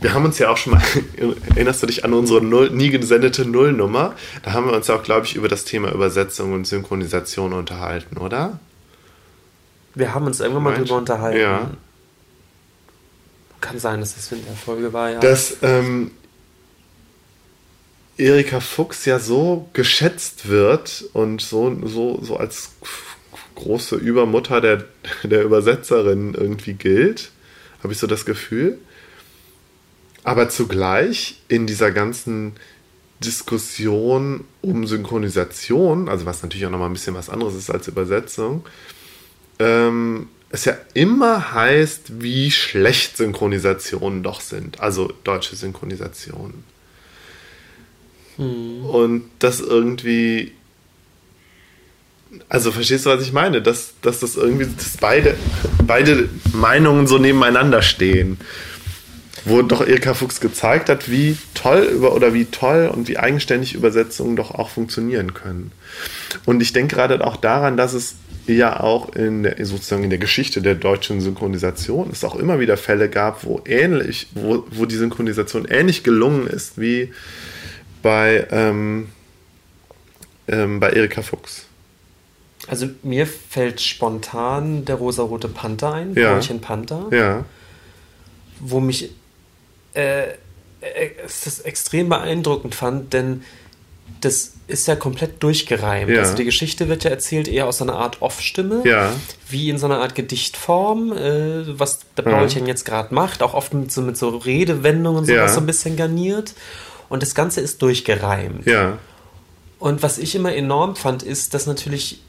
[0.00, 0.82] Wir haben uns ja auch schon mal,
[1.54, 4.14] erinnerst du dich an unsere Null, nie gesendete Nullnummer?
[4.42, 8.16] Da haben wir uns ja auch, glaube ich, über das Thema Übersetzung und Synchronisation unterhalten,
[8.16, 8.58] oder?
[9.94, 11.40] Wir haben uns irgendwann mal drüber unterhalten.
[11.40, 11.70] Ja.
[13.60, 15.20] Kann sein, dass das in der Folge war, ja.
[15.20, 16.10] Dass ähm,
[18.16, 22.72] Erika Fuchs ja so geschätzt wird und so, so, so als
[23.54, 24.84] große Übermutter der,
[25.22, 27.30] der Übersetzerin irgendwie gilt,
[27.82, 28.78] habe ich so das Gefühl.
[30.24, 32.52] Aber zugleich in dieser ganzen
[33.20, 38.64] Diskussion um Synchronisation, also was natürlich auch nochmal ein bisschen was anderes ist als Übersetzung,
[39.58, 46.64] ähm, es ja immer heißt, wie schlecht Synchronisationen doch sind, also deutsche Synchronisationen.
[48.36, 48.84] Hm.
[48.84, 50.52] Und das irgendwie
[52.48, 53.62] also verstehst du, was ich meine?
[53.62, 55.34] Dass, dass das irgendwie, dass beide,
[55.86, 58.38] beide Meinungen so nebeneinander stehen.
[59.44, 63.74] wo doch Erika Fuchs gezeigt hat, wie toll über oder wie toll und wie eigenständig
[63.74, 65.72] Übersetzungen doch auch funktionieren können.
[66.44, 68.14] Und ich denke gerade auch daran, dass es
[68.46, 72.76] ja auch in der, sozusagen in der Geschichte der deutschen Synchronisation es auch immer wieder
[72.76, 77.12] Fälle gab, wo ähnlich, wo, wo die Synchronisation ähnlich gelungen ist wie
[78.02, 79.08] bei, ähm,
[80.48, 81.66] ähm, bei Erika Fuchs.
[82.68, 86.34] Also mir fällt spontan der rosarote Panther ein, Ja.
[86.34, 87.44] Brötchen Panther, Ja,
[88.60, 89.10] wo mich
[89.94, 90.30] äh, äh,
[91.24, 93.42] es das extrem beeindruckend fand, denn
[94.20, 96.10] das ist ja komplett durchgereimt.
[96.10, 96.20] Ja.
[96.20, 99.12] Also die Geschichte wird ja erzählt eher aus einer Art Off-Stimme, ja,
[99.48, 102.30] wie in so einer Art Gedichtform, äh, was der Ja.
[102.38, 105.48] Paulchen jetzt gerade macht, auch oft mit so, mit so Redewendungen sowas Ja.
[105.48, 106.54] so ein bisschen garniert.
[107.08, 108.64] Und das Ganze ist durchgereimt.
[108.66, 108.98] ja,
[109.80, 112.20] Und was ich immer enorm fand, ist, dass natürlich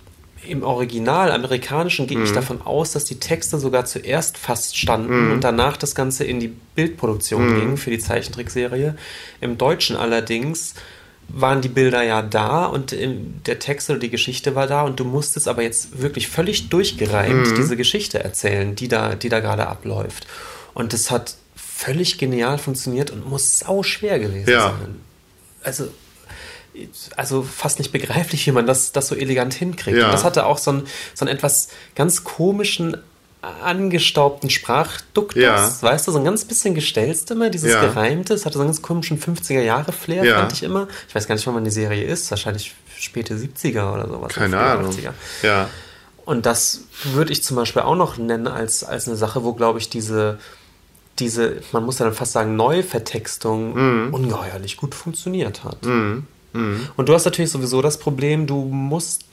[0.47, 2.35] im Original, amerikanischen, gehe ich Mhm.
[2.35, 6.49] davon aus, dass die Texte sogar zuerst fast standen und danach das Ganze in die
[6.75, 7.59] Bildproduktion Mhm.
[7.59, 8.95] ging für die Zeichentrickserie.
[9.41, 10.73] Im Deutschen allerdings
[11.29, 14.99] waren die Bilder ja da und ähm, der Text oder die Geschichte war da und
[14.99, 17.55] du musstest aber jetzt wirklich völlig durchgereimt Mhm.
[17.55, 20.27] diese Geschichte erzählen, die da, die da gerade abläuft.
[20.73, 24.71] Und das hat völlig genial funktioniert und muss sau schwer gewesen Ja.
[24.79, 24.95] sein.
[25.63, 25.87] Also
[27.17, 29.97] also fast nicht begreiflich, wie man das, das so elegant hinkriegt.
[29.97, 30.05] Ja.
[30.05, 32.97] Und das hatte auch so einen, so einen etwas ganz komischen,
[33.61, 35.71] angestaubten Sprachduktus, Ja.
[35.81, 37.81] weißt du, so ein ganz bisschen gestelzt immer, dieses Ja.
[37.81, 38.33] Gereimte.
[38.33, 40.39] Es hatte so einen ganz komischen 50er-Jahre-Flair, Ja.
[40.39, 40.87] fand ich immer.
[41.09, 44.31] Ich weiß gar nicht, wann man die Serie ist, wahrscheinlich späte 70er oder sowas.
[44.33, 44.91] keine Ahnung.
[44.93, 45.13] 80er.
[45.41, 45.69] Ja,
[46.25, 49.79] Und das würde ich zum Beispiel auch noch nennen als, als eine Sache, wo, glaube
[49.79, 50.39] ich, diese,
[51.19, 54.13] diese, man muss ja dann fast sagen, Neuvertextung Mhm.
[54.13, 55.79] ungeheuerlich gut funktioniert hat.
[56.53, 59.25] Und du hast natürlich sowieso das Problem, du musst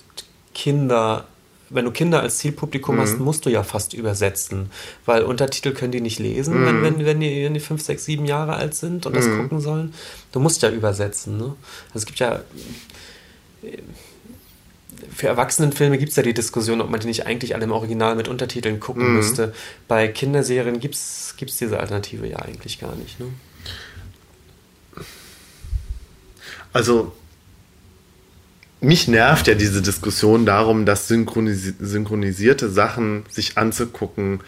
[0.55, 1.27] Kinder,
[1.69, 3.25] wenn du Kinder als Zielpublikum hast, Mhm.
[3.25, 4.71] musst du ja fast übersetzen,
[5.07, 6.67] weil Untertitel können die nicht lesen, Mhm.
[6.67, 9.61] wenn, wenn, wenn, die, wenn die fünf, sechs, sieben Jahre alt sind und das gucken
[9.61, 9.95] sollen.
[10.33, 11.37] Du musst ja übersetzen.
[11.37, 11.55] Ne?
[11.89, 12.41] Also es gibt ja
[15.15, 18.17] für Erwachsenenfilme gibt es ja die Diskussion, ob man die nicht eigentlich alle im Original
[18.17, 19.17] mit Untertiteln gucken Mhm.
[19.17, 19.55] müsste.
[19.89, 23.21] Bei Kinderserien gibt es diese Alternative ja eigentlich gar nicht.
[23.21, 23.27] Ne?
[26.73, 27.13] Also,
[28.81, 34.41] mich nervt ja diese Diskussion darum, dass synchronisi synchronisierte Sachen sich anzugucken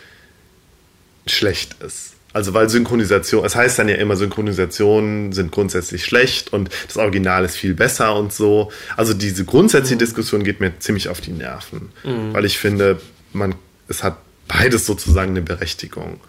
[1.27, 2.15] schlecht ist.
[2.33, 7.45] Also weil Synchronisation, es heißt dann ja immer, Synchronisationen sind grundsätzlich schlecht und das Original
[7.45, 8.73] ist viel besser und so.
[8.97, 11.91] Also diese grundsätzliche Diskussion geht mir ziemlich auf die Nerven,
[12.33, 13.01] weil ich finde,
[13.35, 13.55] man,
[13.87, 14.17] es hat
[14.49, 16.21] beides sozusagen eine Berechtigung.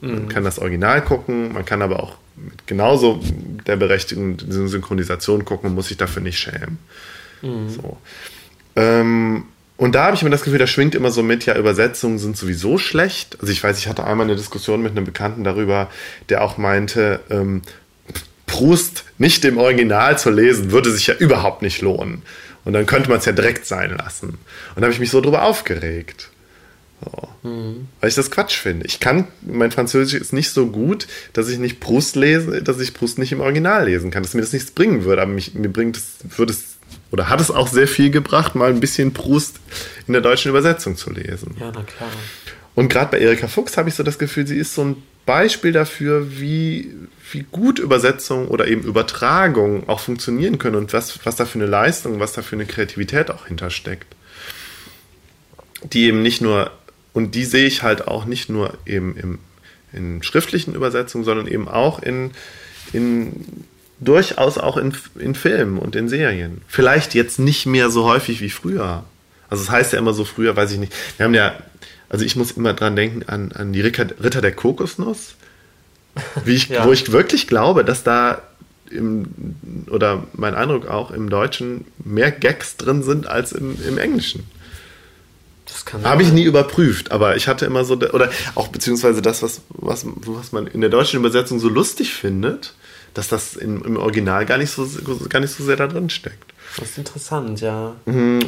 [0.00, 3.20] Man kann das Original gucken, man kann aber auch mit genauso
[3.66, 6.78] der Berechtigung diese Synchronisation gucken und muss sich dafür nicht schämen.
[7.68, 7.96] So.
[8.76, 9.44] Ähm,
[9.78, 12.36] und da habe ich immer das Gefühl, da schwingt immer so mit, ja, Übersetzungen sind
[12.36, 13.38] sowieso schlecht.
[13.40, 15.90] Also ich weiß, ich hatte einmal eine Diskussion mit einem Bekannten darüber,
[16.28, 17.62] der auch meinte, ähm,
[18.46, 22.22] Proust nicht im Original zu lesen, würde sich ja überhaupt nicht lohnen.
[22.64, 24.28] Und dann könnte man es ja direkt sein lassen.
[24.28, 26.30] Und da habe ich mich so drüber aufgeregt.
[27.04, 27.28] So.
[28.00, 28.86] Weil ich das Quatsch finde.
[28.86, 32.94] Ich kann, mein Französisch ist nicht so gut, dass ich nicht Proust lese, dass ich
[32.94, 35.22] Proust nicht im Original lesen kann, dass mir das nichts bringen würde.
[35.22, 36.78] Aber mich, mir bringt es, würde es,
[37.12, 39.60] oder hat es auch sehr viel gebracht, mal ein bisschen Proust
[40.06, 41.56] in der deutschen Übersetzung zu lesen.
[41.60, 42.10] Ja, na klar.
[42.74, 45.72] Und gerade bei Erika Fuchs habe ich so das Gefühl, sie ist so ein Beispiel
[45.72, 46.92] dafür, wie,
[47.32, 51.66] wie gut Übersetzung oder eben Übertragung auch funktionieren können und was, was da für eine
[51.66, 54.14] Leistung, was da für eine Kreativität auch hintersteckt.
[55.82, 56.70] Die eben nicht nur,
[57.16, 59.38] und die sehe ich halt auch nicht nur eben im,
[59.94, 62.32] in schriftlichen Übersetzungen, sondern eben auch in,
[62.92, 63.32] in
[63.98, 66.60] durchaus auch in, in Filmen und in Serien.
[66.68, 69.02] Vielleicht jetzt nicht mehr so häufig wie früher.
[69.48, 70.92] Also es heißt ja immer so früher, weiß ich nicht.
[71.16, 71.54] Wir haben ja,
[72.10, 74.04] also ich muss immer dran denken an, an die Ritter,
[74.42, 75.36] der Kokosnuss,
[76.44, 76.84] ich, Ja.
[76.84, 78.42] wo ich wirklich glaube, dass da
[78.90, 79.24] im,
[79.90, 84.44] oder mein Eindruck auch im Deutschen mehr Gags drin sind als im, im Englischen.
[85.86, 89.62] Kann Habe ich nie überprüft, aber ich hatte immer so, oder auch beziehungsweise das, was,
[89.68, 92.74] was, was man in der deutschen Übersetzung so lustig findet,
[93.14, 94.86] dass das im, im Original gar nicht, so,
[95.28, 96.52] gar nicht so sehr da drin steckt.
[96.76, 97.94] Das ist interessant, ja.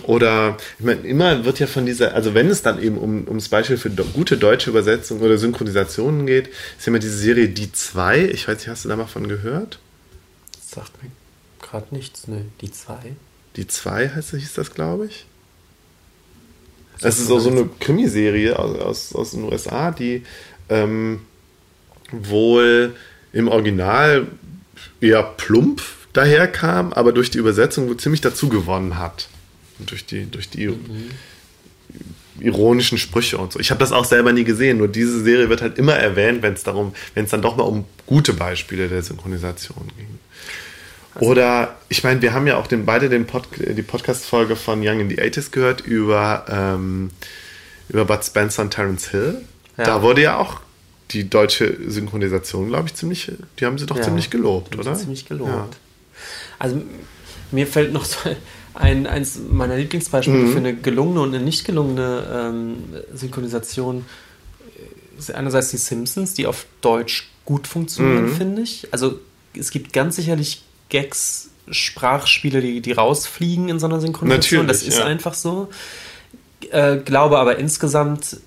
[0.02, 3.48] Oder, ich meine, immer wird ja von dieser, also wenn es dann eben um, ums
[3.48, 7.70] Beispiel für do, gute deutsche Übersetzung oder Synchronisationen geht, ist ja immer diese Serie Die
[7.73, 8.24] zwei.
[8.24, 9.78] Ich weiß nicht, hast du da mal von gehört?
[10.52, 11.10] Das sagt mir
[11.62, 12.47] gerade nichts, ne?
[12.60, 13.15] Die zwei.
[13.55, 15.24] Die zwei heißt, hieß das, glaube ich.
[17.03, 20.23] Hast ist auch so eine Krimiserie aus, aus, aus den USA, die
[20.69, 21.20] ähm,
[22.11, 22.95] wohl
[23.33, 24.27] im Original
[25.01, 29.29] eher plump daherkam, aber durch die Übersetzung wohl ziemlich dazu gewonnen hat.
[29.79, 30.73] Und durch die, durch die
[32.41, 33.61] ironischen Sprüche und so.
[33.61, 36.55] Ich habe das auch selber nie gesehen, nur diese Serie wird halt immer erwähnt, wenn
[36.55, 40.19] es darum, wenn es dann doch mal um gute Beispiele der Synchronisation ging.
[41.19, 44.81] Also Oder, ich meine, wir haben ja auch den, beide den Pod, die Podcast-Folge von
[44.82, 47.11] Young in the 80s gehört über, ähm,
[47.89, 49.43] über Bud Spencer und Terence Hill.
[49.77, 49.85] Ja.
[49.85, 50.61] Da wurde ja auch
[51.11, 54.95] die deutsche Synchronisation, glaube ich, ziemlich, die haben sie doch ja, ziemlich gelobt, oder?
[54.95, 55.51] Ziemlich gelobt.
[55.51, 55.69] Ja.
[56.59, 56.82] Also
[57.51, 58.19] mir fällt noch so
[58.74, 60.53] ein, eins meiner Lieblingsbeispiele mhm.
[60.53, 62.77] für eine gelungene und eine nicht gelungene ähm,
[63.12, 64.05] Synchronisation
[65.19, 68.36] ist einerseits die Simpsons, die auf Deutsch gut funktionieren, mhm.
[68.36, 68.89] finde ich.
[68.93, 69.19] Also
[69.55, 74.66] es gibt ganz sicherlich Gags, Sprachspiele, die, die rausfliegen in so einer Synchronisation.
[74.66, 75.05] Natürlich, das ist ja.
[75.05, 75.69] einfach so.
[76.70, 78.39] Äh, glaube aber insgesamt,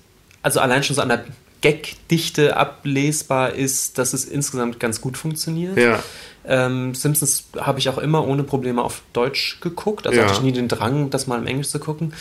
[0.42, 1.24] also allein schon so an der
[1.62, 5.78] Gagdichte ablesbar ist, dass es insgesamt ganz gut funktioniert.
[5.78, 6.02] Ja.
[6.44, 10.24] Ähm, Simpsons habe ich auch immer ohne Probleme auf Deutsch geguckt, also ja.
[10.24, 12.14] hatte ich nie den Drang, das mal im Englisch zu gucken.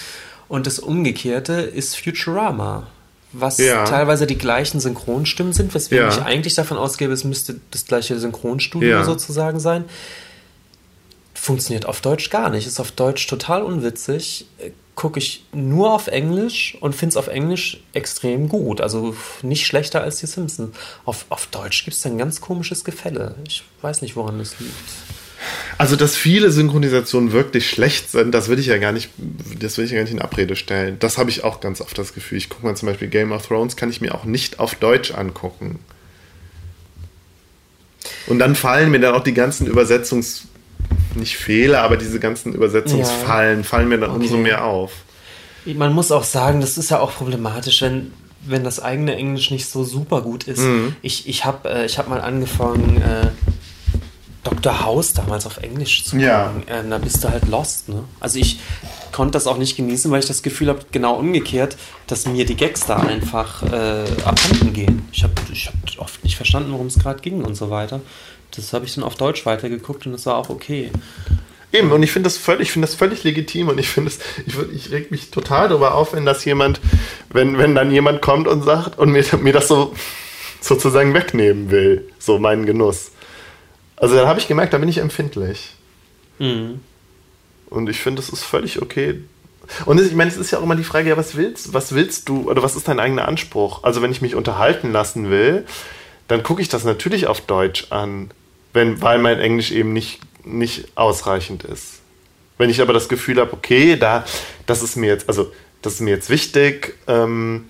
[0.47, 2.87] Und das Umgekehrte ist Futurama,
[3.33, 3.85] was ja.
[3.85, 6.11] teilweise die gleichen Synchronstimmen sind, weswegen ja.
[6.11, 9.85] ich eigentlich davon ausgehe, es müsste das gleiche Synchronstudio sozusagen sein.
[11.33, 14.45] Funktioniert auf Deutsch gar nicht, ist auf Deutsch total unwitzig
[14.95, 18.81] gucke ich nur auf Englisch und finde es auf Englisch extrem gut.
[18.81, 20.75] Also nicht schlechter als die Simpsons.
[21.05, 23.35] Auf, auf Deutsch gibt es ein ganz komisches Gefälle.
[23.47, 24.73] Ich weiß nicht, woran das liegt.
[25.77, 29.09] Also, dass viele Synchronisationen wirklich schlecht sind, das will ich ja gar nicht,
[29.59, 30.97] das will ich ja gar nicht in Abrede stellen.
[30.99, 32.37] Das habe ich auch ganz oft das Gefühl.
[32.37, 35.11] Ich gucke mal zum Beispiel Game of Thrones, kann ich mir auch nicht auf Deutsch
[35.11, 35.79] angucken.
[38.27, 40.43] Und dann fallen mir dann auch die ganzen Übersetzungs-
[41.15, 43.63] nicht Fehler, aber diese ganzen Übersetzungsfallen ja.
[43.63, 44.21] fallen mir dann okay.
[44.21, 44.91] umso mehr auf.
[45.65, 48.13] Man muss auch sagen, das ist ja auch problematisch, wenn,
[48.45, 50.61] wenn das eigene Englisch nicht so super gut ist.
[50.61, 50.95] Mhm.
[51.01, 53.27] Ich, ich habe äh, hab mal angefangen, äh,
[54.43, 54.83] Dr.
[54.83, 56.25] House damals auf Englisch zu gucken.
[56.25, 56.53] Ja.
[56.67, 57.89] Äh, da bist du halt lost.
[57.89, 58.03] Ne?
[58.19, 58.59] Also ich
[59.11, 61.77] konnte das auch nicht genießen, weil ich das Gefühl habe, genau umgekehrt,
[62.07, 65.07] dass mir die Gags da einfach äh, abhanden gehen.
[65.11, 68.01] Ich habe ich hab oft nicht verstanden, worum es gerade ging und so weiter
[68.55, 70.91] das habe ich dann auf Deutsch weitergeguckt und das war auch okay.
[71.73, 74.91] Eben, und ich finde das völlig, das völlig legitim und ich finde es, ich, ich
[74.91, 76.81] reg mich total darüber auf, wenn das jemand,
[77.29, 79.93] wenn, wenn dann jemand kommt und sagt und mir, mir das so
[80.59, 83.11] sozusagen wegnehmen will, so meinen Genuss.
[84.01, 85.75] Also dann habe ich gemerkt, da bin ich empfindlich.
[86.39, 86.81] Mhm.
[87.69, 89.21] Und ich finde, das ist völlig okay.
[89.85, 92.27] Und ich meine, es ist ja auch immer die Frage, ja, was willst, was willst
[92.27, 93.83] du oder was ist dein eigener Anspruch?
[93.83, 95.65] Also wenn ich mich unterhalten lassen will,
[96.27, 98.31] dann gucke ich das natürlich auf Deutsch an
[98.73, 101.99] wenn, weil mein Englisch eben nicht, nicht ausreichend ist.
[102.57, 104.25] Wenn ich aber das Gefühl habe, okay, da,
[104.65, 105.51] das ist mir jetzt, also
[105.81, 107.69] das ist mir jetzt wichtig, ähm,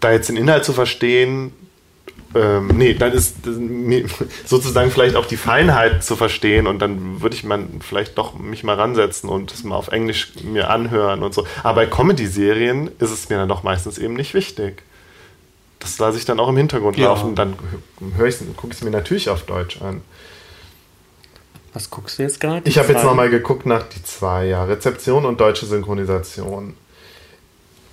[0.00, 1.52] da jetzt den Inhalt zu verstehen,
[2.34, 3.36] ähm, nee, dann ist
[4.46, 8.64] sozusagen vielleicht auch die Feinheit zu verstehen und dann würde ich man vielleicht doch mich
[8.64, 11.46] mal ransetzen und das mal auf Englisch mir anhören und so.
[11.62, 14.82] Aber bei Comedy-Serien ist es mir dann doch meistens eben nicht wichtig
[15.82, 17.06] das lasse ich dann auch im Hintergrund ja.
[17.06, 17.34] laufen.
[17.34, 17.56] Dann
[18.16, 20.02] höre ich gucke ich es mir natürlich auf Deutsch an.
[21.72, 22.68] Was guckst du jetzt gerade?
[22.68, 24.64] Ich habe jetzt nochmal geguckt nach die zwei, ja.
[24.64, 26.76] Rezeption und deutsche Synchronisation.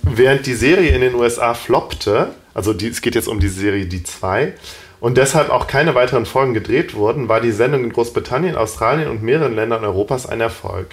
[0.02, 3.86] Während die Serie in den USA floppte, also die, es geht jetzt um die Serie
[3.86, 4.54] Die 2,
[5.00, 9.24] und deshalb auch keine weiteren Folgen gedreht wurden, war die Sendung in Großbritannien, Australien und
[9.24, 10.88] mehreren Ländern Europas ein Erfolg.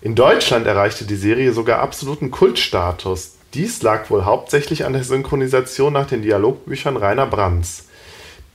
[0.00, 3.36] In Deutschland erreichte die Serie sogar absoluten Kultstatus.
[3.54, 7.84] Dies lag wohl hauptsächlich an der Synchronisation nach den Dialogbüchern Rainer Brandts,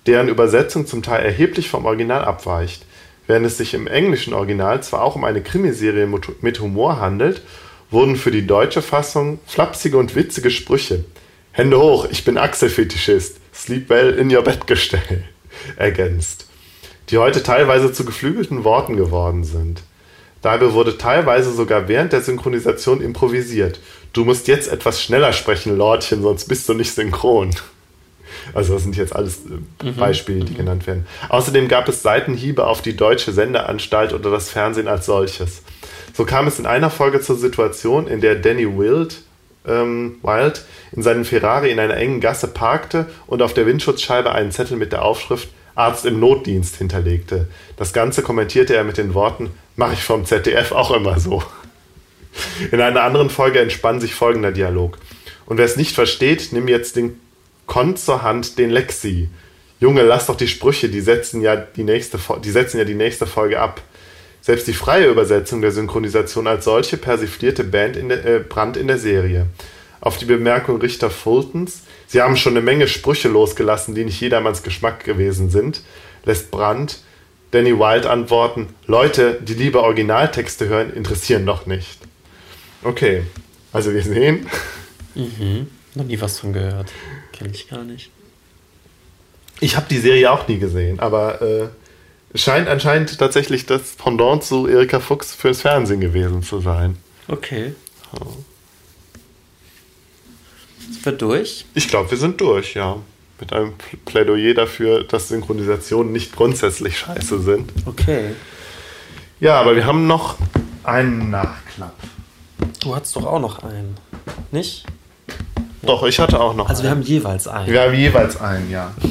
[0.05, 2.85] deren Übersetzung zum Teil erheblich vom Original abweicht.
[3.27, 6.09] Während es sich im englischen Original zwar auch um eine Krimiserie
[6.41, 7.43] mit Humor handelt,
[7.91, 11.05] wurden für die deutsche Fassung flapsige und witzige Sprüche
[11.55, 15.23] Hände hoch, ich bin Achselfetischist, sleep well in your Bettgestell
[15.77, 16.47] ergänzt,
[17.09, 19.81] die heute teilweise zu geflügelten Worten geworden sind.
[20.41, 23.79] Dabei wurde teilweise sogar während der Synchronisation improvisiert
[24.15, 27.51] du musst jetzt etwas schneller sprechen, Lordchen, sonst bist du nicht synchron.
[28.53, 29.95] Also das sind jetzt alles äh, mhm.
[29.95, 30.57] Beispiele, die mhm.
[30.57, 31.07] genannt werden.
[31.29, 35.63] Außerdem gab es Seitenhiebe auf die deutsche Sendeanstalt oder das Fernsehen als solches.
[36.13, 39.21] So kam es in einer Folge zur Situation, in der Danny Wild,
[39.67, 44.51] ähm, Wild in seinem Ferrari in einer engen Gasse parkte und auf der Windschutzscheibe einen
[44.51, 47.47] Zettel mit der Aufschrift Arzt im Notdienst hinterlegte.
[47.75, 51.43] Das Ganze kommentierte er mit den Worten, mache ich vom ZDF auch immer so.
[52.71, 54.97] In einer anderen Folge entspann sich folgender Dialog.
[55.45, 57.19] Und wer es nicht versteht, nimm jetzt den
[57.65, 59.29] Kont zur Hand, den Lexi.
[59.79, 63.27] Junge, lass doch die Sprüche, die setzen ja die nächste, die setzen ja die nächste
[63.27, 63.81] Folge ab.
[64.45, 68.85] Selbst die freie Übersetzung der Synchronisation als solche persiflierte Band in der, äh, Brand in
[68.85, 69.47] der Serie.
[70.01, 74.61] Auf die Bemerkung Richter Fultons, sie haben schon eine Menge Sprüche losgelassen, die nicht jedermanns
[74.61, 75.81] Geschmack gewesen sind,
[76.25, 76.99] lässt Brand
[77.49, 81.97] Danny Wild antworten, Leute, die lieber Originaltexte hören, interessieren doch nicht.
[82.83, 83.23] Okay.
[83.73, 84.45] Also wir sehen.
[85.15, 85.71] Mhm.
[85.95, 86.91] Noch nie was von gehört.
[87.31, 88.11] Kenne ich gar nicht.
[89.59, 91.67] Ich habe die Serie auch nie gesehen, aber äh,
[92.35, 96.97] scheint anscheinend tatsächlich das Pendant zu Erika Fuchs fürs Fernsehen gewesen zu sein.
[97.27, 97.73] Okay.
[100.79, 101.65] Sind wir durch?
[101.73, 102.97] Ich glaube, wir sind durch, ja.
[103.39, 103.73] Mit einem
[104.05, 107.71] Plädoyer dafür, dass Synchronisationen nicht grundsätzlich scheiße sind.
[107.85, 108.31] Okay.
[109.39, 110.37] Ja, aber wir haben noch
[110.83, 111.95] einen Nachklapp.
[112.81, 113.95] Du hattest doch auch noch einen.
[114.51, 114.85] Nicht?
[115.81, 117.01] Doch, ich hatte auch noch Also wir einen.
[117.01, 117.71] haben jeweils einen.
[117.73, 118.93] wir haben jeweils einen, ja.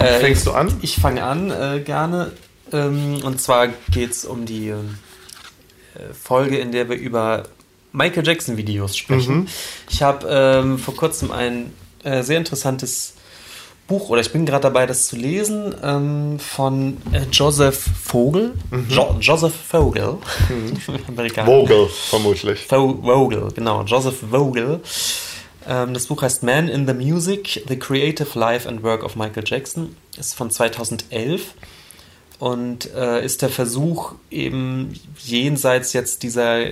[0.00, 0.72] Äh, Fängst du an?
[0.82, 2.32] Ich fange an, äh, gerne.
[2.72, 4.74] Ähm, und zwar geht es um die äh,
[6.20, 7.44] Folge, in der wir über
[7.92, 9.34] Michael Jackson-Videos sprechen.
[9.40, 9.46] Mhm.
[9.90, 11.72] Ich habe ähm, vor kurzem ein
[12.04, 13.14] äh, sehr interessantes
[13.88, 18.52] Buch, oder ich bin gerade dabei, das zu lesen, ähm, von äh, Joseph Vogel.
[18.88, 20.18] Jo Joseph Vogel.
[21.08, 21.46] Amerikaner.
[21.50, 22.60] Vogel, vermutlich.
[22.68, 24.80] Vo- Vogel, genau, Joseph Vogel.
[25.70, 29.44] Ähm, das Buch heißt Man in the Music, The Creative Life and Work of Michael
[29.46, 29.96] Jackson.
[30.18, 31.54] Ist von 2011
[32.40, 36.64] und äh, ist der Versuch, eben jenseits jetzt dieser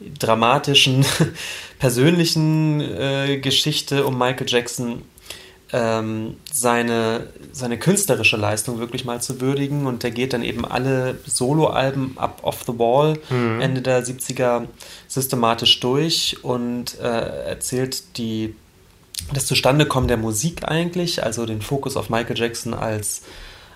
[0.00, 1.04] dramatischen,
[1.80, 5.02] persönlichen äh, Geschichte um Michael Jackson
[5.72, 9.86] ähm, seine, seine künstlerische Leistung wirklich mal zu würdigen.
[9.86, 13.18] Und der geht dann eben alle Soloalben ab Off the Wall
[13.60, 14.66] Ende der 70er
[15.06, 18.54] systematisch durch und äh, erzählt die,
[19.32, 23.22] das Zustandekommen der Musik eigentlich, also den Fokus auf Michael Jackson als,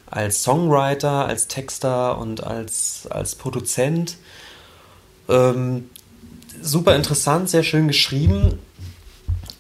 [0.06, 4.16] als Songwriter, als Texter und als, als Produzent.
[5.28, 5.90] Ähm,
[6.62, 8.58] super interessant, sehr schön geschrieben.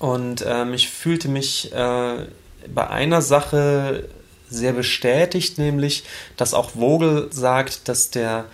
[0.02, 2.26] Und ähm, ich fühlte mich äh,
[2.74, 4.08] bei einer Sache
[4.50, 6.02] sehr bestätigt, nämlich,
[6.36, 8.46] dass auch Vogel sagt, dass der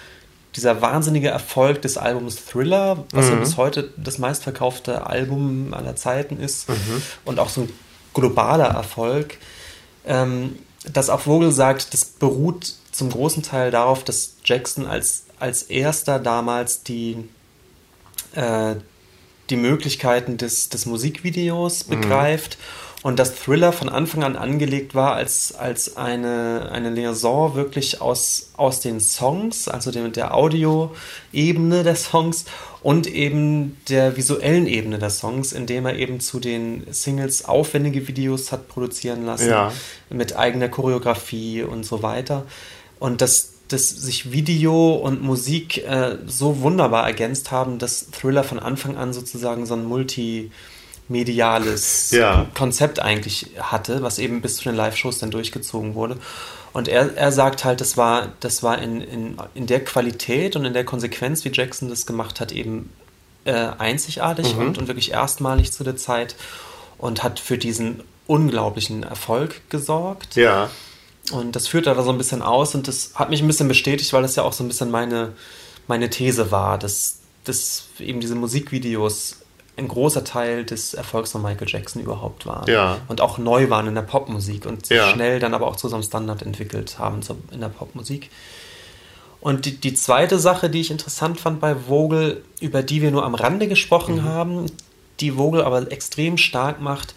[0.57, 6.39] dieser wahnsinnige Erfolg des Albums Thriller, was ja bis heute das meistverkaufte Album aller Zeiten
[6.39, 6.67] ist
[7.25, 7.73] und auch so ein
[8.13, 9.39] globaler Erfolg,
[10.05, 10.59] ähm,
[10.93, 16.19] dass auch Vogel sagt, das beruht zum großen Teil darauf, dass Jackson als, als erster
[16.19, 17.17] damals die,
[18.35, 18.75] äh,
[19.51, 22.59] die Möglichkeiten des, des Musikvideos begreift
[23.03, 28.51] und dass Thriller von Anfang an angelegt war als, als eine, eine Liaison wirklich aus,
[28.57, 32.45] aus den Songs, also der, der Audio-Ebene der Songs
[32.83, 38.51] und eben der visuellen Ebene der Songs, indem er eben zu den Singles aufwendige Videos
[38.53, 39.73] hat produzieren lassen Ja.
[40.11, 42.47] mit eigener Choreografie und so weiter.
[42.99, 48.59] Und dass, dass sich Video und Musik äh, so wunderbar ergänzt haben, dass Thriller von
[48.59, 52.47] Anfang an sozusagen so ein multimediales Ja.
[52.55, 56.17] Konzept eigentlich hatte, was eben bis zu den Live-Shows dann durchgezogen wurde.
[56.73, 60.65] Und er, er sagt halt, das war, das war in, in, in der Qualität und
[60.65, 62.91] in der Konsequenz, wie Jackson das gemacht hat, eben
[63.45, 66.37] äh, einzigartig und, und wirklich erstmalig zu der Zeit
[66.99, 70.37] und hat für diesen unglaublichen Erfolg gesorgt.
[70.37, 70.71] Ja.
[71.33, 74.13] Und das führt da so ein bisschen aus und das hat mich ein bisschen bestätigt,
[74.13, 75.33] weil das ja auch so ein bisschen meine,
[75.87, 79.37] meine These war, dass, dass eben diese Musikvideos
[79.77, 82.69] ein großer Teil des Erfolgs von Michael Jackson überhaupt waren.
[82.69, 82.99] Ja.
[83.09, 85.09] Und auch neu waren in der Popmusik und sich Ja.
[85.11, 87.21] schnell dann aber auch zu so einem Standard entwickelt haben
[87.53, 88.31] in der Popmusik.
[89.41, 93.25] Und die, die zweite Sache, die ich interessant fand bei Vogel, über die wir nur
[93.25, 94.67] am Rande gesprochen haben,
[95.21, 97.15] die Vogel aber extrem stark macht,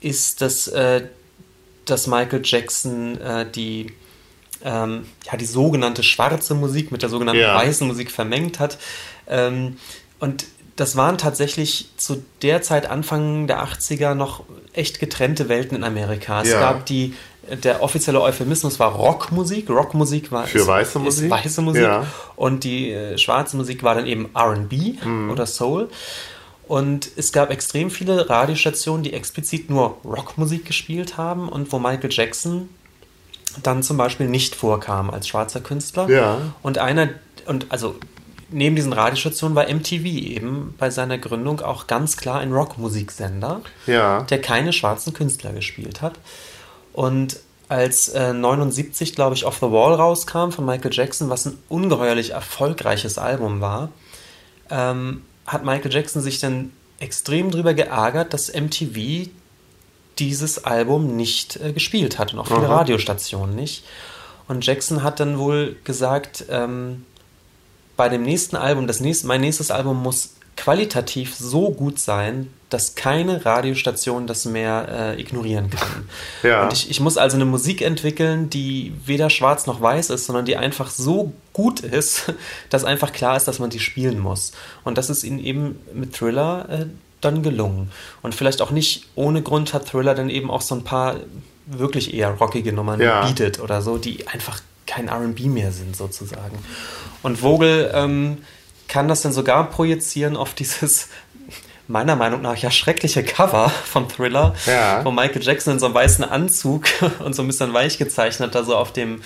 [0.00, 1.02] ist, dass, äh,
[1.90, 3.92] dass Michael Jackson äh, die,
[4.64, 7.54] ähm, ja, die sogenannte schwarze Musik mit der sogenannten Ja.
[7.56, 8.78] weißen Musik vermengt hat.
[9.28, 9.76] Ähm,
[10.18, 10.44] und
[10.76, 16.40] das waren tatsächlich zu der Zeit, Anfang der 80er, noch echt getrennte Welten in Amerika.
[16.42, 16.60] Es Ja.
[16.60, 17.14] gab die,
[17.64, 19.68] der offizielle Euphemismus war Rockmusik.
[19.68, 21.30] Rockmusik war Für weiße ist Musik?
[21.30, 21.82] weiße Musik.
[21.82, 22.06] Ja.
[22.36, 25.30] Und die äh, schwarze Musik war dann eben RB Mhm.
[25.30, 25.88] oder Soul.
[26.70, 32.12] Und es gab extrem viele Radiostationen, die explizit nur Rockmusik gespielt haben und wo Michael
[32.12, 32.68] Jackson
[33.64, 36.08] dann zum Beispiel nicht vorkam als schwarzer Künstler.
[36.08, 36.38] Ja.
[36.62, 37.08] Und einer,
[37.46, 37.96] und also
[38.50, 44.22] neben diesen Radiostationen war MTV eben bei seiner Gründung auch ganz klar ein Rockmusiksender Ja.
[44.22, 46.20] der keine schwarzen Künstler gespielt hat.
[46.92, 51.58] Und als äh, 79, glaube ich, Off the Wall rauskam von Michael Jackson, was ein
[51.68, 53.88] ungeheuerlich erfolgreiches Album war,
[54.70, 59.28] ähm, hat Michael Jackson sich dann extrem drüber geärgert, dass MTV
[60.18, 62.78] dieses Album nicht äh, gespielt hat und auch viele Aha.
[62.78, 63.84] Radiostationen nicht.
[64.46, 67.04] Und Jackson hat dann wohl gesagt, ähm,
[67.96, 72.94] bei dem nächsten Album, das nächste, mein nächstes Album muss qualitativ so gut sein, dass
[72.94, 76.08] keine Radiostation das mehr äh, ignorieren kann.
[76.42, 76.64] Ja.
[76.64, 80.44] Und ich, ich muss also eine Musik entwickeln, die weder schwarz noch weiß ist, sondern
[80.44, 82.32] die einfach so gut ist,
[82.70, 84.52] dass einfach klar ist, dass man die spielen muss.
[84.84, 86.86] Und das ist ihnen eben mit Thriller äh,
[87.20, 87.90] dann gelungen.
[88.22, 91.16] Und vielleicht auch nicht ohne Grund hat Thriller dann eben auch so ein paar
[91.66, 93.26] wirklich eher rockige Nummern ja.
[93.26, 96.58] bietet oder so, die einfach kein RB mehr sind, sozusagen.
[97.22, 98.38] Und Vogel ähm,
[98.90, 101.08] kann das dann sogar projizieren auf dieses
[101.86, 105.04] meiner Meinung nach ja schreckliche Cover vom Thriller, ja.
[105.04, 106.84] wo Michael Jackson in so einem weißen Anzug
[107.24, 109.22] und so ein bisschen weich gezeichnet da so auf dem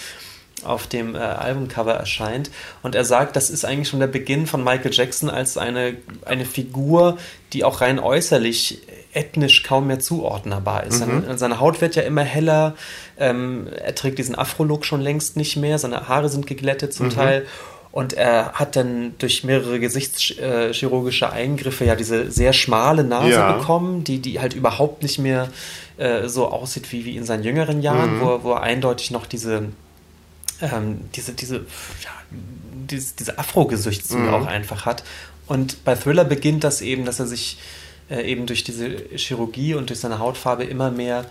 [0.63, 2.51] auf dem äh, Albumcover erscheint.
[2.83, 6.47] Und er sagt, das ist eigentlich schon der Beginn von Michael Jackson als eine, eine
[6.47, 7.19] Figur,
[7.53, 8.81] die auch rein äußerlich
[9.13, 10.95] ethnisch kaum mehr zuordnerbar ist.
[10.95, 11.23] Mhm.
[11.23, 12.77] Seine, seine, Haut wird ja immer heller,
[13.19, 17.11] ähm, er trägt diesen Afro-Look schon längst nicht mehr, seine Haare sind geglättet zum mhm.
[17.11, 17.47] Teil.
[17.95, 23.53] Und er hat dann durch mehrere gesichtschirurgische Eingriffe ja diese sehr schmale Nase ja.
[23.53, 25.49] bekommen, die, die halt überhaupt nicht mehr
[25.97, 28.21] äh, so aussieht wie, wie in seinen jüngeren Jahren, mhm.
[28.21, 29.69] wo, wo er eindeutig noch diese
[30.61, 32.11] ähm, diese, diese, ja,
[32.91, 34.35] diese, diese Afro-Gesichtszüge mhm.
[34.35, 35.05] auch einfach hat.
[35.47, 37.59] Und bei Thriller beginnt das eben, dass er sich
[38.11, 41.27] äh, eben durch diese Chirurgie und durch seine Hautfarbe immer mehr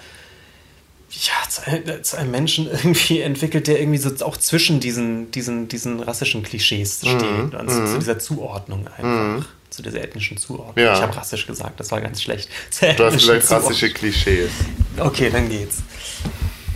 [1.22, 6.44] ja, zu, einem Menschen irgendwie entwickelt, der irgendwie so auch zwischen diesen, diesen, diesen rassischen
[6.44, 7.08] Klischees mhm.
[7.08, 8.00] steht und zu, zu, mhm.
[8.00, 9.38] dieser Zuordnung einfach.
[9.38, 9.46] Mhm.
[9.70, 10.86] Zu dieser ethnischen Zuordnung.
[10.86, 10.94] Ja.
[10.94, 12.48] Ich habe rassisch gesagt, das war ganz schlecht.
[12.98, 14.52] Du hast gesagt rassische Klischees.
[15.00, 15.78] Okay, dann geht's.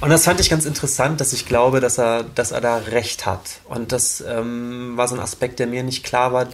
[0.01, 3.25] Und das fand ich ganz interessant, dass ich glaube, dass er, dass er da recht
[3.25, 3.61] hat.
[3.65, 6.47] Und das ähm, war so ein Aspekt, der mir nicht klar war,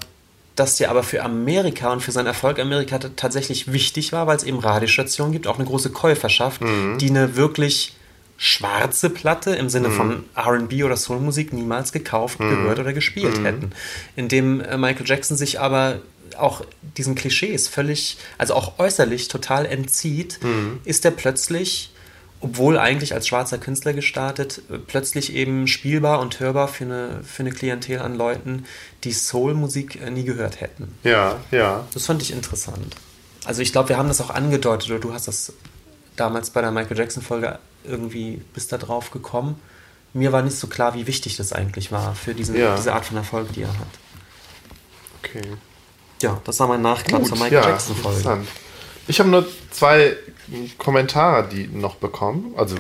[0.55, 4.43] dass der aber für Amerika und für seinen Erfolg Amerika tatsächlich wichtig war, weil es
[4.43, 6.97] eben Radiostationen gibt, auch eine große Käuferschaft, mhm.
[6.99, 7.95] die eine wirklich
[8.37, 9.93] schwarze Platte im Sinne mhm.
[9.93, 12.49] von RB oder Soulmusik niemals gekauft, mhm.
[12.49, 13.45] gehört oder gespielt mhm.
[13.45, 13.71] hätten.
[14.15, 15.99] Indem äh, Michael Jackson sich aber
[16.37, 16.65] auch
[16.97, 20.79] diesen Klischees völlig, also auch äußerlich total entzieht, mhm.
[20.83, 21.92] ist er plötzlich
[22.43, 27.51] obwohl eigentlich als schwarzer Künstler gestartet, plötzlich eben spielbar und hörbar für eine, für eine
[27.51, 28.65] Klientel an Leuten,
[29.05, 30.93] die Soul-Musik äh, nie gehört hätten.
[31.03, 31.85] Ja, ja.
[31.93, 32.97] Das fand ich interessant.
[33.45, 35.53] Also ich glaube, wir haben das auch angedeutet, oder du hast das
[36.17, 39.59] damals bei der Michael Jackson-Folge irgendwie bis da drauf gekommen.
[40.13, 42.75] Mir war nicht so klar, wie wichtig das eigentlich war für diesen, ja.
[42.75, 43.87] diese Art von Erfolg, die er hat.
[45.23, 45.41] Okay.
[46.21, 48.45] Ja, das war mein Nachklapp zur Michael ja, Jackson-Folge.
[49.07, 50.15] Ich habe nur zwei
[50.77, 52.53] Kommentare, die noch bekommen.
[52.57, 52.75] Also,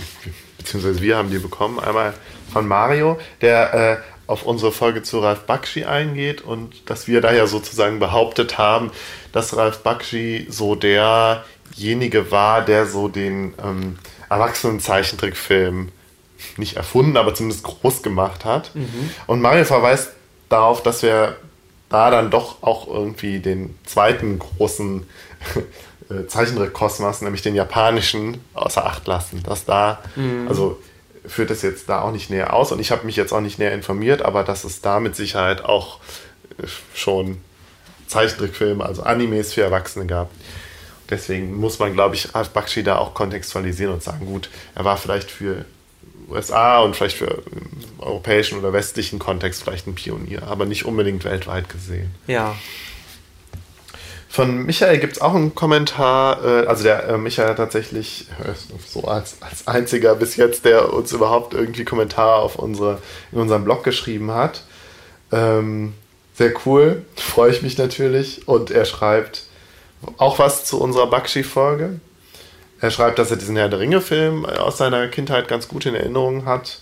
[0.57, 1.79] beziehungsweise wir haben die bekommen.
[1.79, 2.13] Einmal
[2.51, 3.97] von Mario, der äh,
[4.27, 8.91] auf unsere Folge zu Ralf Bakshi eingeht und dass wir da ja sozusagen behauptet haben,
[9.31, 13.97] dass Ralf Bakshi so derjenige war, der so den ähm,
[14.29, 15.89] Erwachsenen-Zeichentrickfilm
[16.57, 18.73] nicht erfunden, aber zumindest groß gemacht hat.
[18.75, 19.11] Mhm.
[19.27, 20.11] Und Mario verweist
[20.49, 21.37] darauf, dass wir
[21.89, 25.05] da dann doch auch irgendwie den zweiten großen
[26.09, 29.43] äh, Zeichentrick-Kosmos, nämlich den japanischen, außer Acht lassen.
[29.43, 30.47] Dass da, mhm.
[30.47, 30.79] also
[31.25, 33.59] führt das jetzt da auch nicht näher aus und ich habe mich jetzt auch nicht
[33.59, 35.99] näher informiert, aber dass es da mit Sicherheit auch
[36.57, 37.37] äh, schon
[38.07, 40.29] Zeichentrickfilme, also Animes für Erwachsene gab.
[41.09, 44.97] Deswegen muss man, glaube ich, Ralf Bakshi da auch kontextualisieren und sagen, gut, er war
[44.97, 45.65] vielleicht für
[46.29, 47.43] USA und vielleicht für
[47.99, 52.13] europäischen oder westlichen Kontext vielleicht ein Pionier, aber nicht unbedingt weltweit gesehen.
[52.27, 52.55] Ja,
[54.33, 58.53] von Michael gibt es auch einen Kommentar, äh, also der äh, Michael tatsächlich äh,
[58.83, 62.97] so als, als einziger bis jetzt, der uns überhaupt irgendwie Kommentare auf unsere,
[63.31, 64.63] in unserem Blog geschrieben hat.
[65.31, 65.93] Ähm,
[66.33, 68.47] sehr cool, freue ich mich natürlich.
[68.47, 69.43] Und er schreibt
[70.17, 71.99] auch was zu unserer Bakshi-Folge.
[72.81, 76.45] Er schreibt, dass er diesen Herr der Ringe-Film aus seiner Kindheit ganz gut in Erinnerung
[76.45, 76.79] hat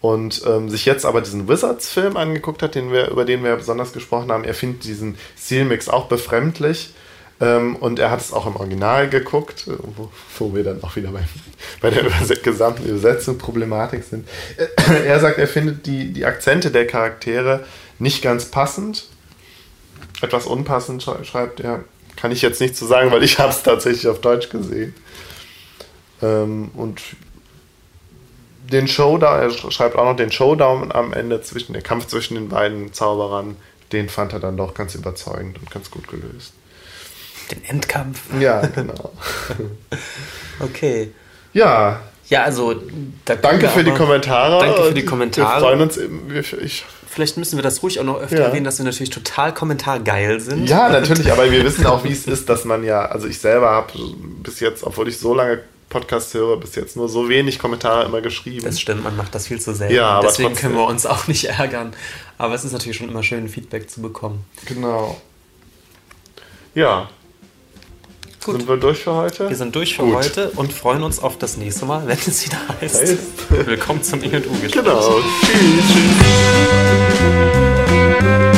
[0.00, 3.92] und ähm, sich jetzt aber diesen Wizards-Film angeguckt hat, den wir, über den wir besonders
[3.92, 4.44] gesprochen haben.
[4.44, 6.90] Er findet diesen Stilmix auch befremdlich.
[7.38, 10.96] Ähm, und er hat es auch im Original geguckt, äh, wo, wo wir dann auch
[10.96, 11.20] wieder bei,
[11.82, 12.04] bei der
[12.42, 14.26] gesamten Übersetzung Problematik sind.
[14.56, 17.64] Äh, er sagt, er findet die, die Akzente der Charaktere
[17.98, 19.08] nicht ganz passend.
[20.22, 21.84] Etwas unpassend schreibt er.
[22.16, 24.94] Kann ich jetzt nicht zu so sagen, weil ich habe es tatsächlich auf Deutsch gesehen.
[26.22, 27.02] Ähm, und
[28.70, 32.48] den Showdown, er schreibt auch noch den Showdown am Ende zwischen, der Kampf zwischen den
[32.48, 33.56] beiden Zauberern,
[33.92, 36.52] den fand er dann doch ganz überzeugend und ganz gut gelöst.
[37.50, 38.20] Den Endkampf?
[38.40, 39.12] Ja, genau.
[40.60, 41.12] okay.
[41.52, 42.00] Ja.
[42.28, 42.74] Ja, also.
[43.24, 44.58] danke für die Kommentare.
[44.58, 45.54] Danke für die Kommentare.
[45.54, 45.98] Wir freuen uns.
[46.60, 46.84] Ich,
[47.16, 48.44] Vielleicht müssen wir das ruhig auch noch öfter ja.
[48.46, 50.68] erwähnen, dass wir natürlich total kommentargeil sind.
[50.68, 53.70] Ja, natürlich, aber wir wissen auch, wie es ist, dass man ja, also ich selber
[53.70, 53.92] habe
[54.42, 58.64] bis jetzt, obwohl ich so lange Podcast-Hörer bis jetzt nur so wenig Kommentare immer geschrieben.
[58.64, 59.94] Das stimmt, man macht das viel zu selten.
[59.94, 60.70] Ja, aber Deswegen trotzdem.
[60.70, 61.94] können wir uns auch nicht ärgern.
[62.38, 64.44] Aber es ist natürlich schon immer schön, Feedback zu bekommen.
[64.66, 65.20] Genau.
[66.74, 67.08] Ja.
[68.44, 68.56] Gut.
[68.58, 69.48] Sind wir durch für heute?
[69.48, 70.14] Wir sind durch für Gut.
[70.16, 73.02] heute und freuen uns auf das nächste Mal, wenn es wieder heißt.
[73.02, 73.18] heißt.
[73.66, 74.72] Willkommen zum e IU-Gespräch.
[74.72, 75.20] Genau.
[75.40, 75.84] Tschüss.
[78.20, 78.55] Tschüss.